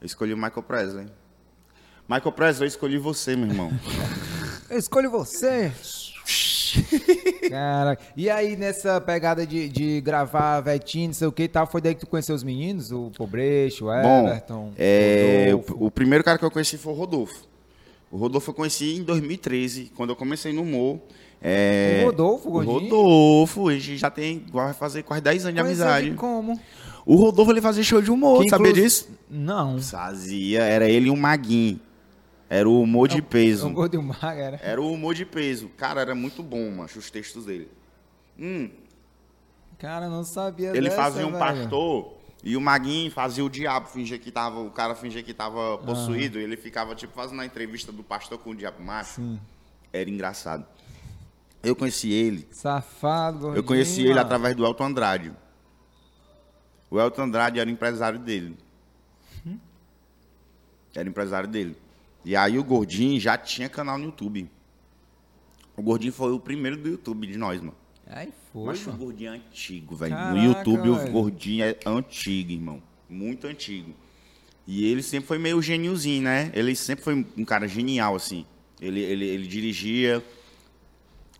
[0.00, 1.06] Eu escolhi o Michael Presley.
[2.08, 3.70] Michael Presley, eu escolhi você, meu irmão.
[4.70, 5.72] Eu escolho você.
[7.48, 11.66] Cara, e aí nessa pegada de, de gravar Vetinho, não sei o que e tal,
[11.66, 12.92] foi daí que tu conheceu os meninos?
[12.92, 15.74] O Pobreixo, o Bom, Everton, é, Rodolfo?
[15.74, 17.48] o, o primeiro cara que eu conheci foi o Rodolfo.
[18.10, 21.00] O Rodolfo eu conheci em 2013, quando eu comecei no Mo.
[21.40, 22.62] É, O Rodolfo, o?
[22.64, 26.10] Rodolfo, a gente já tem, vai fazer quase 10 anos de Conheceu amizade.
[26.10, 26.58] de como?
[27.06, 29.08] O Rodolfo, ele fazia show de humor, Que sabia inclu- disso?
[29.30, 29.80] Não.
[29.80, 31.78] Fazia, era ele e um Maguinho.
[32.50, 33.66] Era o humor de É peso.
[33.68, 34.60] um gordo magro, era.
[34.62, 35.68] Era o humor de peso.
[35.76, 37.68] Cara, era muito bom, macho, os textos dele.
[38.38, 38.70] Hum,
[39.78, 41.38] Cara, não sabia ele dessa, fazia um velho.
[41.38, 45.78] pastor e o Maguinho fazia o diabo, fingia que tava, o cara fingia que tava
[45.78, 49.16] possuído, e ele ficava tipo fazendo a entrevista do pastor com o diabo macho.
[49.16, 49.40] Sim.
[49.92, 50.64] Era engraçado.
[51.62, 53.58] Eu conheci ele, Safado, gordinho.
[53.58, 55.32] eu conheci ele através do Elton Andrade.
[56.90, 58.56] O Elton Andrade era empresário dele.
[60.94, 61.76] Era empresário dele.
[62.24, 64.50] E aí o Gordinho já tinha canal no YouTube.
[65.76, 67.76] O Gordinho foi o primeiro do YouTube de nós, mano.
[68.10, 68.98] Aí foi, Mas o mano.
[69.04, 70.16] gordinho é antigo, velho.
[70.30, 72.82] No YouTube o gordinho é antigo, irmão.
[73.08, 73.92] Muito antigo.
[74.66, 76.50] E ele sempre foi meio geniozinho, né?
[76.54, 78.44] Ele sempre foi um cara genial, assim.
[78.80, 80.22] Ele, ele, ele dirigia,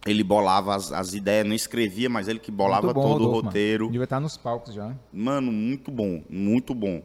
[0.06, 3.36] ele bolava as, as ideias, não escrevia, mas ele que bolava bom, todo Rodolfo, o
[3.36, 3.46] mano.
[3.46, 3.86] roteiro.
[3.86, 4.94] Devia estar nos palcos já.
[5.12, 7.02] Mano, muito bom, muito bom.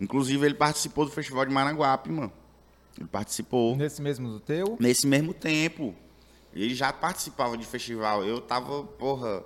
[0.00, 2.32] Inclusive, ele participou do Festival de Managuape, mano.
[2.98, 3.76] Ele participou.
[3.76, 4.76] Nesse mesmo do teu?
[4.78, 5.94] Nesse mesmo tempo.
[6.54, 8.24] Ele já participava de festival.
[8.24, 9.42] Eu tava, porra,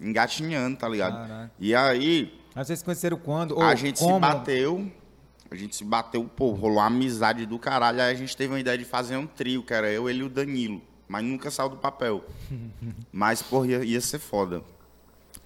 [0.00, 1.28] engatinhando, tá ligado?
[1.28, 1.52] Caraca.
[1.58, 3.52] E aí, Mas vocês conheceram quando?
[3.56, 4.14] Ou a gente como?
[4.14, 4.90] se bateu.
[5.50, 8.00] A gente se bateu, pô, rolou uma amizade do caralho.
[8.00, 10.22] Aí a gente teve uma ideia de fazer um trio, que era eu, ele e
[10.22, 10.80] o Danilo.
[11.08, 12.24] Mas nunca saiu do papel.
[13.12, 14.62] Mas, porra, ia, ia ser foda.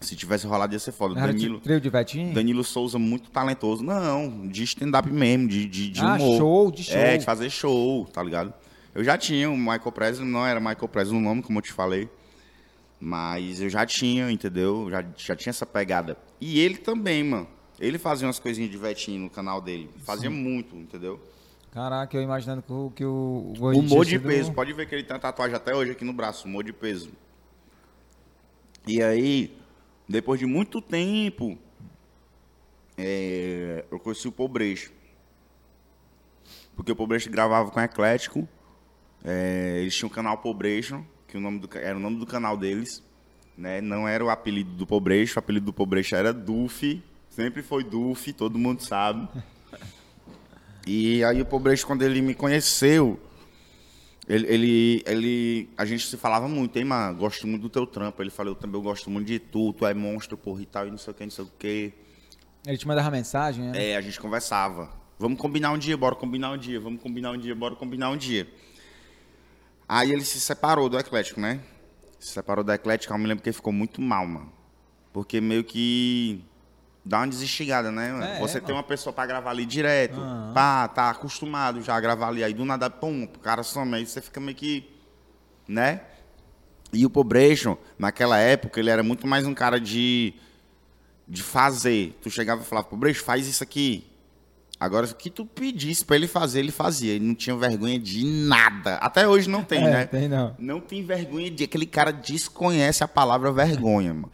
[0.00, 1.18] Se tivesse rolado, ia ser foda.
[1.18, 2.34] Era Danilo, trio de Vetinho?
[2.34, 3.82] Danilo Souza, muito talentoso.
[3.82, 6.36] Não, de stand-up mesmo, de, de, de Ah, humor.
[6.36, 6.96] show, de show.
[6.98, 8.52] É, de fazer show, tá ligado?
[8.94, 11.72] Eu já tinha o Michael Presley, não era Michael Presley no nome, como eu te
[11.72, 12.08] falei.
[13.00, 14.88] Mas eu já tinha, entendeu?
[14.90, 16.16] Já, já tinha essa pegada.
[16.40, 17.48] E ele também, mano.
[17.80, 19.90] Ele fazia umas coisinhas de vetinho no canal dele.
[20.04, 21.20] Fazia muito, entendeu?
[21.72, 24.52] Caraca, eu imaginando que o, que o humor de peso.
[24.52, 27.10] Pode ver que ele tem a tatuagem até hoje aqui no braço, humor de peso.
[28.86, 29.56] E aí,
[30.08, 31.58] depois de muito tempo,
[32.96, 34.92] é, eu conheci o Pobreixo.
[36.76, 38.48] Porque o Pobreixo gravava com o Eclético.
[39.24, 42.56] É, eles tinham o canal Pobreixo, que o nome do, era o nome do canal
[42.56, 43.02] deles.
[43.56, 43.80] Né?
[43.80, 47.02] Não era o apelido do Pobreixo, o apelido do Pobreixo era Duff.
[47.30, 49.28] Sempre foi Duff, todo mundo sabe.
[50.86, 53.18] E aí o Pobreixo, quando ele me conheceu,
[54.28, 58.22] ele, ele, ele- a gente se falava muito, hein, mano, gosto muito do teu trampo.
[58.22, 60.90] Ele falou, eu também gosto muito de tu, tu é monstro, porra, e tal, e
[60.90, 61.92] não sei o que, não sei o que.
[62.66, 63.92] Ele te mandava mensagem, né?
[63.92, 64.90] É, a gente conversava.
[65.18, 68.16] Vamos combinar um dia, bora combinar um dia, vamos combinar um dia, bora combinar um
[68.18, 68.46] dia.
[69.88, 71.60] Aí ele se separou do Eclético, né?
[72.18, 74.52] Se separou do Eclético, eu me lembro que ele ficou muito mal, mano.
[75.12, 76.44] Porque meio que
[77.04, 78.36] dá uma desestigada, né?
[78.36, 80.52] É, Você é, tem uma pessoa pra gravar ali direto, Aham.
[80.54, 84.06] pá, tá acostumado já a gravar ali, aí do nada, pum, o cara some, aí
[84.06, 84.90] você fica meio que,
[85.68, 86.00] né?
[86.92, 90.32] E o Pobreixo, naquela época, ele era muito mais um cara de,
[91.28, 92.16] de fazer.
[92.22, 94.06] Tu chegava e falava, Pobreixo, faz isso aqui.
[94.84, 97.14] Agora, o que tu pedisse pra ele fazer, ele fazia.
[97.14, 98.96] Ele não tinha vergonha de nada.
[98.96, 100.06] Até hoje não tem, É, né?
[100.06, 100.54] tem não.
[100.58, 101.64] Não tem vergonha de.
[101.64, 104.30] Aquele cara desconhece a palavra vergonha, mano.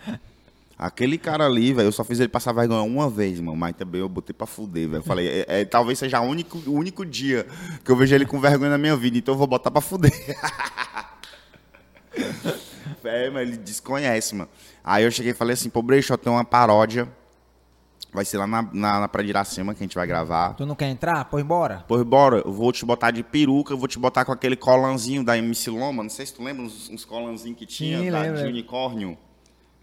[0.77, 3.55] Aquele cara ali, velho, eu só fiz ele passar vergonha uma vez, mano.
[3.57, 5.03] Mas também eu botei pra fuder, velho.
[5.03, 7.47] Falei, é, é, talvez seja o único, o único dia
[7.85, 10.11] que eu vejo ele com vergonha na minha vida, então eu vou botar pra fuder.
[13.05, 14.49] é, mas ele desconhece, mano.
[14.83, 17.09] Aí eu cheguei e falei assim, pô, Breixo, eu tenho uma paródia.
[18.13, 20.55] Vai ser lá na, na, na Praia de Iracema que a gente vai gravar.
[20.55, 21.25] Tu não quer entrar?
[21.27, 21.85] Pô, embora.
[21.87, 25.23] Pois bora, eu vou te botar de peruca, eu vou te botar com aquele colanzinho
[25.25, 26.03] da MC Loma.
[26.03, 28.43] Não sei se tu lembra uns, uns colanzinhos que tinha Sim, lembro.
[28.43, 29.17] de unicórnio.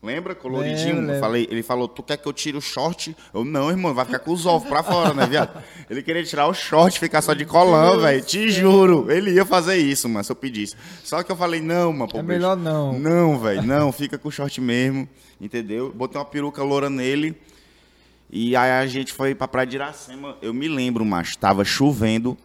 [0.03, 0.35] Lembra?
[0.35, 1.01] Coloridinho.
[1.01, 1.19] Lembro.
[1.19, 3.15] Falei, ele falou, tu quer que eu tire o short?
[3.33, 5.59] Eu, não, irmão, vai ficar com os ovos pra fora, né, viado?
[5.89, 8.21] Ele queria tirar o short, ficar só de colã, velho.
[8.23, 9.09] Te juro.
[9.11, 10.75] Ele ia fazer isso, mano, se eu pedisse.
[11.03, 12.27] Só que eu falei, não, mano, pô, É bicho.
[12.31, 12.97] melhor não.
[12.99, 15.09] Não, velho, não, fica com o short mesmo,
[15.41, 15.91] entendeu?
[15.95, 17.35] Botei uma peruca loura nele.
[18.29, 20.37] E aí a gente foi pra Praia de Iracema.
[20.41, 22.37] Eu me lembro, macho, tava chovendo.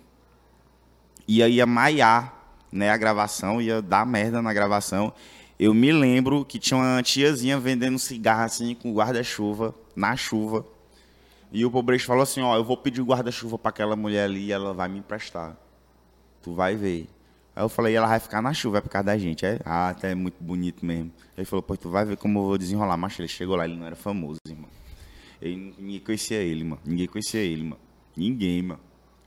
[1.27, 5.13] E aí ia maiar, né, a gravação, ia dar merda na gravação.
[5.59, 10.65] Eu me lembro que tinha uma tiazinha vendendo cigarro assim com guarda-chuva, na chuva.
[11.53, 14.53] E o pobreixo falou assim, ó, eu vou pedir guarda-chuva pra aquela mulher ali e
[14.53, 15.57] ela vai me emprestar.
[16.43, 17.09] Tu vai ver.
[17.55, 19.45] Aí eu falei, ela vai ficar na chuva, é por causa da gente.
[19.45, 21.13] É, ah, até é muito bonito mesmo.
[21.37, 22.97] Ele falou, pô, tu vai ver como eu vou desenrolar.
[22.97, 24.69] Mas ele chegou lá, ele não era famoso, irmão.
[25.43, 26.81] Ele, ninguém conhecia ele, mano.
[26.85, 27.79] Ninguém conhecia ele, mano.
[28.17, 28.81] Ninguém, mano.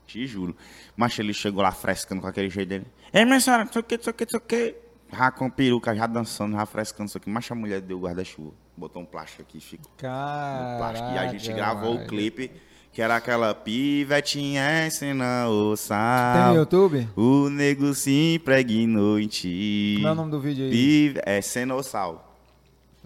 [0.06, 0.56] Te juro.
[0.96, 2.86] Mas ele chegou lá frescando com aquele jeito dele.
[3.12, 4.76] Ei, minha senhora, não sei o que, não sei o que, não sei o que.
[5.12, 7.30] Já com peruca, já dançando, já frescando, não sei o que.
[7.30, 8.52] Mas a mulher deu o guarda-chuva.
[8.76, 11.08] Botou um plástico aqui ficou plástico.
[11.10, 12.04] E a gente Caraca, gravou mano.
[12.04, 12.50] o clipe,
[12.92, 16.54] que era aquela pivetinha ensina o Tem no sal.
[16.56, 17.08] YouTube?
[17.16, 19.94] O nego se impregnou em ti.
[19.96, 20.70] Como é o nome do vídeo aí?
[20.70, 22.25] Pive, é Senossal.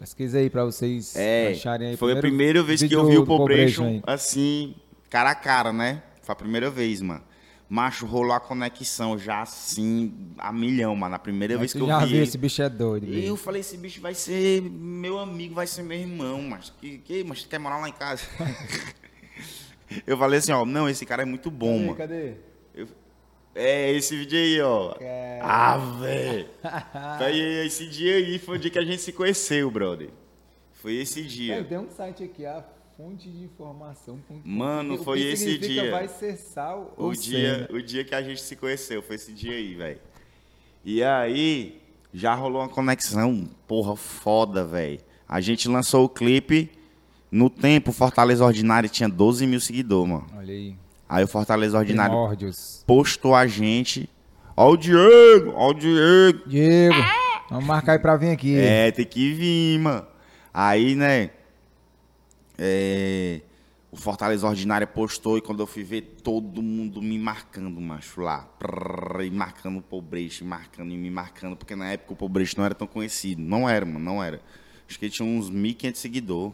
[0.01, 1.97] Pesquisa aí pra vocês É, acharem aí.
[1.97, 4.75] foi a primeira vez que eu vi o Pobration assim,
[5.11, 6.03] cara a cara, né?
[6.23, 7.23] Foi a primeira vez, mano.
[7.69, 11.15] Macho, rolou a conexão já assim, a milhão, mano.
[11.15, 12.17] A primeira vez Tu que eu já vi.
[12.17, 13.07] esse bicho é doido.
[13.07, 16.99] E eu falei, esse bicho vai ser meu amigo, vai ser meu irmão, mas que,
[16.99, 18.23] que mas quer morar lá em casa?
[20.07, 21.95] eu falei assim, ó, não, esse cara é muito bom, mano.
[21.95, 22.35] Cadê?
[22.75, 22.89] Eu-
[23.55, 24.95] é, esse vídeo aí, ó.
[24.95, 25.41] Cara.
[25.43, 26.47] Ah, velho.
[27.21, 30.11] Aí, esse dia aí foi o dia que a gente se conheceu, brother.
[30.75, 31.65] Foi esse É, dia.
[31.65, 32.63] tem um site aqui, a
[32.97, 34.19] fonte de informação.
[34.45, 35.91] Mano, O foi esse dia.
[35.91, 37.79] Vai ser sal O dia, cena.
[37.79, 40.01] o dia que a gente se conheceu, foi esse dia aí, velho.
[40.85, 41.81] E aí,
[42.13, 45.01] já rolou uma conexão, porra, foda, velho.
[45.29, 46.71] A gente lançou o clipe,
[47.31, 50.27] no tempo, Fortaleza Ordinário tinha 12 mil seguidores, mano.
[50.37, 50.77] Olha aí.
[51.11, 52.85] Aí o Fortaleza Ordinário Primórdios.
[52.87, 54.09] postou a gente.
[54.57, 56.49] Ó o Diego, ó o Diego.
[56.49, 56.95] Diego,
[57.51, 58.57] vamos marcar aí pra vir aqui.
[58.57, 60.07] É, tem que vir, mano.
[60.55, 61.31] Aí, né?
[62.61, 63.41] é,
[63.91, 68.47] o Fortaleza Ordinária postou e quando eu fui ver todo mundo me marcando, macho, lá.
[68.59, 72.65] Prrr, e marcando o Pobrecho, marcando e me marcando, porque na época o Pobrecho não
[72.65, 73.41] era tão conhecido.
[73.41, 74.41] Não era, mano, não era.
[74.91, 76.53] Acho que ele tinha uns 1.500 seguidores.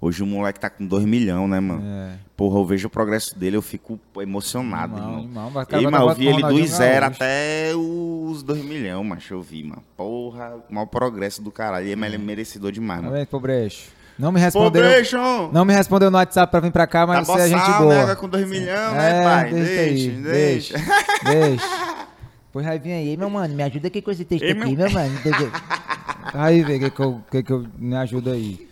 [0.00, 1.82] Hoje o moleque tá com 2 milhões, né, mano?
[1.84, 2.14] É.
[2.34, 5.46] Porra, eu vejo o progresso dele, eu fico emocionado, Irmão, irmão.
[5.48, 9.62] irmão, Ei, mano, eu vi ele do zero até os 2 milhões, macho, eu vi,
[9.64, 9.82] mano.
[9.96, 11.86] Porra, o maior progresso do caralho.
[11.86, 13.16] Ele é merecedor demais, Tá mano.
[13.18, 13.90] vendo, Pobrecho?
[14.18, 14.82] Não me respondeu.
[14.82, 15.16] Pobrecho!
[15.52, 18.06] Não me respondeu no WhatsApp pra vir pra cá, Tá mas você é gente boa.
[18.06, 18.14] né?
[18.14, 19.50] Com 2 milhões, É, né, pai?
[19.52, 20.74] deixa aí, deixa.
[21.22, 21.68] Deixa.
[22.52, 24.76] Pois aí vem aí, meu mano, me ajuda aqui com esse texto Ei, aqui, meu-
[24.76, 25.10] meu mano.
[26.34, 28.68] Aí, vê, que, que, eu, que, que eu me ajuda aí.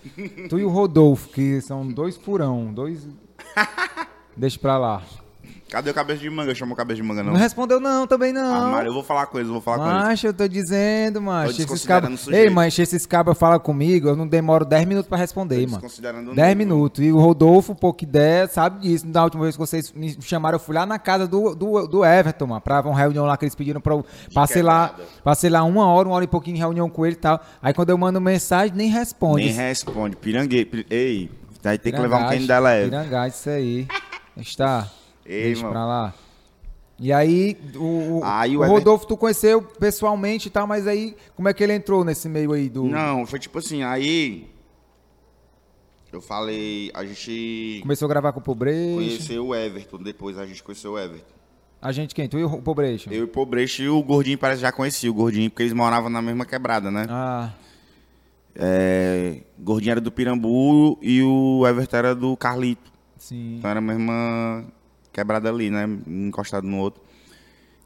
[0.48, 3.08] Tu e o Rodolfo, que são dois furão, dois.
[4.36, 5.02] Deixa pra lá.
[5.70, 6.54] Cadê o cabeça de manga?
[6.54, 7.32] Chamou o cabeça de manga, não?
[7.32, 8.70] Não respondeu, não, também Ah, não.
[8.72, 10.02] Mário, eu vou falar com eles, eu vou falar com eles.
[10.04, 11.60] Macho, eu tô dizendo, macho.
[11.62, 12.10] Esses cabos.
[12.12, 12.44] o sujeito.
[12.44, 15.68] Ei, mas esses cabos falam comigo, eu não demoro 10 minutos pra responder, mano.
[15.80, 16.58] Desconsiderando o 10 novo.
[16.58, 17.04] minutos.
[17.04, 19.06] E o Rodolfo, pô, que der, sabe disso.
[19.06, 22.04] Da última vez que vocês me chamaram, eu fui lá na casa do, do, do
[22.04, 24.04] Everton, mano, pra uma reunião lá que eles pediram pra eu.
[24.34, 27.18] Passei lá, passei lá uma hora, uma hora e pouquinho em reunião com ele e
[27.18, 27.40] tal.
[27.62, 29.44] Aí quando eu mando mensagem, nem responde.
[29.44, 30.16] Nem responde.
[30.16, 30.64] Piranguei.
[30.64, 31.30] pir- Ei,
[31.62, 32.90] vai ter que levar um quem leve.
[32.90, 33.86] Pirangás, isso aí.
[34.36, 34.88] Está.
[35.30, 35.72] Ei, Deixa mano.
[35.72, 36.14] pra lá.
[36.98, 41.48] E aí, o, Aí o o Rodolfo tu conheceu pessoalmente e tal, mas aí, como
[41.48, 42.84] é que ele entrou nesse meio aí do.
[42.84, 44.50] Não, foi tipo assim, aí.
[46.12, 48.96] Eu falei, a gente Começou a gravar com o Pobrecho.
[48.96, 51.32] conheceu o Everton, depois a gente conheceu o Everton.
[51.80, 52.28] A gente quem?
[52.28, 53.08] Tu e o Pobrecho?
[53.10, 55.72] Eu e o Pobrecho e o Gordinho parece que já conhecia o Gordinho, porque eles
[55.72, 57.06] moravam na mesma quebrada, né?
[57.08, 57.52] Ah,
[58.54, 62.90] É, Gordinho era do Pirambu e o Everton era do Carlito.
[63.16, 63.56] sim.
[63.58, 64.64] Então era a mesma
[65.12, 65.88] quebrada ali, né?
[66.06, 67.02] Encostado no outro.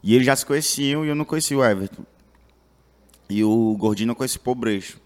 [0.03, 2.03] E eles já se conheciam e eu não conhecia o Everton.
[3.29, 4.99] E o Gordinho não conhecia o Pobrecho.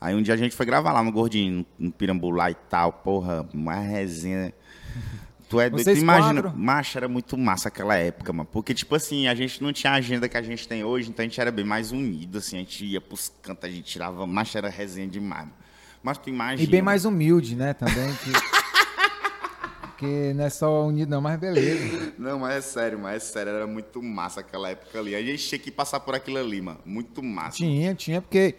[0.00, 2.92] Aí um dia a gente foi gravar lá no Gordinho, no Pirambu lá e tal,
[2.92, 4.52] porra, uma resenha.
[5.48, 6.58] Tu é doido, tu imagina, quatro?
[6.58, 8.48] macho, era muito massa aquela época, mano.
[8.50, 11.22] Porque, tipo assim, a gente não tinha a agenda que a gente tem hoje, então
[11.22, 14.26] a gente era bem mais unido, assim, a gente ia pros cantos, a gente tirava,
[14.26, 15.44] macho, era resenha demais.
[15.44, 15.52] mano.
[16.02, 16.62] Mas tu imagina.
[16.62, 18.14] E bem mais humilde, né, também.
[18.14, 18.30] Que,
[19.96, 22.12] que não é só unido não, mas beleza.
[22.18, 25.14] Não, mas é sério, mas é sério, era muito massa aquela época ali.
[25.14, 26.78] A gente tinha que passar por aquilo ali, mano.
[26.84, 27.56] Muito massa.
[27.58, 28.54] Tinha, tinha, porque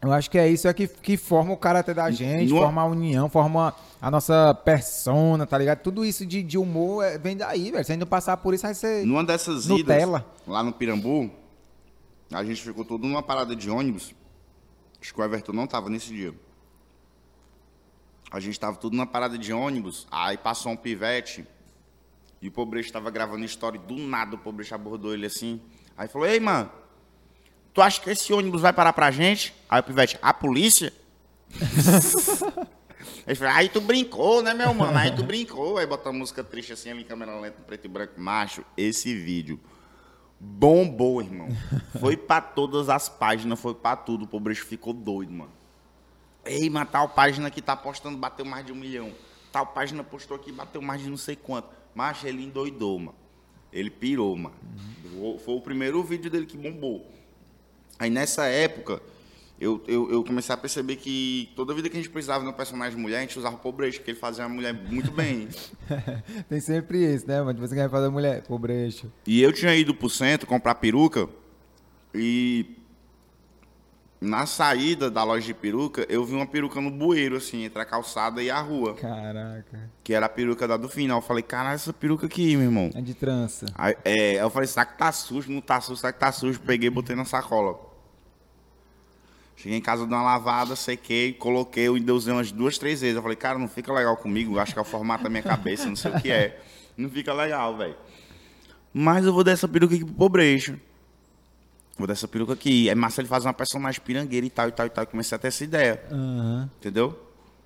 [0.00, 2.82] eu acho que é isso é que, que forma o caráter da gente, No- forma
[2.82, 5.78] a união, forma a nossa persona, tá ligado?
[5.80, 7.84] Tudo isso de, de humor é- vem daí, velho.
[7.84, 9.06] Se a gente não passar por isso, vai ser...
[9.06, 10.18] Numa dessas Nutella.
[10.18, 11.30] idas, lá no Pirambu,
[12.32, 14.12] a gente ficou todo numa parada de ônibus.
[15.00, 16.32] Acho que o Everton não tava nesse dia.
[18.32, 21.46] A gente tava tudo numa parada de ônibus, aí passou um pivete
[22.40, 25.60] e o Pobrecho tava gravando história do nada o Pobrecho abordou ele assim.
[25.96, 26.70] Aí falou, ei, mano,
[27.74, 29.54] tu acha que esse ônibus vai parar pra gente?
[29.68, 30.92] Aí o pivete, a polícia?
[33.26, 34.96] Ele falou, aí tu brincou, né, meu mano?
[34.98, 35.78] Aí tu brincou.
[35.78, 38.20] Aí botou a música triste assim, ali em câmera lenta, preto e branco.
[38.20, 39.60] Macho, esse vídeo
[40.40, 41.48] bombou, irmão.
[42.00, 44.24] Foi pra todas as páginas, foi pra tudo.
[44.24, 45.52] O Pobrecho ficou doido, mano.
[46.44, 49.12] Ei, mas tal página que tá postando bateu mais de um milhão.
[49.52, 51.68] Tal página postou aqui bateu mais de não sei quanto.
[51.94, 53.14] Macho, ele endoidou, mano.
[53.72, 54.54] Ele pirou, mano.
[55.44, 57.06] Foi o primeiro vídeo dele que bombou.
[57.98, 59.00] Aí nessa época,
[59.60, 62.52] eu, eu, eu comecei a perceber que toda vida que a gente precisava de um
[62.52, 65.48] personagem mulher, a gente usava o Pobrecho, porque ele fazia uma mulher muito bem.
[66.48, 67.60] Tem sempre isso, né, mano?
[67.60, 69.12] Você quer fazer mulher, pobrecho.
[69.24, 71.28] E eu tinha ido pro centro comprar peruca
[72.12, 72.66] e
[74.22, 77.84] na saída da loja de peruca, eu vi uma peruca no bueiro, assim, entre a
[77.84, 79.90] calçada e a rua, Caraca.
[80.04, 81.18] que era a peruca da do final.
[81.18, 82.90] Eu falei, caralho, essa peruca aqui, meu irmão.
[82.94, 83.66] É de trança.
[83.74, 85.50] Aí, é, eu falei, será que tá sujo?
[85.50, 86.60] Não tá sujo, será que tá sujo?
[86.60, 87.76] Peguei e botei na sacola.
[89.56, 93.16] Cheguei em casa, dei uma lavada, sequei, coloquei, eu ainda usei umas duas, três vezes.
[93.16, 95.86] Eu falei, cara, não fica legal comigo, acho que é o formato da minha cabeça,
[95.86, 96.60] não sei o que é.
[96.94, 97.96] Não fica legal, velho.
[98.92, 100.78] Mas eu vou dar essa peruca aqui pro pobrecho.
[101.98, 102.88] Vou dar essa peruca aqui.
[102.88, 105.04] É massa ele fazer uma personagem pirangueira e tal, e tal, e tal.
[105.04, 106.02] Eu comecei a ter essa ideia.
[106.10, 106.70] Aham.
[106.78, 107.18] Entendeu?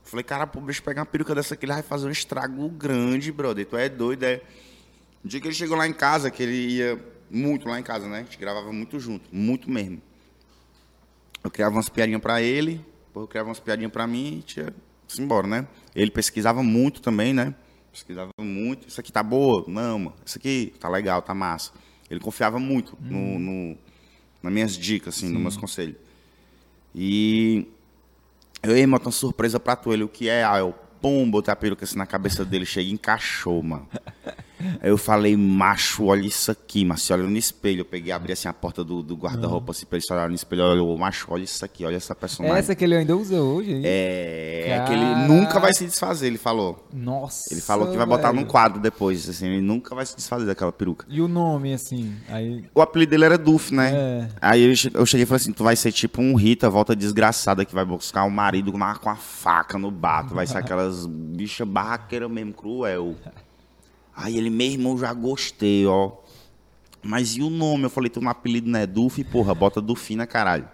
[0.04, 2.68] Falei, cara, pô, deixa eu pegar uma peruca dessa aqui, ele vai fazer um estrago
[2.68, 3.66] grande, brother.
[3.66, 4.40] Tu é doido, é.
[5.24, 8.06] O dia que ele chegou lá em casa, que ele ia muito lá em casa,
[8.08, 8.18] né?
[8.18, 10.00] A gente gravava muito junto, muito mesmo.
[11.42, 14.72] Eu criava umas piadinhas pra ele, depois eu criava umas piadinhas pra mim e tinha
[15.08, 15.66] se embora, né?
[15.94, 17.54] Ele pesquisava muito também, né?
[17.92, 18.86] Pesquisava muito.
[18.88, 19.64] Isso aqui tá boa?
[19.66, 20.14] Não, mano.
[20.24, 21.72] Isso aqui tá legal, tá massa.
[22.10, 23.78] Ele confiava muito no, no-
[24.46, 25.96] nas minhas dicas, assim, nos meus conselhos.
[26.94, 27.66] E
[28.62, 29.92] eu, mano, tem uma surpresa pra tu.
[29.92, 30.44] Ele, o que é?
[30.44, 33.88] Ah, eu, pum, botei a peruca assim na cabeça dele, chega e encaixou, mano.
[34.80, 37.80] Aí eu falei, macho, olha isso aqui, mas se olha no espelho.
[37.80, 40.34] Eu peguei, abri assim a porta do, do guarda-roupa, assim, pra ele se olhar no
[40.34, 40.62] espelho.
[40.62, 42.56] Olha, macho, olha isso aqui, olha essa É personagem.
[42.58, 43.74] essa que ele ainda usa hoje?
[43.74, 43.82] aí?
[43.84, 46.86] É, é que ele nunca vai se desfazer, ele falou.
[46.92, 47.52] Nossa.
[47.52, 48.40] Ele falou que vai botar velho.
[48.40, 51.06] num quadro depois, assim, ele nunca vai se desfazer daquela peruca.
[51.08, 52.14] E o nome, assim?
[52.28, 52.64] Aí.
[52.74, 53.92] O apelido dele era Duf, né?
[53.94, 54.28] É.
[54.40, 54.62] Aí
[54.94, 57.84] eu cheguei e falei assim: tu vai ser tipo um Rita, volta desgraçada, que vai
[57.84, 60.34] buscar um marido com uma, com a faca no bato.
[60.34, 63.14] Vai ser aquelas bichas barraqueiras mesmo, cruel.
[64.16, 66.12] Aí ele, meu irmão, já gostei, ó.
[67.02, 67.84] Mas e o nome?
[67.84, 70.66] Eu falei, tu no apelido não é Duf, porra, bota Dufina, caralho.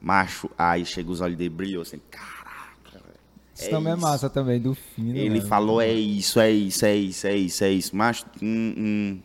[0.00, 3.18] Macho, aí chega os olhos dele brilhou assim, caraca, velho.
[3.54, 5.16] Isso também é massa também, do fino.
[5.16, 5.46] Ele velho.
[5.46, 7.96] falou, é isso, é isso, é isso, é isso, é isso.
[7.96, 9.20] Mas um,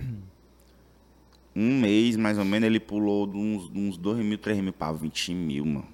[0.00, 0.02] um,
[1.54, 4.72] um mês, mais ou menos, ele pulou de uns, de uns 2 mil, 3 mil
[4.72, 5.88] para 20 mil, mano.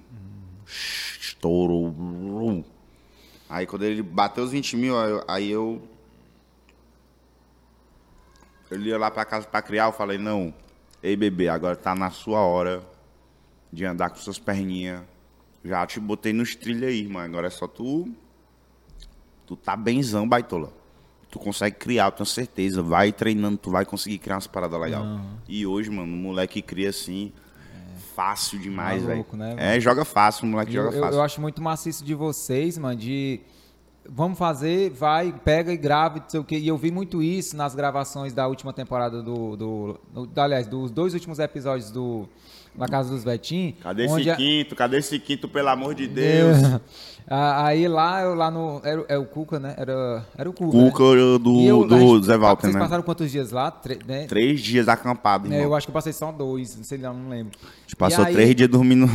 [0.65, 1.91] Estourou.
[1.91, 2.63] Brum.
[3.47, 4.95] Aí quando ele bateu os 20 mil,
[5.27, 5.81] aí eu.
[8.71, 10.53] Ele ia lá pra casa pra criar, eu falei, não,
[11.03, 12.81] ei bebê, agora tá na sua hora
[13.71, 15.01] de andar com suas perninhas.
[15.63, 17.25] Já te botei nos trilhos aí, mano.
[17.25, 18.07] Agora é só tu
[19.47, 20.73] Tu tá benzão, baitola.
[21.29, 22.81] Tu consegue criar, eu tenho certeza.
[22.81, 25.03] Vai treinando, tu vai conseguir criar umas paradas legais.
[25.47, 27.31] E hoje, mano, o moleque cria assim,
[28.15, 29.25] fácil demais, velho.
[29.33, 31.17] Né, é, joga fácil, o moleque Eu, joga eu- fácil.
[31.17, 33.39] eu acho muito maciço de vocês, mano, de.
[34.07, 36.57] Vamos fazer, vai, pega e grava, não sei o quê.
[36.57, 39.55] E eu vi muito isso nas gravações da última temporada do.
[39.55, 42.27] do, do- aliás, dos dois últimos episódios do
[42.75, 43.75] Na Casa dos Betim.
[43.81, 44.75] Cadê esse a- quinto?
[44.75, 46.57] Cadê esse quinto, pelo amor de Deus?
[47.27, 48.79] Ah, Aí lá, eu lá no.
[48.83, 49.73] Era, é o Cuca, né?
[49.77, 50.71] Era, era o Cuca.
[50.77, 51.39] Cuca né?
[51.39, 52.81] do, eu- do gente- Zé Walter, Vocês né?
[52.81, 53.71] passaram quantos dias lá?
[53.71, 54.25] Tre- né?
[54.27, 57.27] Três dias acampado, É, eu acho que eu passei só dois, não sei lá, não
[57.29, 57.57] lembro.
[57.63, 59.09] A gente passou aí- três dias dormindo.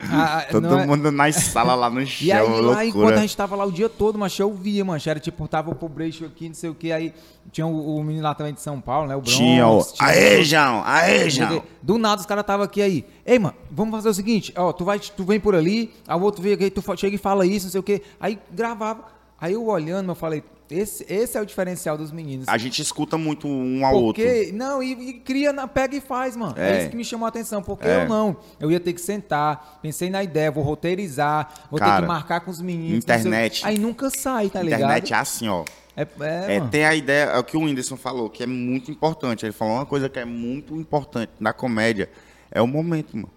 [0.00, 2.84] Ah, ah, Todo é- mundo na sala lá no chão, E aí, lá, loucura.
[2.84, 5.70] enquanto a gente tava lá o dia todo, mas eu via, mancha, era tipo, tava
[5.70, 7.14] o Pobreixo aqui, não sei o que, aí
[7.50, 9.34] tinha o, o menino lá também de São Paulo, né, o Bronx.
[9.34, 9.82] Tinha, ó.
[9.82, 10.82] tinha- Aê, João!
[10.84, 11.62] Aê, João!
[11.82, 14.84] Do nada os caras tava aqui aí, ei, mano, vamos fazer o seguinte, ó, tu,
[14.84, 17.72] vai, tu vem por ali, o outro vem aqui, tu chega e fala isso, não
[17.72, 19.04] sei o que, aí gravava,
[19.40, 22.48] aí eu olhando, eu falei, esse, esse é o diferencial dos meninos.
[22.48, 24.22] A gente escuta muito um ao outro.
[24.24, 26.54] Porque, não, e, e cria, na, pega e faz, mano.
[26.56, 26.70] É.
[26.72, 26.80] É.
[26.80, 27.62] isso que me chamou a atenção.
[27.62, 28.02] Porque É.
[28.02, 28.36] eu não.
[28.58, 32.40] Eu ia ter que sentar, pensei na ideia, vou roteirizar, vou ter Cara, que marcar
[32.40, 32.98] com os meninos.
[33.04, 33.64] internet.
[33.64, 35.12] Aí nunca sai, tá Internet ligado?
[35.12, 35.64] é assim, ó.
[35.96, 38.90] É, é, É, tem a ideia, é o que o Whindersson falou, que é muito
[38.90, 39.46] importante.
[39.46, 42.10] Ele falou uma coisa que é muito importante na comédia,
[42.50, 43.30] é o momento, mano.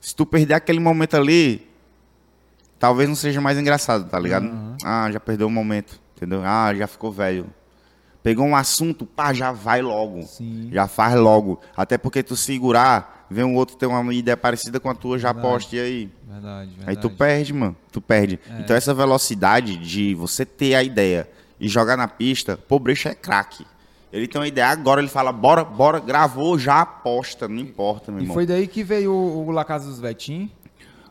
[0.00, 1.66] Se tu perder aquele momento ali,
[2.78, 4.50] talvez não seja mais engraçado, tá ligado?
[4.84, 6.42] Ah, já perdeu o momento, entendeu?
[6.44, 7.46] Ah, já ficou velho.
[8.22, 10.22] Pegou um assunto, pá, já vai logo.
[10.22, 10.70] Sim.
[10.72, 11.60] Já faz logo.
[11.76, 15.34] Até porque tu segurar, vem um outro ter uma ideia parecida com a tua, já
[15.34, 16.10] posta, e aí?
[16.26, 16.90] Verdade, verdade.
[16.90, 17.76] Aí tu perde, mano.
[17.92, 18.40] Tu perde.
[18.58, 21.28] Então essa velocidade de você ter a ideia
[21.60, 23.66] e jogar na pista, pô, Brecha é craque.
[24.14, 28.20] Ele tem uma ideia agora, ele fala, bora, bora, gravou, já aposta, não importa, meu
[28.20, 28.34] E irmão.
[28.34, 30.48] foi daí que veio o, o La Casa dos Vetim.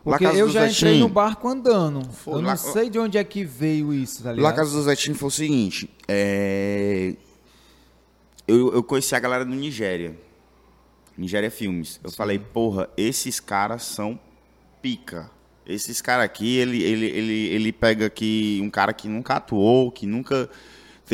[0.06, 1.00] La Porque eu dos já entrei Vetim.
[1.02, 2.02] no barco andando.
[2.10, 4.44] Foi eu não lá- sei de onde é que veio isso, tá ligado?
[4.44, 7.14] Lá Casa do Zetinho foi o seguinte, é...
[8.48, 10.16] eu, eu conheci a galera do Nigéria,
[11.16, 12.00] Nigéria Filmes.
[12.02, 14.18] Eu falei, porra, esses caras são
[14.80, 15.30] pica.
[15.66, 20.06] Esses caras aqui, ele, ele, ele, ele pega aqui um cara que nunca atuou, que
[20.06, 20.48] nunca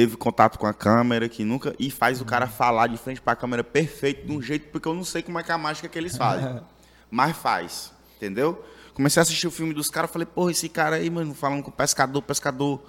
[0.01, 1.75] teve contato com a câmera, que nunca.
[1.79, 4.95] E faz o cara falar de frente pra câmera perfeito, de um jeito, porque eu
[4.95, 6.59] não sei como é que é a mágica que eles fazem.
[7.11, 8.65] Mas faz, entendeu?
[8.95, 11.69] Comecei a assistir o filme dos caras, falei, porra, esse cara aí, mano, falando com
[11.69, 12.83] o pescador, pescador,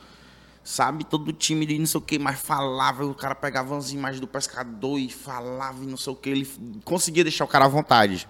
[0.63, 4.21] sabe, todo tímido e não sei o que, mas falava, o cara pegava as imagens
[4.21, 6.49] do pescador e falava e não sei o que, ele
[6.85, 8.29] conseguia deixar o cara à vontade.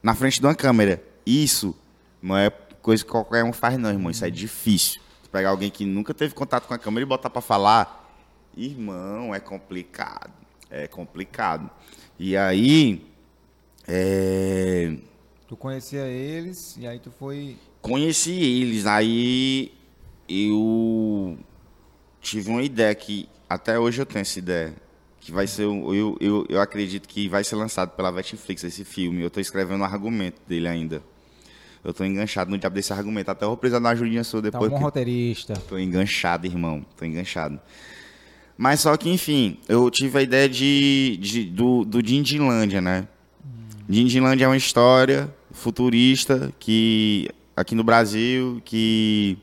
[0.00, 1.02] Na frente de uma câmera.
[1.26, 1.74] Isso
[2.22, 4.10] não é coisa que qualquer um faz, não, irmão.
[4.10, 5.00] Isso é difícil.
[5.36, 8.10] Pegar alguém que nunca teve contato com a câmera e botar pra falar,
[8.56, 10.32] irmão, é complicado.
[10.70, 11.68] É complicado.
[12.18, 13.04] E aí.
[13.86, 14.96] É,
[15.46, 17.58] Tu conhecia eles e aí tu foi.
[17.82, 19.72] conheci eles, aí
[20.26, 21.38] eu
[22.20, 24.74] tive uma ideia que até hoje eu tenho essa ideia.
[25.20, 28.84] que vai ser, um- eu, eu, eu acredito que vai ser lançado pela Netflix esse
[28.84, 29.20] filme.
[29.22, 31.02] Eu tô escrevendo o argumento dele ainda.
[31.86, 33.30] Eu tô enganchado no diabo desse argumento.
[33.30, 34.70] Até eu vou precisar de uma ajudinha sua Tá um depois.
[34.72, 35.54] bom que- roteirista.
[35.68, 36.84] Tô enganchado, irmão.
[36.96, 37.60] Tô enganchado.
[38.58, 43.06] Mas só que, enfim, eu tive a ideia de, de- do, do Dindilândia, né?
[43.88, 49.38] Dindilândia é uma história futurista que aqui no Brasil que,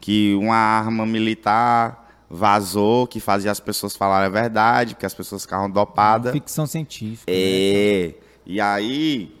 [0.00, 5.42] que uma arma militar vazou, que fazia as pessoas falarem a verdade, porque as pessoas
[5.42, 6.32] ficavam dopadas.
[6.32, 7.24] Ficção científica.
[7.32, 7.38] né?
[7.38, 8.14] É.
[8.46, 9.34] E aí,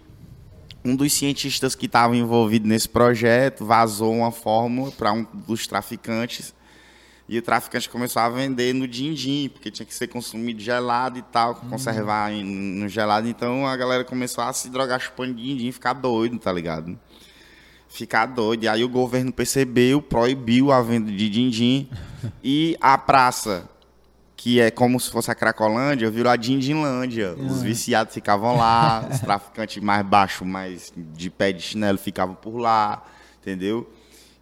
[0.84, 6.54] um dos cientistas que estava envolvido nesse projeto vazou uma fórmula para um dos traficantes.
[7.28, 11.22] E o traficante começou a vender no din-din, porque tinha que ser consumido gelado e
[11.22, 13.28] tal, conservar em- no gelado.
[13.28, 16.98] Então a galera começou a se drogar chupando din-din ficar doido, tá ligado?
[17.88, 18.64] Ficar doido.
[18.64, 21.88] E aí o governo percebeu, proibiu a venda de din-din.
[22.42, 23.69] e a praça
[24.40, 27.34] que é como se fosse a Cracolândia, virou a Dindinlândia.
[27.34, 32.56] Os viciados ficavam lá, os traficantes mais baixos, mais de pé de chinelo, ficavam por
[32.56, 33.04] lá,
[33.38, 33.86] entendeu?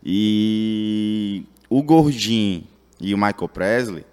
[0.00, 2.62] E o Gordinho
[3.00, 4.04] e o Michael Presley,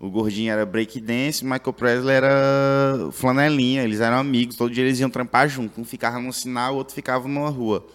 [0.00, 4.98] o Gordinho era breakdance, o Michael Presley era flanelinha, eles eram amigos, todo dia eles
[4.98, 7.86] iam trampar junto, um ficava no sinal, o outro ficava numa rua.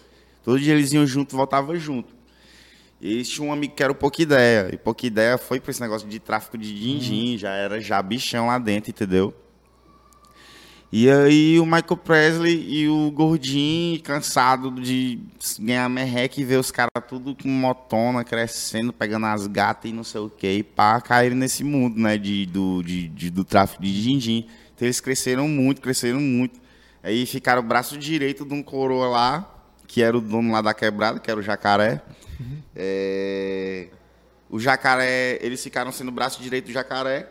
[0.42, 2.17] Todo dia eles iam junto, voltavam junto.
[3.00, 4.70] E eles tinham um amigo que era o Pouca Ideia.
[4.72, 8.46] E Pouca Ideia foi pra esse negócio de tráfico de din-din, já era já bichão
[8.48, 9.32] lá dentro, entendeu?
[10.90, 15.18] E aí o Michael Presley e o Gordinho, cansado de
[15.60, 20.02] ganhar merreca e ver os caras tudo com motona, crescendo, pegando as gatas e não
[20.02, 23.82] sei o que, e pá, caíram nesse mundo, né, de, do, de, de- do tráfico
[23.82, 24.46] de din-din.
[24.74, 26.58] Então eles cresceram muito, cresceram muito.
[27.02, 29.54] Aí ficaram o braço direito de um coroa lá,
[29.86, 32.00] que era o dono lá da quebrada, que era o Jacaré.
[32.74, 33.88] É,
[34.50, 37.28] O Jacaré, eles ficaram sendo o braço direito do Jacaré.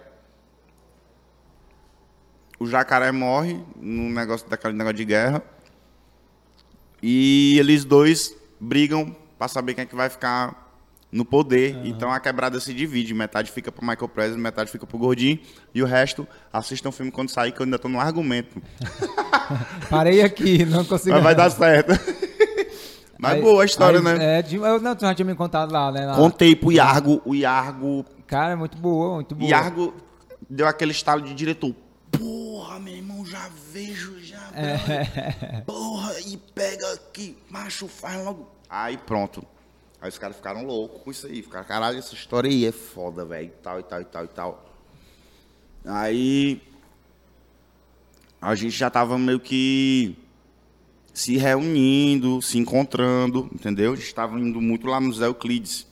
[2.60, 5.44] O Jacaré morre no negócio daquele negócio de guerra.
[7.02, 10.66] E eles dois brigam para saber quem é que vai ficar
[11.12, 11.80] no poder.
[11.86, 13.14] Então a quebrada se divide.
[13.14, 15.40] Metade fica pro Michael Presley, metade fica pro Gordinho.
[15.74, 18.62] E o resto, assistam o filme quando sair, que eu ainda tô no argumento.
[19.90, 21.16] Parei aqui, não consigo.
[21.16, 21.94] Mas vai dar certo.
[23.20, 24.40] Mas Aí- boa a história, aí, né?
[24.40, 26.06] É, de, eu, não, tu já tinha me contado lá, né?
[26.06, 26.16] lá.
[26.16, 29.50] Contei pro Iargo, o Iargo Cara, é muito boa, muito boa.
[29.50, 29.94] Iargo
[30.50, 31.74] deu aquele estalo de diretor.
[32.12, 34.38] Porra, meu irmão, já vejo, já.
[34.50, 35.64] velho.
[35.66, 38.48] Porra, e pega aqui, macho, faz logo.
[38.70, 39.44] Aí pronto.
[40.02, 41.42] Aí os caras ficaram loucos com isso aí.
[41.42, 43.48] Ficaram, caralho, essa história aí é foda, velho.
[43.48, 44.66] E tal, e tal, e tal, e tal.
[45.86, 46.62] Aí.
[48.42, 50.16] A gente já tava meio que
[51.18, 53.94] se reunindo, se encontrando, entendeu?
[53.94, 55.88] A gente tava indo muito lá no Zé Euclides.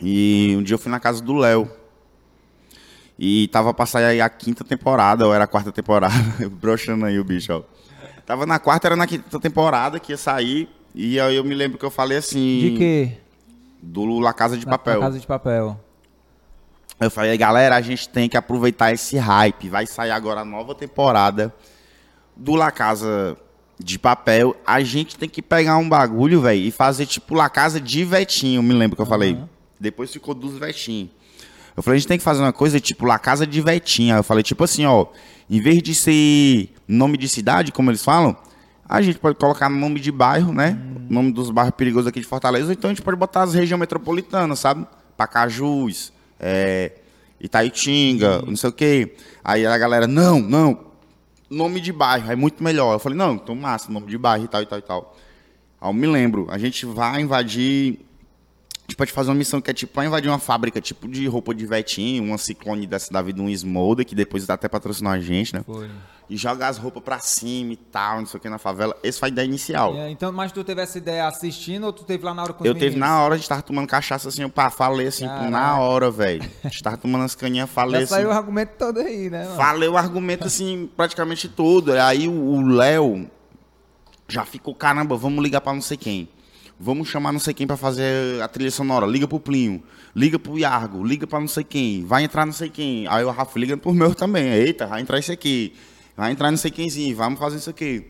[0.00, 1.70] E um dia eu fui na casa do Léo.
[3.18, 6.14] E tava pra sair aí a quinta temporada, ou era a quarta temporada.
[6.50, 7.62] Broxando aí o bicho, ó.
[8.24, 10.66] Tava na quarta, era na quinta temporada que ia sair.
[10.94, 12.60] E aí eu me lembro que eu falei assim.
[12.70, 13.18] De quê?
[13.82, 14.94] Do La Casa de Na- Papel.
[15.00, 15.78] Na Casa de Papel.
[16.98, 19.68] Eu falei, galera, a gente tem que aproveitar esse hype.
[19.68, 21.54] Vai sair agora a nova temporada
[22.34, 23.36] do La Casa
[23.78, 24.56] de Papel.
[24.66, 28.62] A gente tem que pegar um bagulho, velho, e fazer tipo La Casa de Vetinho.
[28.62, 29.38] Me lembro que eu falei.
[29.78, 31.08] Depois ficou dos Vetinho.
[31.76, 34.16] Eu falei, a gente tem que fazer uma coisa tipo La Casa de Vetinha.
[34.16, 35.06] Eu falei, tipo assim, ó,
[35.48, 38.36] em vez de ser nome de cidade, como eles falam,
[38.88, 40.78] a gente pode colocar nome de bairro, né?
[41.08, 42.66] Nome dos bairros perigosos aqui de Fortaleza.
[42.66, 44.86] Ou então a gente pode botar as regiões metropolitanas, sabe?
[45.16, 46.92] Pacajus, é,
[47.40, 49.14] Itaitinga, não sei o quê.
[49.44, 50.87] Aí a galera, não, não,
[51.50, 52.94] nome de bairro, é muito melhor.
[52.94, 55.16] Eu falei, não, então massa, nome de bairro e tal, e tal, e tal.
[55.80, 58.00] Aí eu me lembro, a gente vai invadir.
[58.98, 61.64] Pode fazer uma missão que é tipo, vai invadir uma fábrica, tipo de roupa de
[61.64, 65.62] vetinho, uma ciclone dessa da vida, um Smolder, que depois até patrocinou a gente, né?
[65.64, 65.88] Foi.
[66.28, 68.96] E jogar as roupas pra cima e tal, não sei o que, na favela.
[69.04, 69.94] Esse foi a ideia inicial.
[69.94, 72.66] É, então, mas tu teve essa ideia assistindo ou tu teve lá na hora com
[72.66, 75.78] Eu teve na hora, a gente tava tomando cachaça assim, eu pá, falei assim, na
[75.78, 76.42] hora, velho.
[76.64, 78.14] A gente tava tomando as caninhas, falei Já assim.
[78.14, 79.44] saiu o argumento todo aí, né?
[79.44, 79.56] mano?
[79.56, 81.92] Falei o argumento assim, praticamente todo.
[81.92, 83.30] Aí o Léo
[84.26, 86.28] já ficou, caramba, vamos ligar pra não sei quem.
[86.80, 89.04] Vamos chamar não sei quem pra fazer a trilha sonora.
[89.06, 89.82] Liga pro Plinho,
[90.14, 93.06] liga pro Iargo, liga pra não sei quem, vai entrar não sei quem.
[93.08, 94.44] Aí o Rafa liga pro meu também.
[94.48, 95.72] Eita, vai entrar esse aqui.
[96.16, 98.06] Vai entrar não sei quemzinho, vamos fazer isso aqui.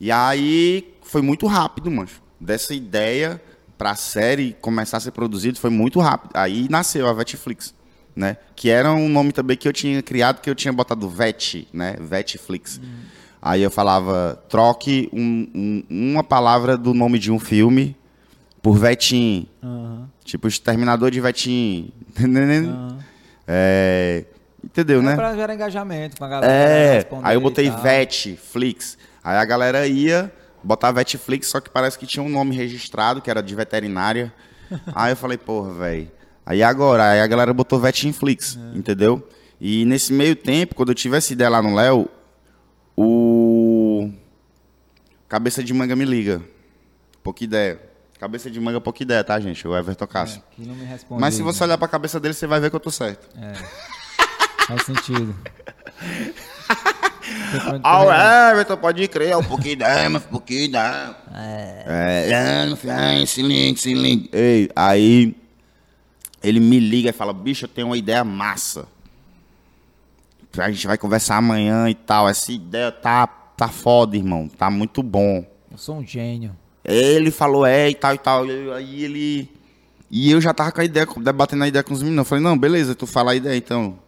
[0.00, 2.08] E aí foi muito rápido, mano.
[2.40, 3.40] Dessa ideia
[3.78, 6.30] pra série começar a ser produzida foi muito rápido.
[6.34, 7.74] Aí nasceu a Vetflix,
[8.14, 8.36] né?
[8.54, 11.96] Que era um nome também que eu tinha criado, que eu tinha botado Vet, né?
[12.00, 12.80] Vetflix.
[13.40, 17.96] Aí eu falava, troque um- um- uma palavra do nome de um filme
[18.62, 19.48] por Vetim.
[19.62, 20.08] Aham.
[20.24, 21.92] Tipo, Exterminador de Vetim.
[22.08, 22.96] Entendendo?
[23.46, 24.24] É,
[24.64, 25.16] Entendeu, É né?
[25.16, 26.52] pra gerar engajamento com a galera.
[26.52, 27.82] É, aí eu botei tal.
[27.82, 28.96] Vetflix.
[29.22, 30.32] Aí a galera ia
[30.62, 34.32] botar Vetflix, só que parece que tinha um nome registrado, que era de veterinária.
[34.94, 36.10] aí eu falei, porra, velho.
[36.46, 38.78] Aí agora, aí a galera botou Vetinflix, É.
[38.78, 39.28] entendeu?
[39.60, 42.08] E nesse meio tempo, quando eu tive essa ideia lá no Léo,
[42.96, 44.10] o
[45.28, 46.40] Cabeça de Manga me liga.
[47.22, 47.80] Pouca ideia.
[48.22, 49.66] Cabeça de manga, pouca ideia, tá, gente?
[49.66, 50.40] O Everton Cássio.
[50.56, 51.20] É, não me responde.
[51.20, 53.28] Mas se você olhar pra cabeça dele, você vai ver que eu tô certo.
[54.64, 55.34] Faz sentido.
[57.82, 61.16] Ah, correr, o Everton, pode crer, é um pouquinho ideia, mas pouquinho ideia.
[61.34, 62.68] É.
[62.86, 64.28] É, se liga, se liga.
[64.32, 65.34] Ei, aí
[66.44, 68.86] ele me liga e fala, bicho, eu tenho uma ideia massa.
[70.58, 72.28] A gente vai conversar amanhã e tal.
[72.28, 74.46] Essa ideia tá, tá foda, irmão.
[74.46, 75.44] Tá muito bom.
[75.72, 76.56] Eu sou um gênio.
[76.84, 78.46] Ele falou, é, e tal, e tal.
[78.46, 79.48] E Aí ele.
[80.10, 82.18] E eu já tava com a ideia, debatendo a ideia com os meninos.
[82.18, 83.98] Eu falei, não, beleza, tu fala a ideia então.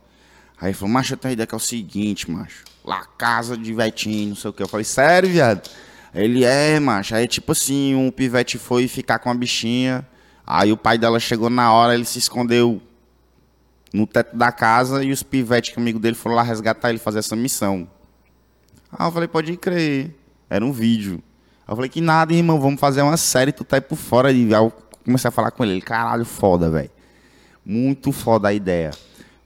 [0.60, 2.64] Aí ele falou, macho, eu tenho uma ideia que é o seguinte, macho.
[2.84, 4.62] Lá, casa de Vetinho, não sei o que.
[4.62, 5.68] Eu falei, sério, viado?
[6.14, 7.14] Ele é, macho.
[7.14, 10.06] Aí, tipo assim, um pivete foi ficar com a bichinha.
[10.46, 12.80] Aí o pai dela chegou na hora, ele se escondeu
[13.92, 17.20] no teto da casa e os pivetes que amigo dele foram lá resgatar ele fazer
[17.20, 17.88] essa missão.
[18.92, 20.14] Ah, eu falei, pode crer.
[20.50, 21.22] Era um vídeo.
[21.66, 24.30] Eu falei, que nada, irmão, vamos fazer uma série, tu tá aí por fora.
[24.30, 24.72] E aí eu
[25.04, 25.80] comecei a falar com ele.
[25.80, 26.90] Caralho, foda, velho.
[27.64, 28.90] Muito foda a ideia.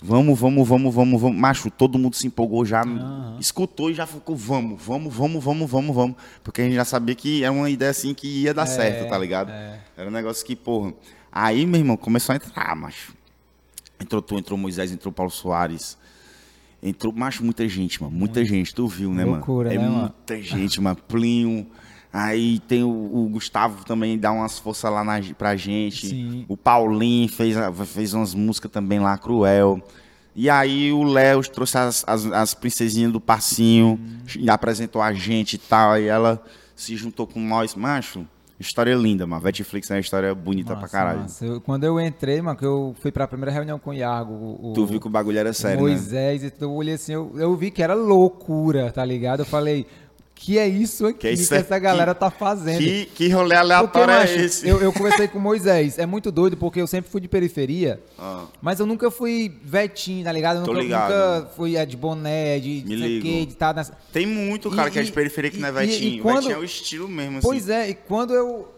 [0.01, 1.37] Vamos, vamos, vamos, vamos, vamos.
[1.37, 2.83] Macho, todo mundo se empolgou já,
[3.41, 6.17] escutou e já ficou, vamos, vamos, vamos, vamos, vamos, vamos.
[6.43, 9.19] Porque a gente já sabia que era uma ideia assim que ia dar certo, tá
[9.19, 9.51] ligado?
[9.97, 10.93] Era um negócio que, porra.
[11.33, 13.13] Aí, meu irmão, começou a entrar, macho.
[14.01, 15.99] Entrou tu, entrou Moisés, entrou Paulo Soares.
[16.81, 18.17] Entrou, macho, muita gente, mano.
[18.17, 19.81] Muita gente, tu viu, né, Loucura, mano?
[19.81, 20.01] É né, mano?
[20.03, 20.97] muita gente, mano.
[21.09, 21.67] Plinho.
[22.13, 26.07] Aí tem o, o Gustavo também, dá umas forças lá na, pra gente.
[26.09, 26.45] Sim.
[26.49, 27.57] O Paulinho fez,
[27.87, 29.81] fez umas músicas também lá, Cruel.
[30.35, 33.99] E aí o Léo trouxe as, as, as princesinhas do passinho,
[34.39, 35.93] e apresentou a gente e tal.
[35.93, 36.43] Aí ela
[36.77, 37.75] se juntou com nós.
[37.75, 38.25] Macho,
[38.59, 39.43] história linda, mano.
[39.43, 41.21] Vetflix é uma história bonita pra Massa, caralho.
[41.23, 41.45] massa.
[41.45, 44.73] Eu- quando eu entrei, mano, que eu fui pra primeira reunião com o Iago, o,
[44.75, 45.91] Tu viu que o bagulho era sério, né?
[45.91, 49.41] Moisés, e eu olhei assim, eu, eu vi que era loucura, tá ligado?
[49.41, 49.87] Eu falei,
[50.41, 52.79] que é isso aqui que, isso é- essa galera que- tá fazendo?
[52.79, 54.69] Que, que rolê Porque, aleatório macho, é esse?
[54.69, 58.01] eu, eu conversei com o Moisés, é muito doido, porque eu sempre fui de periferia,
[58.17, 58.45] Ah.
[58.63, 60.59] mas eu nunca fui vetinho, tá ligado?
[60.61, 61.11] Eu nunca, ligado.
[61.11, 63.93] nunca fui é, de boné, de não quê, de estar nessa...
[64.13, 65.87] Tem muito cara E- que é de e- periferia que não é e- e- e
[65.99, 66.23] Vetinho.
[66.23, 67.47] quando- Vetinho é o estilo mesmo, assim.
[67.49, 68.69] Pois é, e quando eu...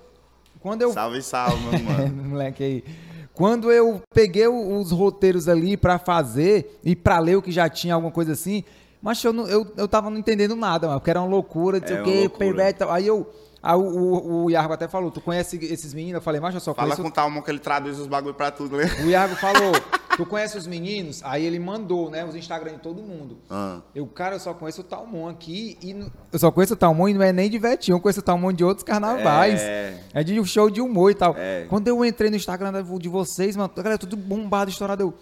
[0.61, 2.24] Quando eu Salve, salve, meu É, mano.
[2.31, 2.85] moleque aí.
[3.32, 7.95] Quando eu peguei os roteiros ali pra fazer e pra ler o que já tinha
[7.95, 8.65] alguma coisa assim,
[9.02, 11.86] mas eu, não, eu, eu tava não entendendo nada, mano, porque era uma loucura, não
[11.86, 12.90] sei É o quê, payback e tal.
[12.93, 13.28] Aí eu.
[13.62, 16.14] Aí o, o, o Iago até falou, tu conhece esses meninos?
[16.14, 17.02] Eu falei, mas eu só Fala conheço.
[17.02, 18.85] com o Talmon que ele traduz os bagulho pra tudo, né?
[19.05, 19.72] O Iago falou,
[20.16, 21.20] tu conhece os meninos?
[21.22, 23.36] Aí ele mandou, né, os Instagram de todo mundo.
[23.51, 23.81] Ah.
[23.94, 27.10] Eu, cara, eu só conheço o Talmon aqui e não- eu só conheço o Talmon
[27.10, 29.60] e não é nem de Vetinho, eu conheço o Talmon de outros carnavais.
[29.60, 29.94] É.
[30.14, 31.35] É de show de humor e tal.
[31.36, 31.66] É.
[31.68, 35.02] Quando eu entrei no Instagram de vocês, mano, a galera tudo bombado, estourado.
[35.02, 35.14] Eu,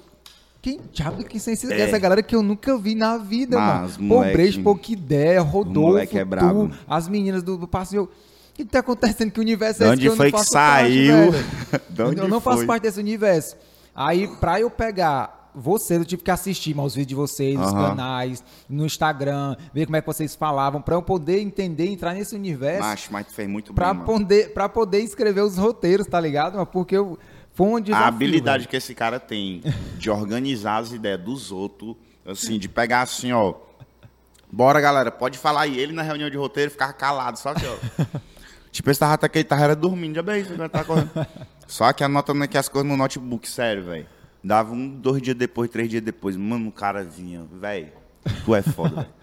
[0.61, 1.81] quem diabo que são esses, É.
[1.83, 4.09] essa galera que eu nunca vi na vida, Mas, mano?
[4.09, 6.69] moleque- Pobrejo, pouca ideia, Rodolfo, é brabo.
[6.69, 8.05] tu, as meninas do, do passeio.
[8.05, 8.09] O
[8.55, 9.31] que tá acontecendo?
[9.31, 11.33] Que universo é esse onde que eu foi não que faço saiu?
[11.33, 12.67] parte, Eu- não faço foi?
[12.67, 13.57] parte desse universo.
[13.95, 17.73] Aí, pra eu pegar vocês, eu tive que assistir mais os vídeos de vocês, nos
[17.73, 17.89] Aham.
[17.91, 22.35] canais, no Instagram, ver como é que vocês falavam, pra eu poder entender, entrar nesse
[22.37, 24.07] universo Macho, mas tu fez muito pra bem, mano.
[24.21, 26.65] poder, pra poder escrever os roteiros, tá ligado?
[26.67, 27.19] Porque eu,
[27.59, 28.05] foi um desafio.
[28.05, 28.69] A habilidade velho.
[28.69, 29.65] que esse cara tem
[29.97, 33.55] de organizar as ideias dos outros, assim, de pegar assim, ó.
[34.49, 35.77] Bora, galera, pode falar aí.
[35.77, 38.05] Ele na reunião de roteiro ficava calado, só que, ó.
[38.71, 41.11] tipo, esse tava até que ele tava era dormindo, já bem, ele tá correndo.
[41.67, 44.07] Só que anotando aqui as coisas no notebook, sério, velho.
[44.43, 46.37] Dava um, dois dias depois, três dias depois.
[46.37, 47.91] Mano, o cara vinha, velho.
[48.45, 49.09] Tu é foda, velho.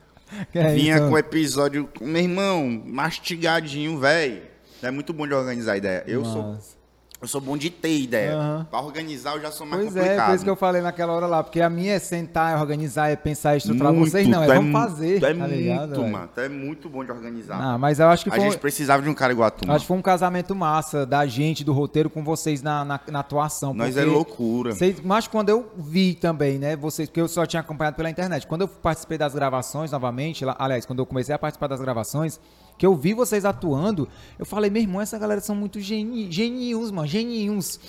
[0.54, 1.08] É Vinha isso?
[1.08, 4.42] com o episódio, meu irmão, mastigadinho, velho.
[4.82, 6.04] É muito bom de organizar a ideia.
[6.08, 6.76] Eu sou, Nossa.
[7.22, 8.36] Eu sou bom de ter ideia.
[8.36, 8.68] Aham.
[8.70, 10.28] Pra organizar eu já sou mais Pois é, complicado.
[10.28, 13.10] por isso que eu falei naquela hora lá, porque a minha é sentar, é organizar,
[13.10, 13.94] é pensar, é estruturar.
[13.94, 15.80] Muito, Vocês não, é tu vamos fazer, tu é tá ligado?
[15.88, 16.12] muito, velho?
[16.14, 16.30] mano.
[16.36, 17.58] Tu é muito bom de organizar.
[17.60, 19.70] Ah, mas eu acho que a foi, gente precisava de um cara igual a tu,
[19.72, 23.20] acho que foi um casamento massa da gente, do roteiro, com vocês na, na, na
[23.22, 23.74] atuação.
[23.74, 24.74] Nós é loucura.
[24.76, 28.46] Vocês, mas quando eu vi também, né, vocês, porque eu só tinha acompanhado pela internet.
[28.46, 32.40] Quando eu participei das gravações novamente, lá- aliás, quando eu comecei a participar das gravações,
[32.78, 34.08] que eu vi vocês atuando,
[34.38, 37.80] eu falei, meu irmão, essa galera são muito geni, genius, mano, genius.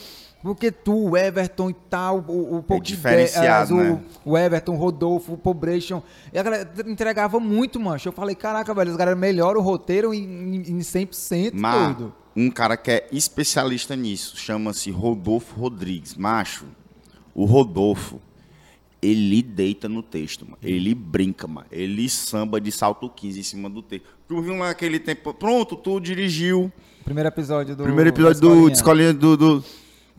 [0.42, 4.00] Porque tu, o Everton e tal, o, o de diferenciado, né?
[4.24, 6.02] o, o Everton, o Rodolfo, o Pobration.
[6.32, 8.08] E a galera entregava muito, mancho.
[8.08, 12.14] Eu falei, caraca, velho, os caras melhoram o roteiro em, em, em 100%, Mas doido.
[12.36, 16.14] um cara que é especialista nisso, chama-se Rodolfo Rodrigues.
[16.14, 16.66] Macho,
[17.34, 18.20] o Rodolfo,
[19.00, 20.58] ele deita no texto, mano.
[20.62, 21.66] Ele brinca, mano.
[21.70, 24.04] Ele samba de salto 15 em cima do texto.
[24.26, 25.32] Tu viu lá aquele tempo.
[25.34, 26.72] Pronto, tu dirigiu.
[27.04, 27.84] Primeiro episódio do.
[27.84, 29.36] Primeiro episódio do de escolinha do.
[29.36, 29.64] do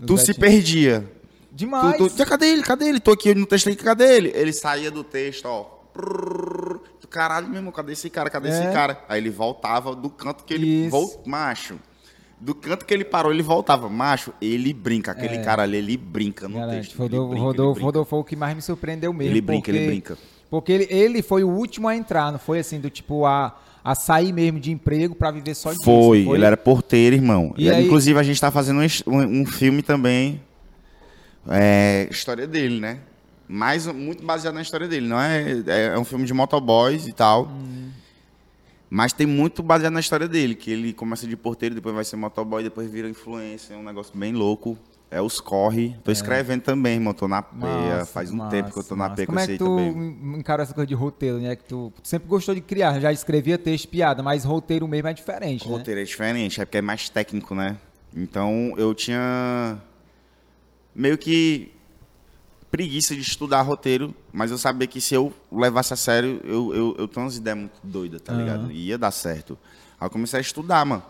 [0.05, 1.11] tu se perdia.
[1.51, 1.97] Demais.
[1.97, 2.61] Tu, tu, cadê ele?
[2.61, 2.99] Cadê ele?
[2.99, 4.31] Tô aqui no texto aí, cadê ele?
[4.35, 5.77] Ele saía do texto, ó.
[7.09, 8.29] Caralho, meu irmão, cadê esse cara?
[8.29, 8.51] Cadê É.
[8.51, 9.03] esse cara?
[9.09, 10.91] Aí ele voltava do canto que ele Isso.
[10.91, 11.23] voltou.
[11.25, 11.79] Macho.
[12.39, 13.89] Do canto que ele parou, ele voltava.
[13.89, 15.11] Macho, ele brinca.
[15.11, 15.41] Aquele É.
[15.43, 16.87] cara ali, ele brinca no Garante.
[16.89, 16.97] texto.
[16.97, 17.81] Rodolfo, brinca, Rodolfo.
[17.81, 19.33] Rodolfo foi o que mais me surpreendeu mesmo.
[19.33, 20.17] Ele brinca, porque, ele brinca.
[20.49, 23.95] Porque ele, ele foi o último a entrar, não foi assim, do tipo, a, a
[23.95, 25.83] sair mesmo de emprego pra viver só disso.
[25.83, 27.53] Foi, não ele era porteiro, irmão.
[27.57, 30.39] E aí- Inclusive, a gente tá fazendo um, um- um filme também.
[31.49, 32.99] É, história dele, né?
[33.47, 35.07] Mas muito baseado na história dele.
[35.07, 37.45] Não é, é, é um filme de motoboys e tal.
[37.47, 37.89] Hum.
[38.89, 40.55] Mas tem muito baseado na história dele.
[40.55, 43.75] Que ele começa de porteiro, depois vai ser motoboy, depois vira influencer.
[43.75, 44.77] É um negócio bem louco.
[45.09, 45.95] É os corre.
[46.03, 47.13] Tô escrevendo também, irmão.
[47.13, 48.05] Tô na peia.
[48.05, 49.57] Faz um massa, tempo que eu tô na peia com Como é esse que aí
[49.57, 50.37] tu também.
[50.39, 51.55] encara essa coisa de roteiro, né?
[51.55, 55.13] Que tu, tu sempre gostou de criar, já escrevia texto, piada, mas roteiro mesmo é
[55.13, 55.77] diferente, O né?
[55.77, 57.77] roteiro é diferente, é porque é mais técnico, né?
[58.13, 59.77] Então eu tinha
[60.93, 61.71] meio que
[62.77, 66.95] preguiça de estudar roteiro, mas eu sabia que se eu levasse a sério, eu, eu,
[66.99, 68.71] eu tenho umas ideias muito doidas, tá ligado?
[68.71, 69.57] Ia dar certo.
[69.99, 71.01] Aí eu comecei a estudar, mano.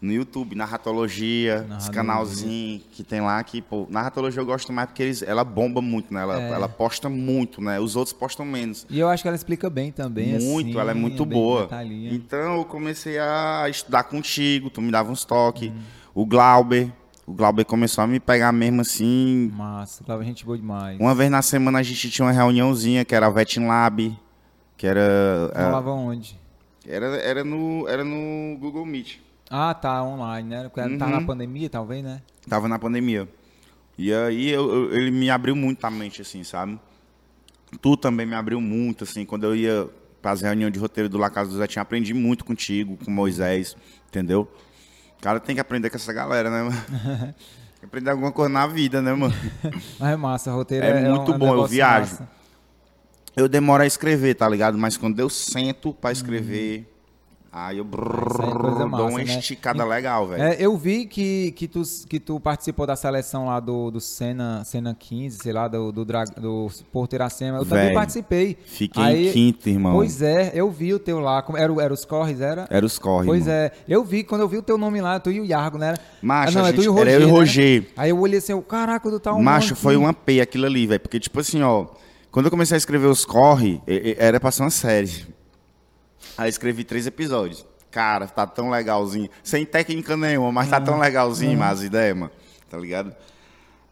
[0.00, 1.92] No YouTube, narratologia, esse Narratologia.
[1.92, 6.14] canalzinho que tem lá, que, pô, narratologia eu gosto mais porque eles, ela bomba muito,
[6.14, 6.22] né?
[6.22, 6.50] Ela, É.
[6.52, 7.78] ela posta muito, né?
[7.80, 8.86] Os outros postam menos.
[8.88, 11.62] E eu acho que ela explica bem também, Muito, assim, ela é muito bem boa.
[11.64, 12.14] detalhinha.
[12.14, 15.68] Então eu comecei a estudar contigo, tu me dava uns toques.
[15.68, 15.78] Uhum.
[16.14, 16.90] O Glauber,
[17.30, 19.50] o Glauber começou a me pegar mesmo assim.
[19.54, 20.98] Massa, Cláudio, gente boa demais.
[20.98, 24.18] Uma vez na semana a gente tinha uma reuniãozinha que era a Vetin Lab,
[24.76, 26.38] que era Falava onde?
[26.86, 29.18] era era no era no Google Meet.
[29.48, 30.62] Ah, tá, online, né?
[30.68, 31.20] Porque Tava Uhum.
[31.20, 32.20] na pandemia, talvez, né?
[32.48, 33.28] Tava na pandemia.
[33.98, 36.78] E aí eu- eu- ele me abriu muito a mente assim, sabe?
[37.80, 39.88] Tu também me abriu muito assim, quando eu ia
[40.22, 43.76] fazer reunião de roteiro do La Casa do Zé, tinha aprendi muito contigo, com Moisés,
[44.08, 44.50] entendeu?
[45.20, 47.34] O cara tem que aprender com essa galera, né, mano?
[47.84, 49.34] aprender alguma coisa na vida, né, mano?
[50.00, 52.10] Mas é massa, roteiro É é, um- muito é um bom, eu negócio viajo.
[52.12, 52.28] massa.
[53.36, 54.76] Eu demoro a escrever, tá ligado?
[54.76, 56.89] Mas quando eu sento pra escrever,
[57.52, 59.24] aí eu brrr, aí é coisa dou massa, uma né?
[59.38, 60.42] esticada legal, velho.
[60.42, 64.62] É, eu vi que, que, tu, que tu participou da seleção lá do, do Senna,
[64.64, 67.58] Senna 15, sei lá, do, do, Dra- do Porto Iracema.
[67.58, 68.56] Eu também Véi, participei.
[68.64, 69.92] Fiquei Aí- em quinto, irmão.
[69.94, 71.44] Pois é, eu vi o teu lá.
[71.56, 72.66] Era, o- era os corres, era?
[72.70, 73.54] Era os corre, Pois irmão.
[73.54, 75.94] é, eu vi, quando eu vi o teu nome lá, tu e o Yargo, né?
[76.22, 77.08] Macho, ah, não, é tu e o Roger.
[77.08, 77.32] era eu e o né?
[77.32, 77.86] Roger.
[77.96, 79.78] Aí eu olhei assim, eu, caraca, tu tá um Macho, monte.
[79.80, 81.00] foi uma peia aquilo ali, velho.
[81.00, 81.86] Porque, tipo assim, ó,
[82.30, 83.80] quando eu comecei a escrever os corre,
[84.18, 85.26] era pra ser uma série.
[86.36, 87.66] Aí escrevi três episódios.
[87.90, 89.28] Cara, tá tão legalzinho.
[89.42, 92.30] Sem técnica nenhuma, mas tá tão legalzinho, mas as ideias, mano.
[92.68, 93.14] Tá ligado?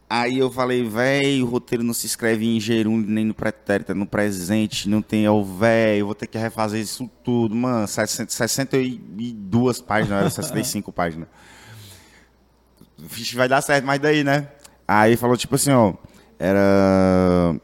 [0.09, 3.95] Aí eu falei, velho, o roteiro não se escreve em gerúndio, nem no pretérito, é
[3.95, 7.87] no presente, não tem o velho, vou ter que refazer isso tudo, mano.
[7.87, 11.27] 60, 62 páginas, era 65 páginas.
[12.97, 14.47] Vixe, vai dar certo, mas daí, né?
[14.87, 15.93] Aí falou, tipo assim, ó,
[16.39, 17.55] era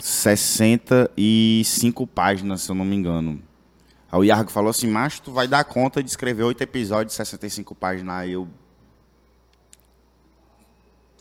[0.00, 3.40] 65 páginas, se eu não me engano.
[4.12, 7.16] Aí o Yargo falou assim, macho, tu vai dar conta de escrever oito episódios de
[7.16, 8.14] 65 páginas.
[8.14, 8.46] Aí eu...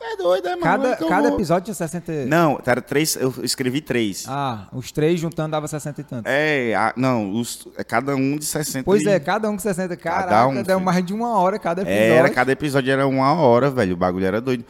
[0.03, 0.63] É doido, é, mano?
[0.63, 2.25] Cada, eu cada vou- episódio tinha 60...
[2.25, 4.25] Não, era três, eu escrevi três.
[4.27, 6.27] Ah, os três juntando dava 60 e tanto.
[6.27, 9.59] É, a- não, os, é cada um de 60 Pois e- é, cada um com
[9.59, 9.95] 60.
[9.95, 12.13] Caraca, Cada um, deu mais de uma hora cada episódio.
[12.13, 13.93] Era, cada episódio era uma hora, velho.
[13.93, 14.65] O bagulho era doido.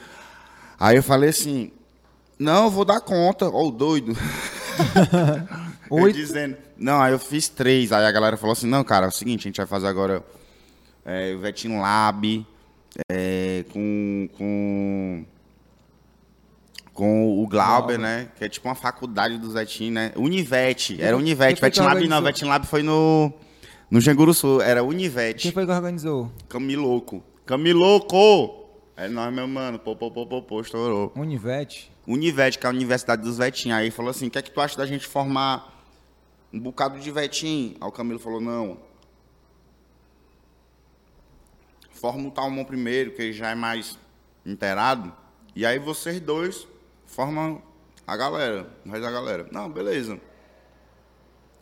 [0.77, 1.71] Aí eu falei assim,
[2.37, 3.49] não, eu vou dar conta.
[3.49, 4.13] Ó, o doido.
[5.89, 6.15] Eu Oito?
[6.15, 6.55] dizendo.
[6.81, 7.91] Não, aí eu fiz três.
[7.91, 10.25] Aí a galera falou assim, não, cara, é o seguinte, a gente vai fazer agora
[11.05, 12.45] é, o Vetin Lab
[13.07, 15.25] é, com, com,
[16.91, 17.99] com o Glauber, Glauber.
[17.99, 18.29] né?
[18.35, 20.11] Que é tipo uma faculdade do Zetin, né?
[20.15, 21.61] Univete, era Univete.
[21.61, 22.19] Vetin Lab não?
[22.19, 23.31] Vetin Lab foi no,
[23.91, 25.43] no Janguru Sul, era Univete.
[25.43, 26.31] Quem foi que organizou?
[26.49, 27.23] Camiloco.
[27.45, 28.59] Camiloco!
[28.97, 29.77] É nós, meu mano.
[29.77, 31.11] Pô, pô, pô, pô, pô, estourou.
[31.15, 31.91] Univete?
[32.07, 33.77] Univete, que é a Universidade dos Vetinhos.
[33.77, 35.80] Aí falou assim: o que é que tu acha da gente formar
[36.53, 37.75] um bocado de Vetim?
[37.79, 38.77] Aí o Camilo falou: não.
[41.91, 43.97] Forma o Talmon primeiro, que ele já é mais
[44.45, 45.13] inteirado.
[45.55, 46.67] E aí vocês dois
[47.05, 47.61] formam
[48.07, 49.47] a galera, o resto da galera.
[49.51, 50.19] Não, beleza.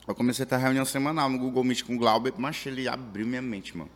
[0.07, 3.27] Eu comecei a ter reunião semanal no Google Meet com o Glauber, mas ele abriu
[3.27, 3.91] minha mente, mano.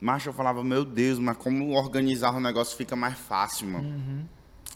[0.00, 4.28] Mas eu falava, meu Deus, mas como organizar o negócio fica mais fácil, mano.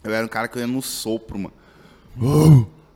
[0.03, 1.53] Eu era um cara que eu ia no sopro, mano.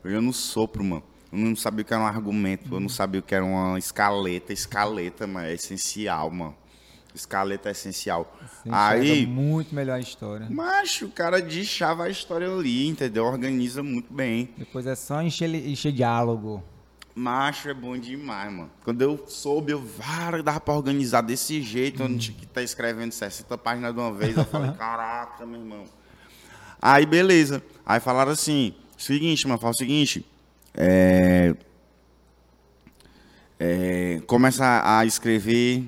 [0.04, 1.04] Eu ia no sopro, mano.
[1.32, 3.80] Eu não sabia o que era um argumento, eu não sabia o que era uma
[3.80, 4.52] escaleta.
[4.52, 6.56] Escaleta, mano, é essencial, mano.
[7.16, 8.38] Escaleta essencial.
[8.42, 10.48] Você enxerga Aí, muito melhor a história.
[10.50, 13.26] macho, o cara deschava a história ali, entendeu?
[13.26, 14.50] Organiza muito bem.
[14.58, 16.64] Depois é só encher, encher diálogo.
[17.14, 18.72] Macho é bom demais, mano.
[18.84, 23.12] Quando eu soube, eu vara, dava pra organizar desse jeito, não tinha que estar escrevendo
[23.12, 24.38] 60 páginas de uma vez.
[24.38, 25.84] Eu falei, caraca, meu irmão.
[26.82, 27.62] Aí, beleza.
[27.86, 30.26] Aí falaram assim, seguinte, mano, fala o seguinte,
[30.74, 31.54] é...
[33.60, 35.86] é, começa a escrever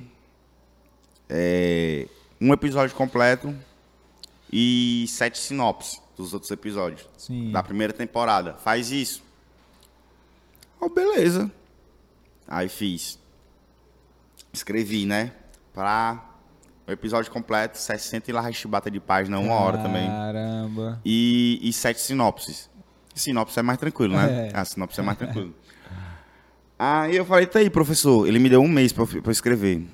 [1.30, 2.08] é,
[2.40, 3.56] um episódio completo
[4.52, 7.52] e sete sinopses dos outros episódios Sim.
[7.52, 8.54] da primeira temporada.
[8.54, 9.24] Faz isso.
[10.80, 11.52] Oh, beleza.
[12.48, 13.18] Aí fiz.
[14.52, 15.32] Escrevi, né?
[15.74, 16.30] Pra
[16.86, 20.06] o episódio completo, 60 e lá chibata de página, uma hora também.
[20.08, 21.02] Caramba.
[21.04, 22.70] E, e sete sinopses.
[23.14, 24.50] Sinopse é mais tranquilo, né?
[24.54, 24.58] É.
[24.58, 25.54] A sinopse é mais tranquilo.
[26.78, 28.28] Aí eu falei, tá aí, professor.
[28.28, 29.86] Ele me deu um mês pra, eu- pra eu escrever.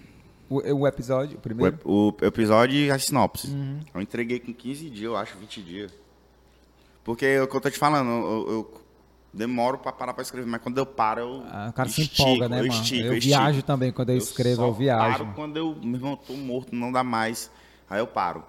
[0.49, 1.75] O, o episódio, o O, primeiro?
[1.75, 3.51] ep- o episódio e as sinopses.
[3.51, 3.79] Uhum.
[3.93, 5.91] Eu entreguei com 15 dias, eu acho, 20 dias.
[7.03, 8.81] Porque é o que eu tô te falando, eu, eu
[9.31, 11.43] demoro pra parar pra escrever, mas quando eu paro, eu.
[11.51, 12.73] Ah, o cara se estico, empolga, né, eu mano?
[12.81, 13.37] estico, eu estico.
[13.37, 15.17] viajo também quando eu, escrevo, só eu viajo.
[15.19, 17.51] paro quando eu, meu irmão, tô morto, não dá mais.
[17.87, 18.43] Aí eu paro.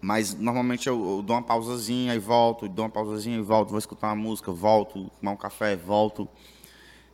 [0.00, 3.78] Mas normalmente eu, eu dou uma pausazinha e volto, dou uma pausazinha e volto, vou
[3.78, 6.28] escutar uma música, volto, tomar um café, volto.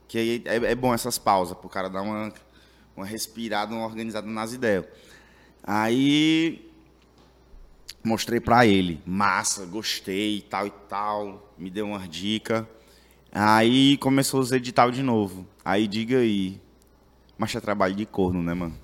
[0.09, 2.32] Que aí é, é bom essas pausas, pro cara dar uma,
[2.96, 4.84] uma respirada, uma organizada nas ideias.
[5.62, 6.68] Aí
[8.04, 12.66] mostrei pra ele, massa, gostei, tal e tal, me deu umas dicas.
[13.30, 15.46] Aí começou os edital de novo.
[15.64, 16.60] Aí diga aí,
[17.38, 18.81] mas é trabalho de corno, né, mano?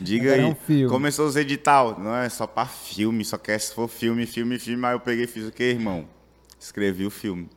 [0.00, 0.54] Diga aí, um
[0.88, 4.84] começou os edital, não é só pra filme, só quer se for filme, filme, filme.
[4.86, 6.06] Aí eu peguei e fiz o quê, irmão?
[6.58, 7.48] Escrevi o filme.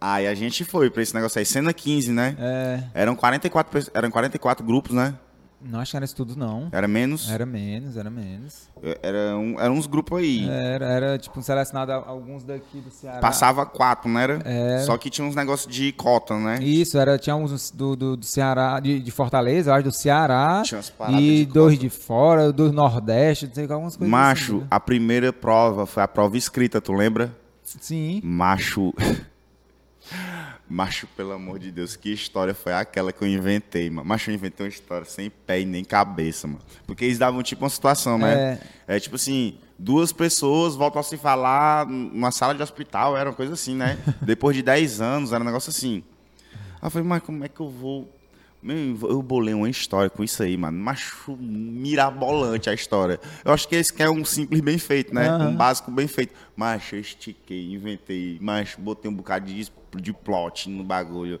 [0.00, 2.36] Aí a gente foi pra esse negócio aí, cena 15, né?
[2.38, 2.84] É.
[3.02, 5.14] Eram 44, pe- eram 44 grupos, né?
[5.60, 6.68] Não acho que era isso tudo, não.
[6.70, 7.28] Era menos?
[7.28, 8.68] Era menos, era menos.
[9.02, 10.48] Era um, eram uns grupos aí.
[10.48, 13.18] Era, era tipo, selecionado alguns daqui do Ceará.
[13.18, 14.40] Passava quatro, não era?
[14.44, 14.84] Era.
[14.84, 16.62] Só que tinha uns negócios de cota, né?
[16.62, 20.62] Isso, era, tinha uns do, do, do Ceará, de, de Fortaleza, eu acho, do Ceará.
[20.64, 24.60] Tinha umas E de dois de fora, do Nordeste, não sei algumas coisas Macho, assim.
[24.60, 24.66] né?
[24.70, 27.34] a primeira prova foi a prova escrita, tu lembra?
[27.64, 28.20] Sim.
[28.22, 28.94] Macho.
[30.68, 34.06] Macho, pelo amor de Deus, que história foi aquela que eu inventei, mano?
[34.06, 36.60] Macho, eu inventei uma história sem pé e nem cabeça, mano.
[36.86, 38.60] Porque eles davam tipo uma situação, né?
[38.86, 43.34] É, tipo assim, duas pessoas voltam a se falar numa sala de hospital, era uma
[43.34, 43.98] coisa assim, né?
[44.20, 46.04] Depois de 10 anos, era um negócio assim.
[46.52, 48.14] Aí eu falei, mas como é que eu vou.
[48.62, 50.76] Eu bolei uma história com isso aí, mano.
[50.76, 53.20] Macho mirabolante a história.
[53.44, 55.28] Eu acho que esse que é um simples bem feito, né?
[55.28, 55.48] Aham.
[55.50, 56.34] Um básico bem feito.
[56.56, 58.36] Macho, eu estiquei, inventei.
[58.40, 61.40] Macho, botei um bocado de, de plot no bagulho.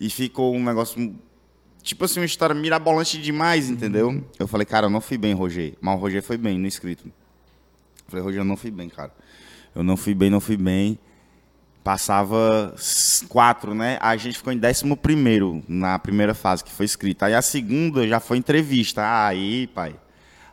[0.00, 1.14] E ficou um negócio.
[1.82, 4.24] Tipo assim, uma história mirabolante demais, entendeu?
[4.38, 5.74] Eu falei, cara, eu não fui bem, Roger.
[5.80, 7.06] Mas o Roger foi bem no escrito.
[7.06, 7.12] Eu
[8.08, 9.12] falei, Roger, eu não fui bem, cara.
[9.74, 10.98] Eu não fui bem, não fui bem.
[11.88, 12.74] Passava
[13.30, 13.96] quatro, né?
[14.02, 17.24] A gente ficou em décimo primeiro na primeira fase que foi escrita.
[17.24, 19.00] Aí a segunda já foi entrevista.
[19.26, 19.96] Aí, pai.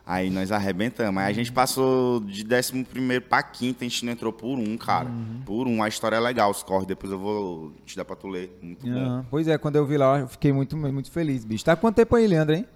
[0.06, 1.22] Aí nós arrebentamos.
[1.22, 4.78] Aí a gente passou de décimo primeiro pra quinta, a gente não entrou por um,
[4.78, 5.10] cara.
[5.44, 5.82] Por um.
[5.82, 6.86] A história é legal, os corre.
[6.86, 8.58] Depois eu vou te dar pra tu ler.
[8.62, 8.98] Muito bom.
[8.98, 11.66] Ah, pois é, quando eu vi lá, eu fiquei muito, muito feliz, bicho.
[11.66, 12.66] Tá quanto tempo aí, Leandro, hein?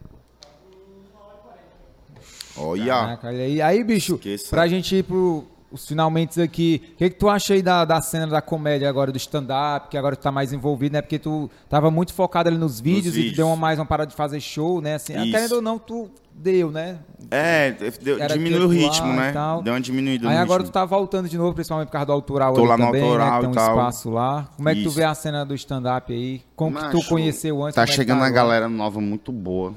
[2.58, 2.92] Olha.
[2.92, 3.62] Caraca, olha aí.
[3.62, 4.50] Aí, bicho, Esqueça.
[4.50, 8.00] pra gente ir pro os finalmente aqui, o que, que tu acha aí da, da
[8.00, 11.02] cena da comédia agora, do stand-up, que agora tu tá mais envolvido, né?
[11.02, 13.36] Porque tu tava muito focado ali nos vídeos, e tu vídeos.
[13.36, 14.94] deu uma, mais uma parada de fazer show, né?
[14.96, 15.30] Assim, Isso.
[15.30, 16.98] querendo ou não, tu deu, né?
[17.30, 17.70] É,
[18.02, 19.30] deu, diminuiu o ritmo, né?
[19.32, 19.62] tal.
[19.62, 20.72] Deu uma diminuída Aí no agora tu ritmo.
[20.72, 23.06] tá voltando de novo, principalmente por causa do autoral Tô lá no também, né?
[23.08, 23.68] autoral Que tem um tal.
[23.70, 24.48] espaço lá.
[24.56, 24.96] Como é que tu Isso.
[24.96, 26.42] vê a cena do stand-up aí?
[26.56, 27.76] Como que tu Macho, conheceu antes?
[27.76, 28.42] Tá é que chegando uma agora?
[28.42, 29.74] galera nova muito boa.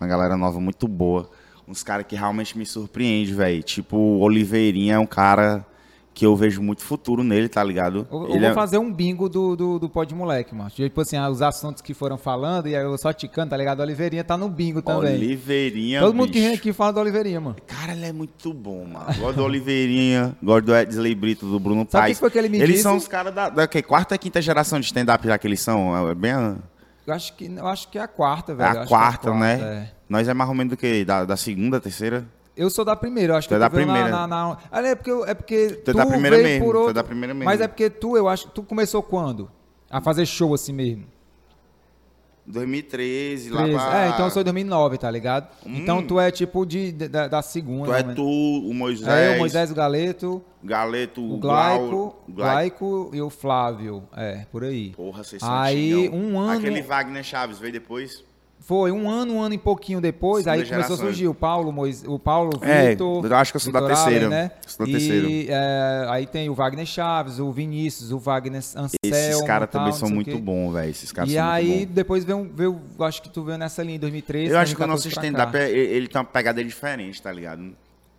[0.00, 1.28] Uma galera nova muito boa.
[1.68, 3.62] Uns caras que realmente me surpreende, velho.
[3.62, 5.66] Tipo, o Oliveirinha é um cara
[6.18, 8.04] que eu vejo muito futuro nele, tá ligado?
[8.10, 10.68] Eu, eu vou é- fazer um bingo do, do, do Pod Moleque, mano.
[10.68, 13.78] Tipo assim, ah, os assuntos que foram falando, e aí eu só ticando, tá ligado?
[13.80, 15.14] A Oliveirinha tá no bingo também.
[15.14, 17.54] Oliveirinha, Todo mundo que vem aqui fala da Oliveirinha, mano.
[17.68, 19.06] Cara, ele é muito bom, mano.
[19.16, 22.16] Gosto do Oliveirinha, gosto do Edsley Brito, do Bruno Sabe o Paes.
[22.16, 22.82] que foi que ele me Eles disse?
[22.82, 25.60] são os caras da, da que, quarta e quinta geração de stand-up já que eles
[25.60, 26.08] são.
[26.08, 26.56] É bem a,
[27.06, 28.68] Eu acho que, eu acho que é a quarta, é velho.
[28.68, 29.60] Eu a que é quarta, né?
[29.94, 29.97] é.
[30.08, 31.04] Nós é mais ou menos do que?
[31.04, 32.26] Da, da segunda, terceira?
[32.56, 34.10] Eu sou da primeira, eu acho que Tu é eu da tô vendo primeira.
[34.10, 34.58] Na, na, na...
[34.72, 36.94] Ah, É porque, eu- é porque tu, é da primeira mesmo, por tu é outro...
[36.94, 37.44] da primeira mesmo.
[37.44, 39.50] Mas é porque tu, eu acho, tu começou quando?
[39.90, 41.04] A fazer show assim mesmo?
[42.46, 43.76] 2013, lá 13.
[43.78, 44.04] pra...
[44.04, 45.48] É, então eu sou de 2009, tá ligado?
[45.66, 46.06] Então Hum.
[46.06, 47.84] tu é tipo de, de- da, da segunda.
[47.86, 48.14] Tu é né?
[48.14, 53.10] tu, o Moisés, É, o Moisés, o Galeto, Galeto, o Glaico, Glaico.
[53.12, 54.02] E o Flávio.
[54.16, 54.90] É, por aí.
[54.96, 58.24] Porra, vocês são Aí, um ano- Aquele Wagner Chaves veio depois.
[58.68, 61.06] Foi um ano, um ano e pouquinho depois, aí Segunda começou a geração.
[61.06, 63.24] surgir o Paulo, Mois, o Paulo, É, Vitor.
[63.24, 64.50] eu acho que eu sou da terceira, Allen, né?
[64.66, 65.26] sou da e terceira.
[65.54, 68.90] é, aí tem o Wagner Chaves, o Vinícius, o Wagner Anselmo.
[69.02, 70.90] Esses caras e também são muito bons, velho.
[70.90, 71.94] Esses caras E são aí, muito bons.
[71.94, 74.52] depois veio, veio, acho que tu veio nessa linha em 2013.
[74.52, 77.22] Eu acho que o nosso 2014 pra stand-up, é- ele, ele tem uma pegada diferente,
[77.22, 77.72] tá ligado?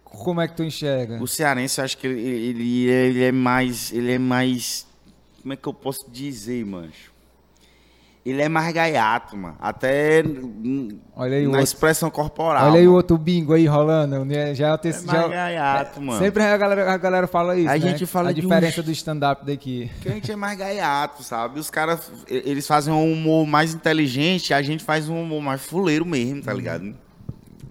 [0.04, 1.22] Como é que tu enxerga?
[1.22, 3.94] O cearense, eu acho que ele, ele, ele é mais.
[3.94, 4.88] Ele é mais.
[5.44, 7.12] Como é que eu posso dizer, mancho?
[8.26, 9.56] Ele é mais gaiato, mano.
[9.60, 10.22] Até
[11.16, 11.64] Olha aí o na outro.
[11.64, 12.68] expressão corporal.
[12.70, 12.98] Olha aí o mano.
[12.98, 14.24] outro bingo aí rolando.
[14.26, 14.54] né?
[14.54, 15.08] Já é o É terceiro.
[15.08, 16.20] mais já- gaiato, mano.
[16.20, 17.70] Sempre a galera, a galera fala isso.
[17.70, 17.80] A né?
[17.80, 19.90] gente fala A diferença uns- do stand-up daqui.
[20.02, 21.60] Que a gente é mais gaiato, sabe?
[21.60, 26.06] Os caras, eles fazem um humor mais inteligente, a gente faz um humor mais fuleiro
[26.06, 26.94] mesmo, tá ligado?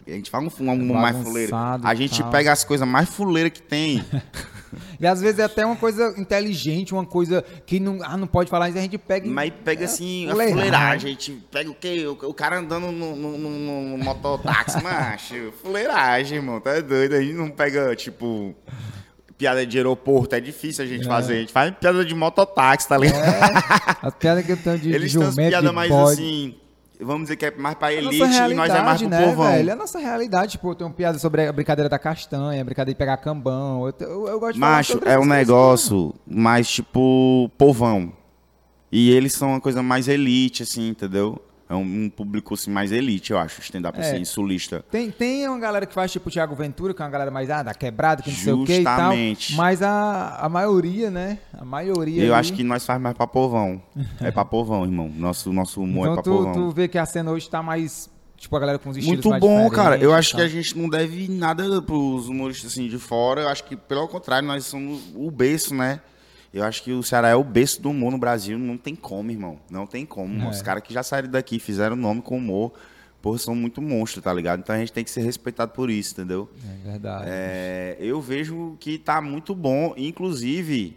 [0.07, 1.55] A gente faz um, um humor mais fuleiro.
[1.55, 2.31] A gente tal.
[2.31, 4.03] pega as coisas mais fuleiras que tem.
[5.01, 8.51] E às vezes é até uma coisa inteligente, uma coisa que não, ah, não pode
[8.51, 9.29] falar, mas a gente pega.
[9.29, 11.11] Mas pega assim, a fuleiragem.
[11.11, 12.07] A gente pega o quê?
[12.07, 15.53] O, o cara andando no, no, no, no mototáxi, macho.
[15.63, 16.61] Fuleiragem, irmão.
[16.61, 17.15] Tá doido?
[17.15, 18.55] A gente não pega, tipo.
[19.37, 21.35] Piada de aeroporto, é difícil a gente fazer.
[21.35, 23.23] A gente faz piada de mototáxi, tá ligado?
[24.03, 26.21] As piadas que eu tenho de, Eles têm umas piadas mais bode.
[26.21, 26.68] assim.
[27.01, 29.47] Vamos dizer que é mais pra É elite e nós é mais pro né, povão.
[29.53, 29.71] velho?
[29.71, 30.53] É a nossa realidade.
[30.53, 33.87] Tipo, eu tenho piada sobre a brincadeira da castanha, a brincadeira de pegar cambão.
[33.87, 38.13] Eu, eu, eu gosto de Macho, é um negócio mais tipo povão.
[38.91, 41.41] E eles são uma coisa mais elite, assim, entendeu?
[41.71, 44.01] É um, um público assim, mais elite, eu acho, stand-up É.
[44.01, 44.83] assim, sulista.
[44.91, 47.51] Tem, tem uma galera que faz tipo o Thiago Ventura, que é uma galera mais
[47.51, 48.97] ah, da quebrada, que não sei o que e tal.
[48.97, 49.55] Justamente.
[49.55, 51.39] Mas a, a maioria, né?
[51.53, 52.23] A maioria.
[52.23, 53.83] Eu ali- acho que nós faz mais pra povão.
[54.21, 55.13] É pra povão, irmão.
[55.15, 56.53] Nosso, nosso humor é Então pra tu, povão.
[56.55, 58.09] tu vê que a cena hoje tá mais.
[58.39, 59.99] Tipo, a galera com os estilos Muito bom, cara.
[59.99, 63.43] Eu acho que a gente não deve nada pros humoristas assim de fora.
[63.43, 66.01] Eu acho que, pelo contrário, nós somos o berço, né?
[66.53, 68.59] Eu acho que o Ceará é o berço do humor no Brasil.
[68.59, 69.59] Não tem como, irmão.
[69.71, 70.43] Não tem como.
[70.43, 70.49] É.
[70.49, 72.73] Os caras que já saíram daqui, fizeram nome com humor,
[73.21, 74.61] porra, são muito monstros, tá ligado?
[74.61, 76.49] Então a gente tem que ser respeitado por isso, entendeu?
[76.65, 77.25] É verdade.
[77.29, 80.97] É, eu vejo que tá muito bom, inclusive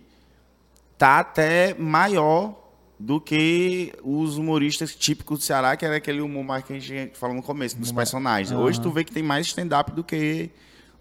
[0.98, 2.56] tá até maior
[2.98, 7.18] do que os humoristas típicos do Ceará, que era aquele humor mais que a gente
[7.18, 8.52] falou no começo, dos personagens.
[8.52, 10.52] Hoje tu vê que tem mais stand-up do que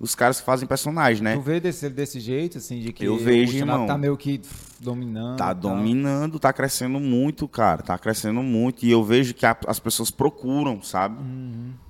[0.00, 1.34] os caras que fazem personagem, né?
[1.36, 3.86] Tu vê desse, desse jeito, assim, de que Eu vejo, o stand-up irmão.
[3.86, 4.40] tá meio que
[4.80, 5.36] dominando.
[5.36, 7.82] Tá dominando, tá crescendo muito, cara.
[7.82, 8.84] Tá crescendo muito.
[8.84, 11.16] E eu vejo que a- as pessoas procuram, sabe?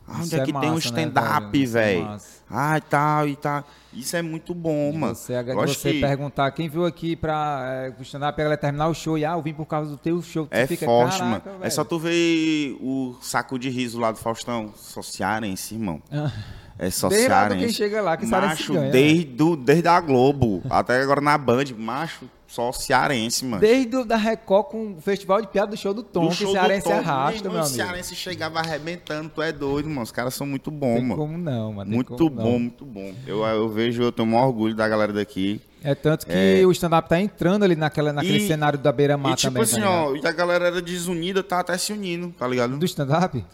[0.08, 1.62] Ah, onde é é que tem um massa, né, stand-up, velho?
[1.64, 2.04] Isso é velho?
[2.04, 2.40] massa.
[2.50, 3.64] ah, e tal, e tal.
[3.92, 5.14] Isso é muito bom, mano.
[5.14, 9.16] Você, você que- perguntar quem viu aqui pra é, stand-up, a galera terminar o show
[9.16, 10.46] e ah, eu vim por causa do teu show.
[10.46, 11.56] Tu É fica, forte, "Caraca, mano.
[11.58, 14.72] É velho." só tu ver o saco de riso lá do Faustão.
[14.76, 16.02] Só cearense, irmão.
[16.86, 17.64] É cearense.
[17.64, 18.90] quem chega lá, que macho, ganha, né?
[18.90, 23.60] desde, do- desde a Globo até agora na Band, macho, só cearense, mano.
[23.60, 26.36] Desde o da Record com o festival de piada do show do Tom, Do que
[26.36, 27.74] show o do cearense Tom, arrasta, meu O amigo.
[27.76, 30.02] cearense chegava arrebentando, tu é doido, mano.
[30.02, 31.16] Os caras são muito bons, Tem mano.
[31.20, 31.90] como não, mano.
[31.90, 32.58] Muito como bom, não.
[32.58, 33.12] muito bom.
[33.26, 35.60] Eu, eu vejo, eu tenho o maior orgulho da galera daqui.
[35.84, 39.48] É tanto que o stand-up tá entrando ali naquela, naquele E- cenário da beira-mar tipo
[39.52, 39.62] também.
[39.62, 42.76] assim, tá ó, e a galera era desunida, tá até se unindo, tá ligado?
[42.76, 43.44] Do stand-up?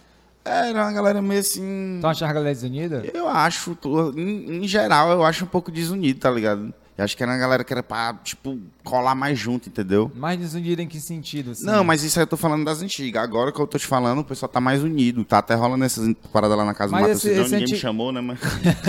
[0.48, 1.98] Era uma galera meio assim.
[2.00, 3.04] Tu achava a galera desunida?
[3.12, 3.76] Eu acho,
[4.16, 6.72] em, em geral, eu acho um pouco desunido, tá ligado?
[6.96, 10.10] Eu acho que era uma galera que era pra, tipo, colar mais junto, entendeu?
[10.14, 11.50] Mais desunida em que sentido?
[11.50, 11.66] Assim?
[11.66, 13.22] Não, mas isso aí eu tô falando das antigas.
[13.22, 15.22] Agora que eu tô te falando, o pessoal tá mais unido.
[15.22, 17.42] Tá até rolando essas paradas lá na casa Mas do Matheus Cidrão.
[17.44, 18.38] Ninguém anti- me chamou, né, mas...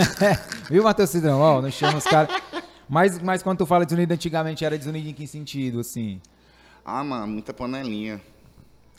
[0.71, 1.39] Viu, Matheus Cidrão?
[1.39, 2.33] Ó, não chama os caras.
[2.87, 6.21] Mas, mas quando tu fala desunido antigamente, era desunido em que sentido, assim?
[6.85, 8.21] Ah, mano, muita panelinha.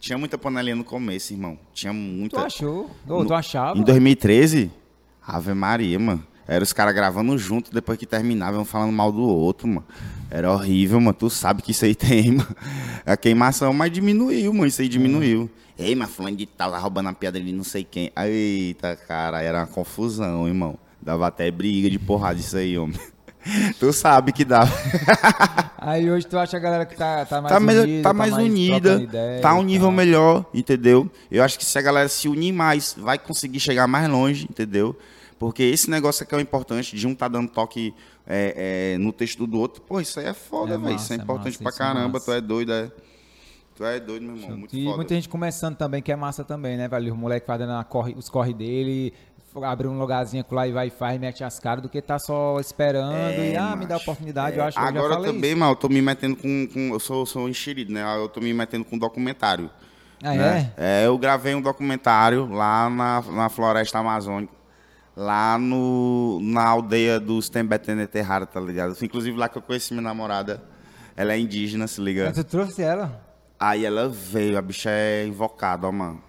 [0.00, 1.58] Tinha muita panelinha no começo, irmão.
[1.72, 2.36] Tinha muita...
[2.40, 2.90] Tu achou?
[3.08, 3.78] Ô, tu achava?
[3.78, 4.70] Em 2013,
[5.26, 6.24] Ave Maria, mano.
[6.46, 9.84] Era os caras gravando junto, depois que terminavam falando mal do outro, mano.
[10.30, 11.12] Era horrível, mano.
[11.12, 12.56] Tu sabe que isso aí tem, mano.
[13.04, 14.66] A queimação, mas diminuiu, mano.
[14.66, 15.50] Isso aí diminuiu.
[15.78, 18.10] Ei, mas fulano de tal, tá roubando a piada de não sei quem.
[18.16, 20.78] Eita, cara, era uma confusão, irmão.
[21.00, 22.98] Dava até briga de porrada isso aí, homem.
[23.78, 24.72] Tu sabe que dava.
[25.78, 28.32] Aí hoje tu acha a galera que tá, tá mais tá, mais- unida, tá mais
[28.34, 29.92] unida, trocando ideia tá um nível tal.
[29.96, 31.10] melhor, entendeu?
[31.30, 34.96] Eu acho que se a galera se unir mais, vai conseguir chegar mais longe, entendeu?
[35.38, 37.94] Porque esse negócio aqui é o importante, de um tá dando toque
[38.26, 39.80] é, é, no texto do outro.
[39.82, 40.96] Pô, isso aí é foda, É velho.
[40.96, 42.20] Isso é é importante massa, pra é caramba.
[42.20, 42.90] tu é doido, é.
[43.76, 44.58] Tu é doido, meu irmão.
[44.58, 44.96] Muito E foda.
[44.96, 47.12] muita gente começando também, que é massa também, né, velho?
[47.12, 49.14] Os moleques fazendo corre, os corre dele,
[49.62, 52.58] abre um lugarzinho lá e vai e faz, mete as caras, do que tá só
[52.60, 54.02] esperando e, ah, me dá macho.
[54.10, 55.58] oportunidade, É, eu acho que eu já Agora falei também, isso.
[55.58, 56.66] mano, eu tô me metendo com.
[56.72, 58.02] com- eu sou, sou enxerido, né?
[58.16, 59.70] Eu tô me metendo com documentário.
[60.22, 60.72] Ah, né?
[60.76, 61.02] é?
[61.02, 64.52] É, eu gravei um documentário lá na, na floresta amazônica,
[65.16, 68.96] lá no, na aldeia dos Tembetene Terrara, tá ligado?
[69.02, 70.62] Inclusive lá que eu conheci minha namorada.
[71.16, 72.30] Ela é indígena, se liga.
[72.32, 73.20] Tu trouxe ela?
[73.58, 76.22] Aí ela veio, a bicha é invocada, ó, mano.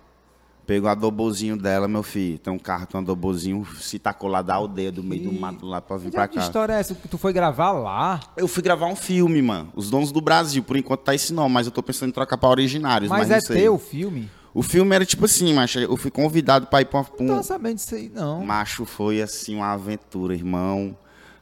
[0.70, 2.38] A Pegou o adobozinho dela, meu filho.
[2.38, 5.40] Tem um carro, tem um adobozinho, se tacou lá da aldeia, do meio do Que-
[5.40, 6.40] mato lá pra vir Que pra cá.
[6.42, 6.94] história é essa?
[6.94, 8.20] Que tu foi gravar lá?
[8.38, 9.72] Eu fui gravar um filme, mano.
[9.76, 10.62] Os Donos do Brasil.
[10.62, 13.10] Por enquanto tá esse nome, mas eu tô pensando em trocar pra Originários.
[13.10, 14.30] Mas, Mas, não é teu o filme?
[14.54, 15.80] O filme era tipo assim, macho.
[15.80, 17.38] Eu fui convidado pra ir pra, pra Não um.
[17.38, 18.46] tô sabendo disso aí, não.
[18.46, 20.96] Macho, foi assim uma aventura, irmão.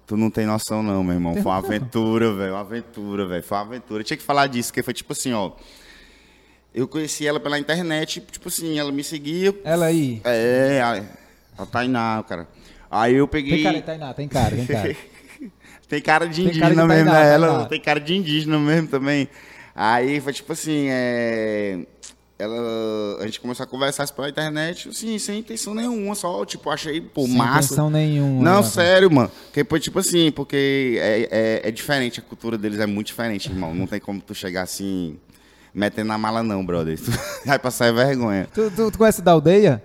[0.05, 1.33] Tu não tem noção, não, meu irmão.
[1.33, 2.53] Foi uma aventura, velho.
[2.53, 3.43] Uma aventura, velho.
[3.43, 3.99] Foi uma aventura.
[4.01, 5.51] Eu tinha que falar disso, porque foi tipo assim, ó.
[6.77, 9.51] Eu conheci ela pela internet, tipo assim, ela me seguia.
[9.63, 10.21] Ela aí.
[10.23, 12.47] É, a, a Tainá, cara.
[12.89, 13.63] Aí eu peguei.
[13.63, 14.95] Tem cara, Tainá, tem cara, tem cara.
[15.89, 17.33] Tem cara de indígena cara de mesmo, Tainá, né?
[17.33, 17.65] Ela Tainá.
[17.65, 19.27] tem cara de indígena mesmo também.
[19.73, 21.79] Aí foi tipo assim, é...
[22.37, 26.69] Ela, a gente começou a conversar isso pela internet, assim, sem intenção nenhuma, só, tipo,
[26.69, 27.73] achei, pô, Sem massa.
[27.73, 28.43] intenção nenhuma.
[28.43, 28.67] Não, né?
[28.67, 29.31] sério, mano.
[29.45, 33.49] Porque, pô, tipo assim, porque é, é, é diferente, a cultura deles é muito diferente,
[33.49, 33.73] irmão.
[33.73, 35.17] Não tem como tu chegar assim,
[35.77, 36.99] metendo na mala não, brother.
[36.99, 37.11] Tu
[37.45, 38.47] vai passar vergonha.
[38.53, 39.83] Tu, tu, tu conhece da aldeia?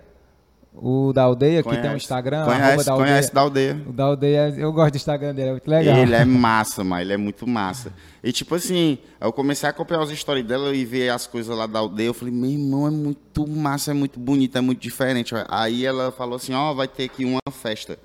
[0.75, 1.97] O da aldeia, que tem um Conhece?
[1.97, 3.11] Instagram, Conhece, da aldeia.
[3.11, 3.83] conhece da aldeia.
[3.87, 5.97] O da aldeia, eu gosto do Instagram dele, é muito legal.
[5.99, 7.03] Ele é massa, mano.
[7.03, 7.93] Ele é muito massa.
[8.25, 11.67] E tipo assim, eu comecei a acompanhar as histórias dela e ver as coisas lá
[11.67, 12.07] da aldeia.
[12.07, 15.35] Eu falei, meu irmão, é muito massa, é muito bonito, é muito diferente.
[15.49, 17.99] Aí ela falou assim, ó, vai ter aqui uma festa,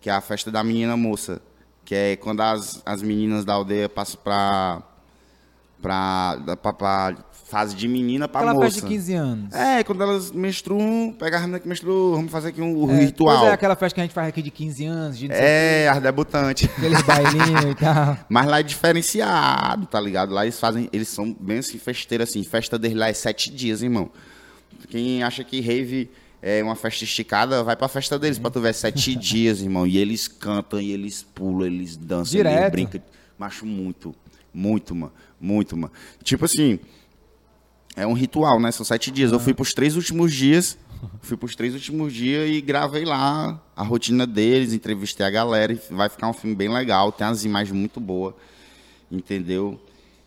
[0.00, 1.42] que é a festa da menina moça.
[1.84, 4.82] Que é quando as, as meninas da aldeia passam pra,
[5.86, 8.66] pra, pra, pra fase de menina pra Aquela moça.
[8.72, 9.54] festa de 15 anos.
[9.54, 13.46] É, quando elas menstruam, pega a menina que menstruou, vamos fazer aqui um, É, ritual.
[13.46, 16.68] É, aquela festa que a gente faz aqui de 15 anos, de É, as debutantes.
[16.76, 18.18] aqueles bailinhos e tal.
[18.28, 20.32] Mas lá é diferenciado, tá ligado?
[20.34, 21.80] Lá eles fazem, eles são bem assim,
[22.20, 22.42] assim.
[22.42, 24.10] Festa deles lá é sete dias, irmão.
[24.88, 26.10] Quem acha que rave
[26.42, 29.86] é uma festa esticada, vai pra festa deles pra tu ver sete dias, irmão.
[29.86, 32.72] E eles cantam, e eles pulam, eles dançam, eles Direto.
[32.72, 33.02] brincam.
[33.38, 34.14] Macho muito,
[34.52, 35.12] muito, mano.
[35.40, 35.92] Muito, mano.
[36.22, 36.78] Tipo assim,
[37.96, 38.70] é um ritual, né?
[38.70, 39.32] São sete dias.
[39.32, 40.78] Eu fui pros três últimos dias.
[41.20, 45.72] Fui pros três últimos dias e gravei lá a rotina deles, entrevistei a galera.
[45.72, 47.12] E vai ficar um filme bem legal.
[47.12, 48.34] Tem umas imagens muito boas.
[49.10, 49.80] Entendeu?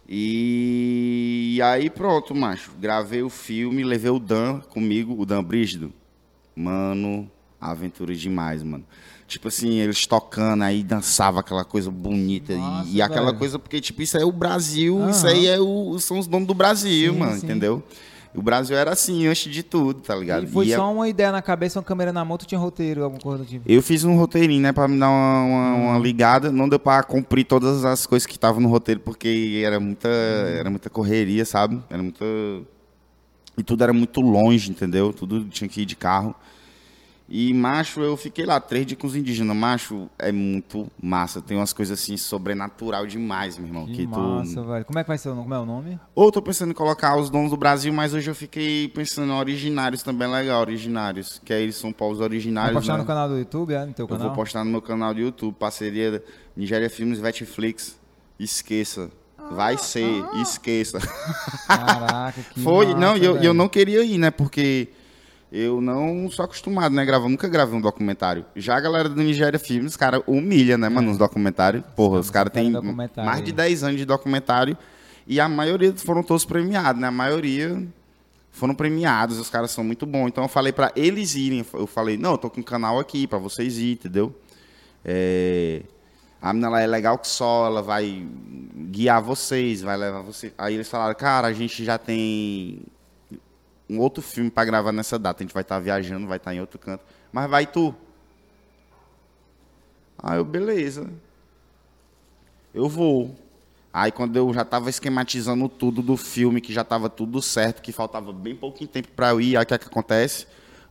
[0.07, 2.72] E aí pronto, macho.
[2.80, 5.94] Gravei o filme, levei o Dan comigo, o Dan Brígido.
[6.56, 7.30] Mano,
[7.61, 8.86] aventura demais, mano.
[9.30, 12.52] Tipo assim, eles tocando aí, dançava aquela coisa bonita.
[12.52, 13.38] e- Nossa, e, aquela velho.
[13.38, 15.12] coisa, porque, tipo, isso é o Brasil, Aham.
[15.12, 17.46] isso aí é o, são os donos do Brasil, Sim, mano, sim.
[17.46, 17.84] entendeu?
[18.36, 20.46] O Brasil era assim, antes de tudo, tá ligado?
[20.46, 22.60] E foi E é- só uma ideia na cabeça, uma câmera na mão, tu tinha
[22.60, 23.72] roteiro, alguma coisa do tipo.
[23.72, 25.90] Eu fiz um roteirinho, né, pra me dar uma, uma- Hum.
[25.92, 26.52] uma ligada.
[26.52, 30.58] Não deu pra cumprir todas as coisas que estavam no roteiro, porque era muita, Hum.
[30.60, 31.80] era muita correria, sabe?
[31.90, 32.24] Era muita.
[33.58, 35.12] E tudo era muito longe, entendeu?
[35.14, 36.34] Tudo tinha que ir de carro.
[37.32, 39.56] E, macho, eu fiquei lá três dias com os indígenas.
[39.56, 41.40] Macho, é muito massa.
[41.40, 43.86] Tem umas coisas assim, sobrenatural demais, meu irmão.
[43.86, 44.68] Que, Que, massa, tu...
[44.68, 44.84] velho.
[44.84, 45.44] Como é que vai ser o nome?
[45.44, 46.00] Como é o nome?
[46.16, 49.36] Ou tô pensando em colocar os donos do Brasil, mas hoje eu fiquei pensando em
[49.36, 51.40] originários também, legal, originários.
[51.46, 52.74] Que aí eles são povos Vai originários.
[52.74, 53.00] postar né?
[53.00, 53.86] no canal do YouTube, é?
[53.86, 54.28] No teu Eu canal?
[54.28, 56.24] vou postar no meu canal do YouTube, parceria
[56.58, 57.96] Nigéria Filmes Netflix.
[58.40, 59.12] Esqueça.
[59.52, 61.00] Vai ser, esqueça.
[61.68, 64.32] Caraca, que Foi, massa, não, e eu, eu não queria ir, né?
[64.32, 64.90] Porque
[65.52, 67.04] eu não sou acostumado, né?
[67.04, 68.46] Gravar, nunca gravei um documentário.
[68.56, 71.84] Já a galera do Nigéria Filmes, os caras humilha, né, mano, nos documentários.
[71.96, 72.72] Porra, os caras cara têm
[73.18, 74.78] mais de 10 anos de documentário
[75.26, 77.08] e a maioria foram todos premiados, né?
[77.08, 77.84] A maioria
[78.52, 80.28] foram premiados, os caras são muito bons.
[80.28, 83.26] Então eu falei pra eles irem, eu falei, não, eu tô com um canal aqui
[83.26, 84.36] pra vocês irem, entendeu?
[85.04, 85.82] É,
[86.42, 88.26] A menina lá é legal que só, ela vai
[88.92, 90.54] guiar vocês, vai levar vocês.
[90.58, 92.82] Aí eles falaram, cara, a gente já tem
[93.90, 95.41] um outro filme pra gravar nessa data.
[95.41, 97.03] A gente vai estar viajando, vai estar em outro canto.
[97.32, 97.94] Mas vai tu.
[100.22, 101.10] Aí eu, beleza.
[102.74, 103.36] Eu vou.
[103.91, 107.91] Aí quando eu já tava esquematizando tudo do filme, que já tava tudo certo, que
[107.91, 110.45] faltava bem pouquinho tempo pra eu ir, aí o que, é que acontece?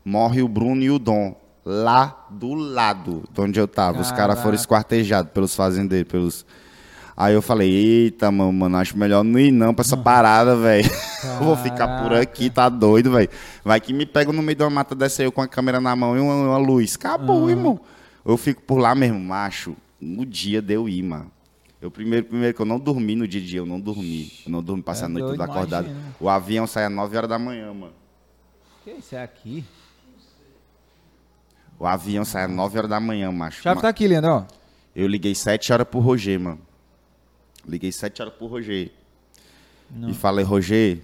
[0.05, 1.37] Morre o Bruno e o Dom.
[1.65, 4.01] Lá do lado de onde eu tava.
[4.01, 6.47] Os caras foram esquartejados pelos fazendeiros, pelos.
[7.21, 10.89] Aí eu falei, eita, mano, mano, acho melhor não ir não pra essa parada, velho.
[11.43, 13.29] Vou ficar por aqui, tá doido, velho.
[13.65, 15.81] Vai que me pega no meio de uma mata dessa aí, eu com a câmera
[15.81, 16.95] na mão e uma, uma luz.
[16.95, 17.81] Acabou, irmão.
[18.25, 19.77] Eu fico por lá mesmo, macho.
[20.01, 21.29] No dia deu ir, mano.
[21.83, 24.31] Eu primeiro, primeiro que eu não dormi no dia de dia, eu não dormi.
[24.47, 25.89] Eu não dormi, passei É a noite toda acordado.
[26.21, 27.95] O avião sai às 9 horas da manhã, mano.
[28.85, 29.65] Que isso é aqui?
[31.81, 33.61] O avião sai às 9 horas da manhã, macho.
[33.61, 34.45] Chave tá aqui, Leandro, ó.
[34.95, 36.68] Eu liguei 7 horas pro Roger, mano.
[37.69, 38.91] Liguei 7 horas pro Roger.
[40.09, 41.01] E falei, Roger,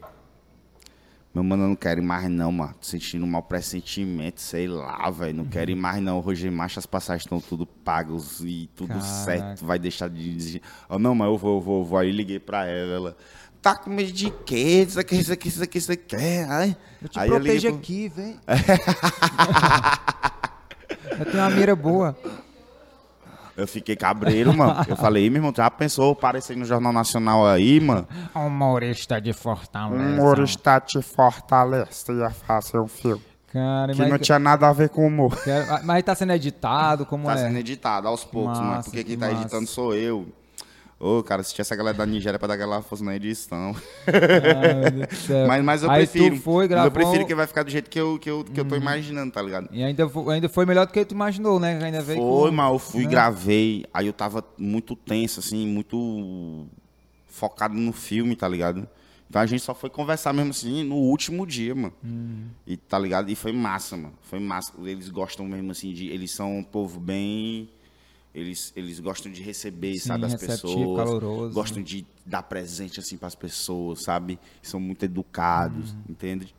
[1.34, 2.72] meu mano, eu não quero ir mais não, mano.
[2.74, 5.34] Tô sentindo um mau pressentimento, sei lá, velho.
[5.34, 6.20] Não quero ir mais não.
[6.20, 9.06] Roger, macho, as passagens estão tudo pagas e tudo Caraca.
[9.06, 9.64] certo.
[9.66, 10.62] Vai deixar de dirigir.
[10.88, 11.98] Oh, não, mas eu vou, eu vou, eu vou.
[11.98, 13.16] Aí liguei pra ela, ela...
[13.62, 14.84] tá com medo de quê?
[14.86, 16.16] Isso aqui, isso aqui, isso aqui, isso aqui.
[16.48, 16.76] Ai.
[17.02, 18.36] Eu te Aí eu protejo liguei pro- aqui, vem.
[21.18, 22.16] eu tenho uma mira boa.
[23.56, 24.85] Eu fiquei cabreiro, mano.
[24.89, 28.06] Eu falei, "Ih, meu irmão, já pensou aparecer no Jornal Nacional aí, mano?
[28.35, 30.02] Humorista de Fortaleza.
[30.20, 33.22] humorista te fortalecia fazer um filme.
[33.52, 35.32] Cara, Que mas, não tinha nada a ver com humor.
[35.85, 37.36] mas tá sendo editado, como Tá é?
[37.36, 38.82] sendo editado aos poucos, mano.
[38.82, 39.40] Porque quem que tá massa.
[39.43, 40.26] editando sou eu.
[41.05, 43.76] Ô, cara, se tivesse a galera da Nigéria pra dar aquela força na edição.
[45.26, 45.47] Céu.
[45.47, 46.36] Mas, mas eu Aí prefiro.
[46.36, 46.86] foi, gravou...
[46.86, 49.31] Eu prefiro que vai ficar do jeito que eu, que eu, que eu tô imaginando,
[49.31, 49.68] tá ligado?
[49.70, 51.78] E ainda, fo- ainda foi melhor do que tu imaginou, né?
[51.85, 52.56] Ainda veio Foi, com...
[52.56, 53.10] mas eu fui, né?
[53.10, 53.85] gravei.
[53.93, 56.64] Aí eu tava muito tenso, assim, muito
[57.28, 58.89] focado no filme, tá ligado?
[59.28, 61.93] Então a gente só foi conversar mesmo assim no último dia, mano.
[62.02, 62.44] Hum.
[62.66, 63.31] E tá ligado?
[63.31, 64.14] E foi massa, mano.
[64.22, 64.72] Foi massa.
[64.82, 66.09] Eles gostam mesmo assim de.
[66.09, 67.68] Eles são um povo bem.
[68.35, 70.97] Eles, eles gostam de receber, Sim, sabe, as pessoas.
[70.97, 71.55] caloroso.
[71.55, 74.39] Gostam de dar presente assim pras pessoas, sabe?
[74.61, 75.98] São muito educados, Uhum.
[76.09, 76.55] entende?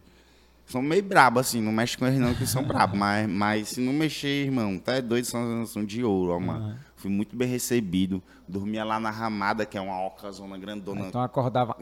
[0.66, 3.82] São meio brabo, assim, não mexe com eles não, que são brabos, mas, mas se
[3.82, 6.80] não mexer, irmão, tá é doido, são, são de ouro, ó, mano.
[6.96, 8.24] Fui muito bem recebido.
[8.48, 11.08] Dormia lá na Ramada, que é uma ocazona grandona.
[11.08, 11.76] Então acordava...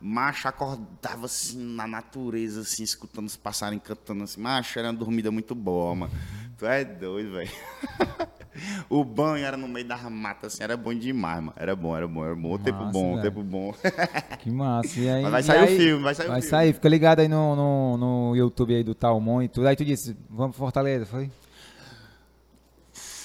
[0.00, 4.38] Macho acordava assim na natureza, assim, escutando os passarinhos cantando assim.
[4.40, 6.12] Macho, era uma dormida muito boa, mano.
[6.58, 7.50] Tu é doido, velho.
[8.88, 11.52] o banho era no meio da mata, assim, era bom demais, mano.
[11.56, 12.52] Era bom, era bom, era bom.
[12.54, 13.22] O tempo Massa, bom, o velho.
[13.30, 13.74] tempo bom.
[14.40, 15.00] Que massa.
[15.00, 16.50] E aí, Mas vai sair o aí- filme, vai sair o Vai filme.
[16.50, 19.66] sair, fica ligado aí no, no, no YouTube aí do Talmon e tudo.
[19.66, 21.30] Aí tu disse, vamos pra Fortaleza, foi?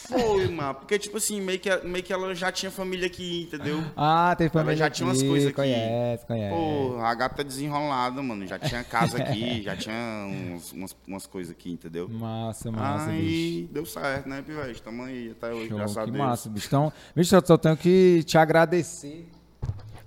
[0.10, 0.76] Foi, mano.
[0.76, 3.84] Porque, tipo assim, meio que, meio que ela já tinha família aqui, entendeu?
[3.96, 5.56] Ah, tem família já tinha umas aqui, coisas aqui.
[5.56, 6.56] Conhece, conhece.
[6.56, 8.46] Pô, a gata é desenrolada, mano.
[8.48, 9.96] Já tinha casa aqui, já tinha
[10.28, 12.10] uns- umas, umas coisas aqui, entendeu?
[12.10, 13.20] Massa, massa, bicho.
[13.22, 14.82] Aí deu certo, né, Pivete?
[14.82, 16.18] Tamo aí até hoje, Show, graças a Deus.
[16.18, 16.68] massa, bicho.
[16.68, 19.28] Então, bicho, eu só tenho que te agradecer.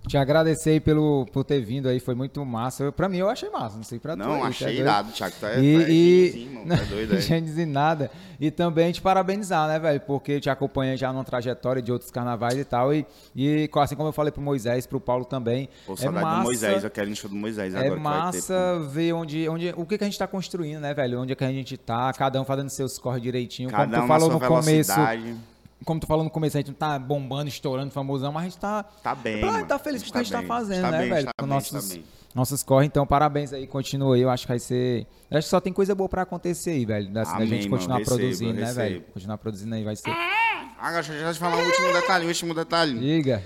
[0.07, 2.83] Te agradecer aí pelo, por ter vindo aí, foi muito massa.
[2.85, 4.17] Eu, pra mim, eu achei massa, não sei pra.
[4.17, 4.81] Não, aí, tu é achei doido.
[4.81, 5.35] irado, Thiago.
[5.43, 6.51] É, E, é e...
[6.67, 7.21] Tu é doido, é.
[7.21, 8.11] Sem dizer nada.
[8.41, 10.01] E também te parabenizar, né, velho?
[10.01, 12.93] Porque te acompanhei já numa trajetória de outros carnavais e tal.
[12.93, 13.07] E,
[13.37, 15.69] e assim como eu falei pro Moisés, pro Paulo também.
[15.87, 17.95] Pô, é massa, do Moisés, eu quero ir no show do Moisés é agora.
[17.95, 20.93] que vai ter, massa ver onde, onde, o que, que a gente tá construindo, né,
[20.93, 21.21] velho?
[21.21, 23.71] Onde é que a gente tá, cada um fazendo seus corres direitinho.
[23.71, 24.93] Cada como tu um falou no começo.
[24.93, 25.52] velocidade.
[25.85, 28.59] Como tu falou no começo, a gente não tá bombando, estourando, famosão, mas a gente
[28.59, 28.83] tá.
[28.83, 29.67] Tá bem, Pra- mano.
[29.67, 31.27] tá feliz com o que a gente tá bem, fazendo, tá né, bem, velho?
[31.27, 32.01] tá Com bem, nossos, tá
[32.35, 32.87] nossos corre.
[32.87, 34.23] Então, parabéns aí, continua aí.
[34.23, 35.07] Eu acho que vai ser.
[35.31, 37.07] Eu acho que só tem coisa boa pra acontecer aí, velho.
[37.19, 38.05] Assim, da Amém, gente continuar mano.
[38.05, 38.77] Recebo, produzindo, né, recebo.
[38.81, 39.05] velho?
[39.13, 40.11] Continuar produzindo aí vai ser.
[40.11, 42.99] Ah, deixa eu te falar um último detalhe, um último detalhe.
[42.99, 43.43] Diga.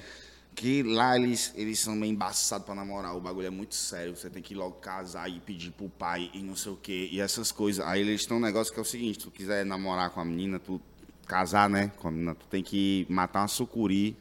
[0.55, 3.15] Que lá eles, eles são meio embaçados pra namorar.
[3.15, 4.17] O bagulho é muito sério.
[4.17, 7.11] Você tem que ir logo casar e pedir pro pai e não sei o quê.
[7.13, 7.85] E essas coisas.
[7.87, 10.59] Aí eles têm um negócio que é o seguinte: tu quiser namorar com a menina,
[10.59, 10.81] tu
[11.27, 11.91] casar, né?
[11.99, 14.17] Com a menina, tu tem que matar uma sucuri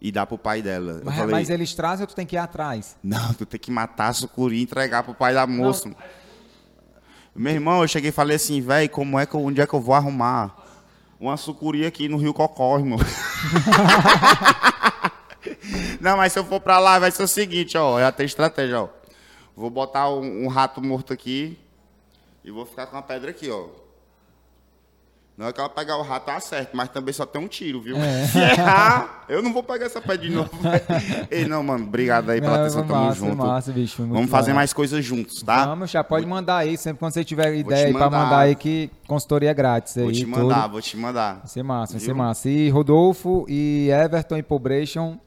[0.00, 0.94] e dar pro pai dela.
[0.94, 2.96] Eu Mas, falei, mas eles trazem ou tu tem que ir atrás?
[3.02, 5.90] Não, tu tem que matar a sucuri e entregar pro pai da moça.
[7.34, 9.72] Meu irmão, eu cheguei e falei assim, velho, como é que eu, onde é que
[9.72, 10.54] eu vou arrumar
[11.20, 12.98] uma sucuri aqui no Rio Cocó, irmão?
[16.00, 18.82] Não, mas se eu for pra lá, vai ser o seguinte, ó, já tem estratégia,
[18.82, 18.88] ó.
[19.56, 21.58] Vou botar um, um rato morto aqui
[22.44, 23.68] e vou ficar com a pedra aqui, ó.
[25.36, 27.80] Não é que ela pegar o rato, tá certo, mas também só tem um tiro,
[27.80, 27.96] viu?
[28.30, 30.50] Se errar, eu não vou pegar essa pedra de novo.
[31.30, 33.36] Ei, não, mano, obrigado aí pela Não, atenção, tamo massa, junto.
[33.36, 34.56] massa, bicho, Vamos fazer legal.
[34.56, 35.64] mais coisas juntos, tá?
[35.64, 38.40] Vamos, já pode mandar aí, sempre quando você tiver ideia aí pra mandar.
[38.40, 40.04] aí que consultoria é grátis aí.
[40.04, 40.30] Vou te tudo.
[40.38, 41.38] mandar, vou te mandar.
[41.38, 42.48] Vai ser massa, vai ser massa.
[42.50, 45.18] E Rodolfo e Everton e Pobration,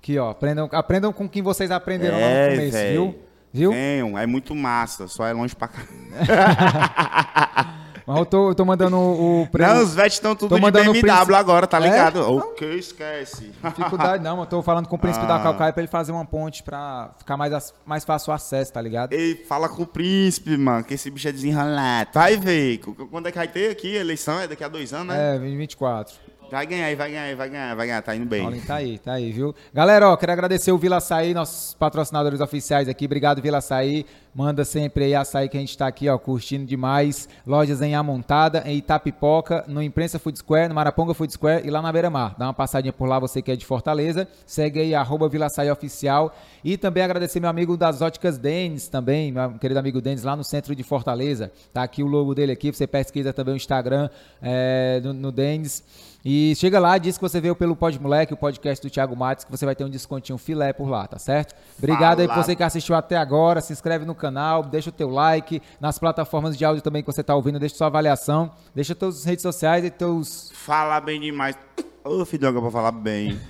[0.00, 2.92] que ó, aprendam, aprendam com quem vocês aprenderam lá É, no começo, véi.
[2.92, 3.14] viu?
[3.52, 3.72] Viu?
[3.72, 5.80] Venham, é muito massa, só é longe pra cá.
[8.10, 10.54] Mas eu tô, eu tô mandando o, o pre- Não, os vets estão tudo Tô
[10.56, 11.80] de mandando BMW príncipe- agora, tá É?
[11.80, 12.20] ligado?
[12.20, 12.36] Não.
[12.38, 13.52] O que esquece?
[13.76, 15.40] dificuldade, não, eu tô falando com o príncipe da Ah.
[15.42, 19.12] Calcaia pra ele fazer uma ponte pra ficar mais, mais fácil o acesso, tá ligado?
[19.12, 22.10] Ei, fala com o príncipe, mano, que esse bicho é desenrolado.
[22.14, 22.78] Vai ver.
[22.78, 23.96] Qu- Quando é que vai ter aqui?
[23.96, 25.36] a Eleição é daqui a dois anos, né?
[25.36, 26.14] É, 2024.
[26.50, 28.02] Vai ganhar, vai ganhar, vai ganhar, vai ganhar.
[28.02, 28.42] Tá indo bem.
[28.42, 29.54] Paulinho tá aí, tá aí, viu?
[29.72, 33.04] Galera, ó, quero agradecer o Vila Açaí, nossos patrocinadores oficiais aqui.
[33.04, 34.04] Obrigado, Vila Açaí.
[34.32, 37.28] Manda sempre aí açaí que a gente tá aqui, ó, curtindo demais.
[37.44, 41.82] Lojas em Amontada, em Itapipoca, no Imprensa Food Square, no Maraponga Food Square e lá
[41.82, 42.36] na Beira Mar.
[42.38, 44.28] Dá uma passadinha por lá, você que é de Fortaleza.
[44.46, 46.32] Segue aí, arroba Vila Açaí Oficial.
[46.64, 50.44] E também agradecer meu amigo das óticas Denis também, meu querido amigo Denis, lá no
[50.44, 51.50] centro de Fortaleza.
[51.72, 54.08] Tá aqui o logo dele aqui, você pesquisa também o Instagram
[54.40, 56.09] é, no, no Denis.
[56.24, 59.44] E chega lá, diz que você veio pelo Pod Moleque, o podcast do Thiago Matos,
[59.44, 61.54] que você vai ter um descontinho filé por lá, tá certo?
[61.78, 65.08] Obrigado aí por você que assistiu até agora, se inscreve no canal, deixa o teu
[65.08, 69.24] like, nas plataformas de áudio também que você tá ouvindo, deixa sua avaliação, deixa tuas
[69.24, 70.52] redes sociais e teus...
[70.52, 71.56] Fala bem demais.
[72.04, 73.40] Ô, filhoga, pra falar bem.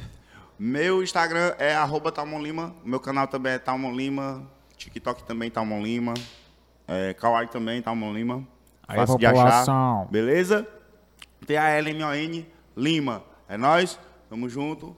[0.57, 2.73] Meu Instagram é arroba Lima.
[2.85, 4.47] Meu canal também é Talmon Lima.
[4.77, 6.15] TikTok também Talmon Lima.
[6.87, 8.47] É, Kawaii também Talmon Lima.
[8.87, 10.07] Aí, Fácil de achar.
[10.11, 10.67] Beleza?
[11.47, 13.23] T-A-L-M-O-N Lima.
[13.49, 13.99] É nóis.
[14.29, 14.97] Tamo junto.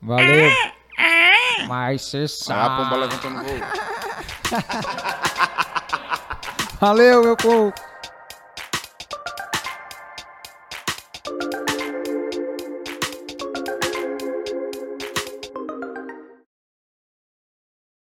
[0.00, 0.50] Valeu.
[1.68, 3.00] Mas cê Ah, a pomba sabe.
[3.00, 3.60] levantando voo.
[6.80, 7.72] Valeu, meu povo.